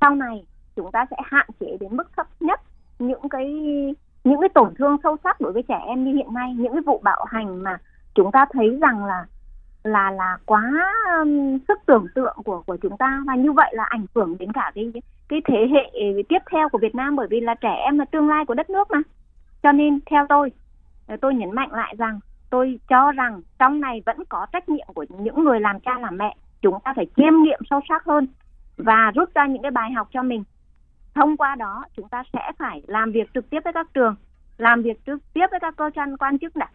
Sau 0.00 0.14
này 0.14 0.46
chúng 0.76 0.90
ta 0.92 1.06
sẽ 1.10 1.16
hạn 1.24 1.46
chế 1.60 1.76
đến 1.80 1.96
mức 1.96 2.16
thấp 2.16 2.26
nhất 2.40 2.60
những 2.98 3.28
cái 3.28 3.46
những 4.24 4.40
cái 4.40 4.48
tổn 4.48 4.74
thương 4.78 4.96
sâu 5.02 5.16
sắc 5.24 5.40
đối 5.40 5.52
với 5.52 5.62
trẻ 5.62 5.78
em 5.86 6.04
như 6.04 6.12
hiện 6.12 6.34
nay 6.34 6.54
những 6.54 6.72
cái 6.72 6.82
vụ 6.86 7.00
bạo 7.04 7.24
hành 7.28 7.62
mà 7.62 7.78
chúng 8.14 8.32
ta 8.32 8.46
thấy 8.52 8.78
rằng 8.80 9.04
là 9.04 9.26
là 9.84 10.10
là 10.10 10.38
quá 10.46 10.62
um, 11.18 11.58
sức 11.68 11.78
tưởng 11.86 12.06
tượng 12.14 12.36
của 12.44 12.62
của 12.66 12.76
chúng 12.76 12.96
ta. 12.96 13.22
Và 13.26 13.34
như 13.34 13.52
vậy 13.52 13.72
là 13.74 13.84
ảnh 13.84 14.06
hưởng 14.14 14.38
đến 14.38 14.52
cả 14.52 14.72
cái 14.74 14.92
cái 15.28 15.40
thế 15.44 15.68
hệ 15.72 15.90
tiếp 16.28 16.42
theo 16.52 16.68
của 16.68 16.78
Việt 16.78 16.94
Nam 16.94 17.16
bởi 17.16 17.26
vì 17.30 17.40
là 17.40 17.54
trẻ 17.54 17.74
em 17.84 17.98
là 17.98 18.04
tương 18.04 18.28
lai 18.28 18.44
của 18.44 18.54
đất 18.54 18.70
nước 18.70 18.90
mà. 18.90 19.02
Cho 19.62 19.72
nên 19.72 19.98
theo 20.10 20.26
tôi 20.28 20.52
tôi 21.20 21.34
nhấn 21.34 21.52
mạnh 21.52 21.72
lại 21.72 21.94
rằng 21.98 22.20
tôi 22.52 22.78
cho 22.88 23.12
rằng 23.12 23.40
trong 23.58 23.80
này 23.80 24.02
vẫn 24.06 24.24
có 24.28 24.46
trách 24.52 24.68
nhiệm 24.68 24.86
của 24.94 25.04
những 25.18 25.44
người 25.44 25.60
làm 25.60 25.80
cha 25.80 25.98
làm 25.98 26.16
mẹ. 26.16 26.36
Chúng 26.62 26.74
ta 26.84 26.92
phải 26.96 27.06
chiêm 27.16 27.42
nghiệm 27.42 27.60
sâu 27.70 27.80
sắc 27.88 28.04
hơn 28.04 28.26
và 28.76 29.12
rút 29.14 29.34
ra 29.34 29.46
những 29.46 29.62
cái 29.62 29.70
bài 29.70 29.90
học 29.92 30.08
cho 30.12 30.22
mình. 30.22 30.44
Thông 31.14 31.36
qua 31.36 31.54
đó 31.54 31.84
chúng 31.96 32.08
ta 32.08 32.22
sẽ 32.32 32.52
phải 32.58 32.82
làm 32.86 33.12
việc 33.12 33.34
trực 33.34 33.50
tiếp 33.50 33.60
với 33.64 33.72
các 33.72 33.86
trường 33.94 34.14
làm 34.58 34.82
việc 34.82 35.06
trực 35.06 35.32
tiếp 35.34 35.46
với 35.50 35.60
các 35.60 35.76
cơ 35.76 35.90
quan 35.94 36.16
quan 36.16 36.38
chức 36.38 36.56
này 36.56 36.68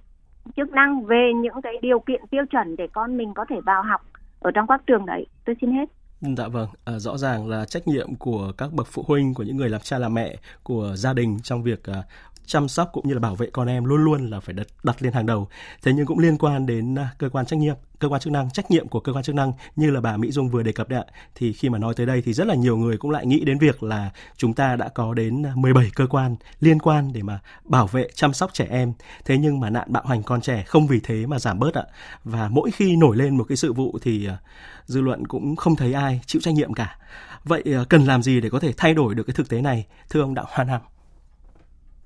chức 0.56 0.70
năng 0.70 1.06
về 1.06 1.32
những 1.42 1.62
cái 1.64 1.74
điều 1.82 2.00
kiện 2.00 2.22
tiêu 2.32 2.46
chuẩn 2.52 2.76
để 2.76 2.88
con 2.94 3.18
mình 3.18 3.34
có 3.34 3.46
thể 3.50 3.56
vào 3.66 3.84
học 3.84 4.02
ở 4.40 4.52
trong 4.52 4.68
các 4.68 4.82
trường 4.88 5.06
đấy. 5.06 5.26
Tôi 5.46 5.56
xin 5.62 5.72
hết. 5.72 5.86
Dạ 6.22 6.48
vâng, 6.48 6.68
à, 6.86 7.00
rõ 7.00 7.18
ràng 7.18 7.48
là 7.48 7.66
trách 7.66 7.88
nhiệm 7.88 8.16
của 8.16 8.52
các 8.58 8.74
bậc 8.74 8.88
phụ 8.88 9.04
huynh, 9.08 9.34
của 9.34 9.44
những 9.44 9.58
người 9.58 9.70
làm 9.70 9.82
cha 9.82 9.98
làm 9.98 10.14
mẹ, 10.14 10.36
của 10.64 10.92
gia 10.96 11.14
đình 11.14 11.40
trong 11.44 11.64
việc 11.64 11.84
à, 11.84 12.04
chăm 12.48 12.68
sóc 12.68 12.90
cũng 12.94 13.08
như 13.08 13.14
là 13.14 13.20
bảo 13.20 13.36
vệ 13.36 13.50
con 13.54 13.68
em 13.68 13.86
luôn 13.86 14.04
luôn 14.04 14.30
là 14.30 14.40
phải 14.40 14.54
đặt, 14.54 14.68
đặt 14.84 15.02
lên 15.02 15.14
hàng 15.14 15.26
đầu. 15.26 15.48
Thế 15.84 15.94
nhưng 15.94 16.06
cũng 16.06 16.20
liên 16.20 16.38
quan 16.38 16.66
đến 16.66 16.96
à, 16.96 17.10
cơ 17.18 17.30
quan 17.30 17.46
trách 17.46 17.60
nhiệm, 17.60 17.76
cơ 18.00 18.10
quan 18.10 18.22
chức 18.22 18.34
năng, 18.34 18.50
trách 18.52 18.72
nhiệm 18.72 18.88
của 18.88 19.00
cơ 19.00 19.14
quan 19.14 19.24
chức 19.24 19.36
năng 19.36 19.52
như 19.76 19.92
là 19.92 20.02
bà 20.02 20.18
Mỹ 20.18 20.32
Dung 20.32 20.50
vừa 20.50 20.64
đề 20.64 20.72
cập 20.72 20.90
đấy 20.90 21.00
ạ. 21.00 21.14
Thì 21.36 21.54
khi 21.54 21.70
mà 21.70 21.78
nói 21.78 21.94
tới 21.98 22.06
đây 22.06 22.22
thì 22.22 22.34
rất 22.34 22.48
là 22.48 22.56
nhiều 22.56 22.78
người 22.78 22.98
cũng 22.98 23.12
lại 23.12 23.26
nghĩ 23.26 23.46
đến 23.46 23.58
việc 23.58 23.84
là 23.84 24.12
chúng 24.38 24.54
ta 24.54 24.76
đã 24.76 24.90
có 24.90 25.14
đến 25.14 25.46
à, 25.46 25.52
17 25.56 25.90
cơ 25.96 26.08
quan 26.08 26.36
liên 26.60 26.80
quan 26.80 27.14
để 27.14 27.22
mà 27.22 27.40
bảo 27.64 27.88
vệ 27.88 28.08
chăm 28.14 28.34
sóc 28.34 28.54
trẻ 28.54 28.68
em. 28.70 28.94
Thế 29.26 29.38
nhưng 29.38 29.60
mà 29.60 29.70
nạn 29.70 29.88
bạo 29.92 30.06
hành 30.06 30.24
con 30.24 30.42
trẻ 30.42 30.64
không 30.68 30.88
vì 30.88 31.00
thế 31.04 31.26
mà 31.26 31.40
giảm 31.40 31.60
bớt 31.60 31.74
ạ. 31.74 31.84
Và 32.24 32.50
mỗi 32.50 32.72
khi 32.72 32.96
nổi 32.96 33.18
lên 33.18 33.38
một 33.38 33.46
cái 33.50 33.58
sự 33.58 33.74
vụ 33.74 34.00
thì 34.02 34.28
à, 34.28 34.38
dư 34.86 35.02
luận 35.02 35.28
cũng 35.28 35.56
không 35.56 35.76
thấy 35.76 35.94
ai 35.94 36.22
chịu 36.26 36.42
trách 36.42 36.54
nhiệm 36.54 36.74
cả. 36.74 36.98
Vậy 37.44 37.64
cần 37.90 38.06
làm 38.06 38.24
gì 38.24 38.42
để 38.42 38.50
có 38.50 38.60
thể 38.60 38.74
thay 38.78 38.94
đổi 38.94 39.16
được 39.16 39.24
cái 39.24 39.34
thực 39.34 39.50
tế 39.50 39.62
này, 39.62 39.86
thưa 40.10 40.22
ông 40.22 40.34
Đạo 40.34 40.46
Hoa 40.50 40.66
Nam? 40.66 40.82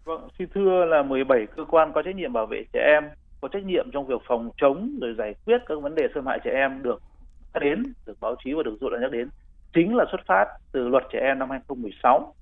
Vâng, 0.06 0.28
xin 0.40 0.48
thưa 0.54 0.86
là 0.86 1.04
17 1.04 1.46
cơ 1.56 1.66
quan 1.66 1.92
có 1.94 2.02
trách 2.02 2.16
nhiệm 2.16 2.34
bảo 2.34 2.46
vệ 2.46 2.64
trẻ 2.74 2.80
em, 2.94 3.04
có 3.42 3.48
trách 3.48 3.66
nhiệm 3.66 3.92
trong 3.94 4.08
việc 4.08 4.22
phòng 4.28 4.50
chống 4.58 4.98
rồi 5.02 5.16
giải 5.18 5.34
quyết 5.46 5.58
các 5.66 5.82
vấn 5.82 5.96
đề 5.96 6.08
xâm 6.16 6.26
hại 6.26 6.40
trẻ 6.44 6.52
em 6.52 6.84
được 6.84 7.02
nhắc 7.54 7.64
đến, 7.64 7.94
được 8.06 8.18
báo 8.22 8.36
chí 8.44 8.54
và 8.54 8.64
được 8.64 8.78
dư 8.82 8.90
luận 8.90 9.02
nhắc 9.02 9.12
đến, 9.12 9.30
chính 9.74 9.96
là 9.96 10.06
xuất 10.12 10.22
phát 10.28 10.46
từ 10.72 10.88
luật 10.88 11.04
trẻ 11.14 11.20
em 11.20 11.40
năm 11.40 11.50
2016, 11.50 12.34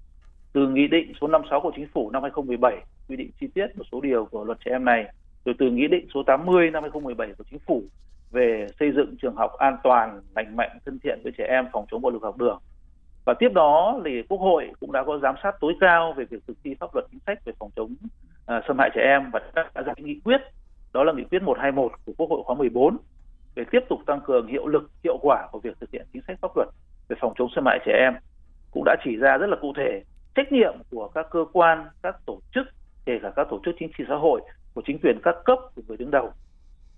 từ 0.53 0.67
nghị 0.67 0.87
định 0.87 1.13
số 1.21 1.27
56 1.27 1.61
của 1.61 1.71
chính 1.75 1.87
phủ 1.93 2.11
năm 2.11 2.23
2017 2.23 2.77
quy 3.09 3.15
định 3.15 3.31
chi 3.39 3.47
tiết 3.53 3.67
một 3.75 3.83
số 3.91 4.01
điều 4.01 4.25
của 4.25 4.43
luật 4.43 4.57
trẻ 4.65 4.71
em 4.71 4.85
này, 4.85 5.05
rồi 5.45 5.55
từ 5.59 5.71
nghị 5.71 5.87
định 5.87 6.07
số 6.13 6.23
80 6.23 6.71
năm 6.71 6.83
2017 6.83 7.33
của 7.37 7.43
chính 7.49 7.59
phủ 7.59 7.83
về 8.31 8.67
xây 8.79 8.91
dựng 8.91 9.15
trường 9.21 9.35
học 9.35 9.51
an 9.57 9.77
toàn, 9.83 10.21
lành 10.35 10.55
mạnh, 10.55 10.77
thân 10.85 10.99
thiện 11.03 11.19
với 11.23 11.31
trẻ 11.37 11.45
em, 11.49 11.65
phòng 11.73 11.85
chống 11.91 12.01
bạo 12.01 12.11
lực 12.11 12.23
học 12.23 12.37
đường 12.37 12.59
và 13.29 13.35
tiếp 13.39 13.53
đó 13.53 14.01
thì 14.05 14.23
quốc 14.29 14.37
hội 14.37 14.71
cũng 14.79 14.91
đã 14.91 15.03
có 15.03 15.17
giám 15.17 15.35
sát 15.43 15.55
tối 15.59 15.73
cao 15.79 16.13
về 16.17 16.25
việc 16.25 16.37
thực 16.47 16.57
thi 16.63 16.75
pháp 16.79 16.95
luật 16.95 17.05
chính 17.11 17.19
sách 17.27 17.45
về 17.45 17.53
phòng 17.59 17.69
chống 17.75 17.93
uh, 17.93 18.63
xâm 18.67 18.77
hại 18.79 18.89
trẻ 18.95 19.01
em 19.01 19.31
và 19.31 19.39
đã 19.55 19.81
ra 19.81 19.93
nghị 19.97 20.19
quyết 20.23 20.41
đó 20.93 21.03
là 21.03 21.13
nghị 21.13 21.23
quyết 21.23 21.41
121 21.43 21.91
của 22.05 22.13
quốc 22.17 22.29
hội 22.29 22.41
khóa 22.45 22.55
14 22.55 22.97
về 23.55 23.63
tiếp 23.71 23.79
tục 23.89 23.99
tăng 24.05 24.21
cường 24.21 24.47
hiệu 24.47 24.67
lực 24.67 24.91
hiệu 25.03 25.17
quả 25.21 25.47
của 25.51 25.59
việc 25.59 25.79
thực 25.79 25.91
hiện 25.91 26.05
chính 26.13 26.21
sách 26.27 26.37
pháp 26.41 26.51
luật 26.55 26.67
về 27.09 27.15
phòng 27.21 27.33
chống 27.37 27.49
xâm 27.55 27.65
hại 27.65 27.79
trẻ 27.85 27.91
em. 27.99 28.13
Cũng 28.71 28.83
đã 28.85 28.95
chỉ 29.03 29.15
ra 29.15 29.37
rất 29.37 29.47
là 29.47 29.57
cụ 29.61 29.73
thể 29.77 30.03
trách 30.35 30.51
nhiệm 30.51 30.73
của 30.91 31.07
các 31.07 31.27
cơ 31.31 31.45
quan 31.53 31.85
các 32.03 32.15
tổ 32.25 32.39
chức 32.53 32.67
kể 33.05 33.19
cả 33.21 33.31
các 33.35 33.47
tổ 33.49 33.59
chức 33.65 33.75
chính 33.79 33.89
trị 33.97 34.03
xã 34.07 34.15
hội 34.15 34.41
của 34.73 34.81
chính 34.85 34.99
quyền 34.99 35.19
các 35.23 35.35
cấp 35.45 35.59
của 35.75 35.81
người 35.87 35.97
đứng 35.97 36.11
đầu. 36.11 36.31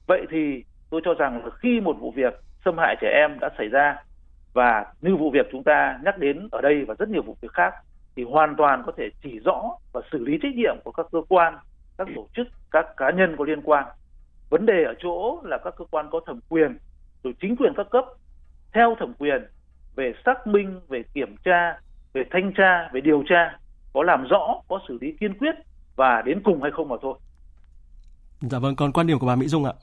Vậy 0.07 0.25
thì 0.29 0.63
tôi 0.89 1.01
cho 1.05 1.13
rằng 1.13 1.45
là 1.45 1.49
khi 1.59 1.81
một 1.81 1.95
vụ 1.99 2.11
việc 2.11 2.33
xâm 2.65 2.77
hại 2.77 2.95
trẻ 3.01 3.07
em 3.15 3.39
đã 3.39 3.49
xảy 3.57 3.67
ra 3.67 3.95
và 4.53 4.85
như 5.01 5.15
vụ 5.15 5.31
việc 5.31 5.47
chúng 5.51 5.63
ta 5.63 5.99
nhắc 6.05 6.17
đến 6.17 6.47
ở 6.51 6.61
đây 6.61 6.85
và 6.87 6.95
rất 6.99 7.09
nhiều 7.09 7.21
vụ 7.21 7.37
việc 7.41 7.51
khác 7.53 7.73
thì 8.15 8.23
hoàn 8.23 8.55
toàn 8.57 8.83
có 8.85 8.91
thể 8.97 9.09
chỉ 9.23 9.39
rõ 9.39 9.61
và 9.93 10.01
xử 10.11 10.25
lý 10.25 10.37
trách 10.41 10.55
nhiệm 10.55 10.75
của 10.83 10.91
các 10.91 11.05
cơ 11.11 11.21
quan, 11.29 11.57
các 11.97 12.07
tổ 12.15 12.27
chức, 12.35 12.47
các 12.71 12.85
cá 12.97 13.11
nhân 13.11 13.35
có 13.37 13.45
liên 13.45 13.61
quan. 13.61 13.85
Vấn 14.49 14.65
đề 14.65 14.83
ở 14.83 14.93
chỗ 14.99 15.41
là 15.43 15.57
các 15.63 15.73
cơ 15.77 15.85
quan 15.91 16.07
có 16.11 16.19
thẩm 16.25 16.39
quyền, 16.49 16.77
rồi 17.23 17.33
chính 17.41 17.55
quyền 17.55 17.73
các 17.77 17.87
cấp 17.91 18.05
theo 18.73 18.95
thẩm 18.99 19.13
quyền 19.13 19.45
về 19.95 20.13
xác 20.25 20.47
minh, 20.47 20.81
về 20.87 21.03
kiểm 21.13 21.35
tra, 21.43 21.79
về 22.13 22.23
thanh 22.31 22.51
tra, 22.57 22.89
về 22.93 23.01
điều 23.01 23.23
tra, 23.29 23.59
có 23.93 24.03
làm 24.03 24.27
rõ, 24.29 24.61
có 24.67 24.79
xử 24.87 24.97
lý 25.01 25.11
kiên 25.19 25.37
quyết 25.37 25.55
và 25.95 26.21
đến 26.25 26.41
cùng 26.43 26.61
hay 26.61 26.71
không 26.71 26.89
mà 26.89 26.95
thôi. 27.01 27.13
Dạ 28.41 28.59
vâng, 28.59 28.75
còn 28.75 28.91
quan 28.91 29.07
điểm 29.07 29.19
của 29.19 29.27
bà 29.27 29.35
Mỹ 29.35 29.47
Dung 29.47 29.65
ạ? 29.65 29.73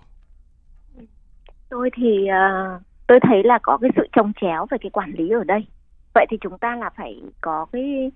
Tôi 1.68 1.90
thì 1.96 2.26
uh, 2.31 2.83
tôi 3.09 3.21
thấy 3.23 3.42
là 3.44 3.59
có 3.62 3.79
cái 3.79 3.90
sự 3.97 4.07
trồng 4.12 4.33
chéo 4.40 4.66
về 4.71 4.79
cái 4.79 4.90
quản 4.90 5.12
lý 5.12 5.31
ở 5.31 5.44
đây. 5.44 5.66
Vậy 6.14 6.27
thì 6.31 6.37
chúng 6.40 6.59
ta 6.59 6.77
là 6.77 6.90
phải 6.90 7.23
có 7.40 7.66
cái 7.73 8.11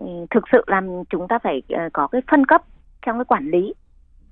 ừ, 0.00 0.06
thực 0.30 0.44
sự 0.52 0.64
làm 0.66 1.04
chúng 1.10 1.28
ta 1.28 1.38
phải 1.38 1.62
ờ, 1.68 1.88
có 1.92 2.06
cái 2.06 2.22
phân 2.30 2.46
cấp 2.46 2.62
trong 3.06 3.18
cái 3.18 3.24
quản 3.24 3.48
lý 3.50 3.74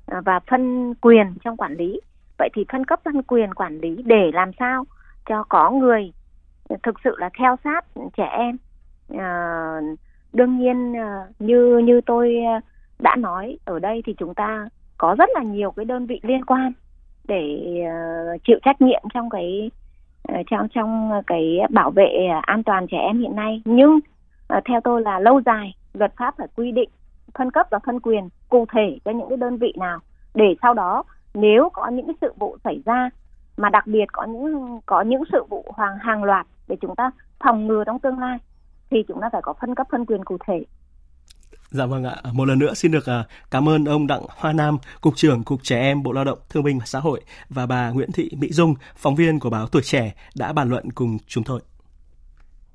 ờ, 0.06 0.20
và 0.24 0.40
phân 0.50 0.94
quyền 1.00 1.34
trong 1.44 1.56
quản 1.56 1.74
lý. 1.74 2.00
Vậy 2.38 2.48
thì 2.54 2.64
phân 2.72 2.84
cấp 2.84 3.00
phân 3.04 3.22
quyền 3.22 3.54
quản 3.54 3.78
lý 3.78 4.02
để 4.04 4.30
làm 4.34 4.50
sao 4.58 4.84
cho 5.28 5.44
có 5.48 5.70
người 5.70 6.12
ừ, 6.68 6.76
thực 6.82 6.94
sự 7.04 7.14
là 7.18 7.30
theo 7.38 7.56
sát 7.64 7.84
trẻ 8.16 8.24
em. 8.24 8.56
À, 9.18 9.80
đương 10.32 10.58
nhiên 10.58 10.94
như 11.38 11.78
như 11.78 12.00
tôi 12.06 12.36
đã 12.98 13.16
nói 13.16 13.58
ở 13.64 13.78
đây 13.78 14.02
thì 14.06 14.14
chúng 14.18 14.34
ta 14.34 14.68
có 14.98 15.14
rất 15.18 15.30
là 15.34 15.42
nhiều 15.42 15.70
cái 15.70 15.84
đơn 15.84 16.06
vị 16.06 16.20
liên 16.22 16.44
quan 16.44 16.72
để 17.28 17.64
chịu 18.44 18.58
trách 18.62 18.80
nhiệm 18.80 19.02
trong 19.14 19.30
cái 19.30 19.70
trong 20.50 20.68
trong 20.68 21.10
cái 21.26 21.58
bảo 21.70 21.90
vệ 21.90 22.26
à, 22.30 22.40
an 22.42 22.62
toàn 22.62 22.86
trẻ 22.86 22.98
em 22.98 23.18
hiện 23.18 23.36
nay. 23.36 23.62
Nhưng 23.64 23.98
à, 24.48 24.60
theo 24.64 24.80
tôi 24.80 25.02
là 25.02 25.18
lâu 25.18 25.40
dài, 25.46 25.74
luật 25.94 26.16
pháp 26.16 26.34
phải 26.38 26.46
quy 26.56 26.72
định, 26.72 26.90
phân 27.38 27.50
cấp 27.50 27.66
và 27.70 27.78
phân 27.86 28.00
quyền 28.00 28.28
cụ 28.48 28.66
thể 28.72 28.98
cho 29.04 29.10
những 29.10 29.28
cái 29.28 29.36
đơn 29.36 29.56
vị 29.56 29.72
nào. 29.78 29.98
Để 30.34 30.54
sau 30.62 30.74
đó, 30.74 31.02
nếu 31.34 31.68
có 31.72 31.88
những 31.88 32.06
cái 32.06 32.14
sự 32.20 32.32
vụ 32.36 32.56
xảy 32.64 32.82
ra 32.84 33.10
mà 33.56 33.70
đặc 33.70 33.86
biệt 33.86 34.04
có 34.12 34.24
những 34.24 34.80
có 34.86 35.02
những 35.02 35.22
sự 35.32 35.44
vụ 35.48 35.64
hoàng, 35.68 35.98
hàng 35.98 36.24
loạt 36.24 36.46
để 36.68 36.76
chúng 36.80 36.96
ta 36.96 37.10
phòng 37.44 37.66
ngừa 37.66 37.84
trong 37.84 37.98
tương 37.98 38.18
lai, 38.18 38.38
thì 38.90 39.02
chúng 39.08 39.20
ta 39.20 39.28
phải 39.32 39.42
có 39.42 39.52
phân 39.60 39.74
cấp, 39.74 39.86
phân 39.90 40.06
quyền 40.06 40.24
cụ 40.24 40.36
thể. 40.46 40.64
Dạ 41.70 41.86
vâng 41.86 42.04
ạ. 42.04 42.16
Một 42.32 42.44
lần 42.44 42.58
nữa 42.58 42.74
xin 42.74 42.92
được 42.92 43.06
à, 43.06 43.24
cảm 43.50 43.68
ơn 43.68 43.84
ông 43.84 44.06
Đặng 44.06 44.22
Hoa 44.28 44.52
Nam, 44.52 44.78
Cục 45.00 45.16
trưởng 45.16 45.44
Cục 45.44 45.60
Trẻ 45.62 45.80
Em 45.80 46.02
Bộ 46.02 46.12
Lao 46.12 46.24
động 46.24 46.38
Thương 46.50 46.62
binh 46.62 46.78
và 46.78 46.86
Xã 46.86 46.98
hội 46.98 47.20
và 47.48 47.66
bà 47.66 47.90
Nguyễn 47.90 48.12
Thị 48.12 48.30
Mỹ 48.36 48.52
Dung, 48.52 48.74
phóng 48.96 49.16
viên 49.16 49.40
của 49.40 49.50
báo 49.50 49.66
Tuổi 49.66 49.82
Trẻ 49.82 50.14
đã 50.34 50.52
bàn 50.52 50.68
luận 50.68 50.92
cùng 50.92 51.18
chúng 51.26 51.44
tôi. 51.44 51.60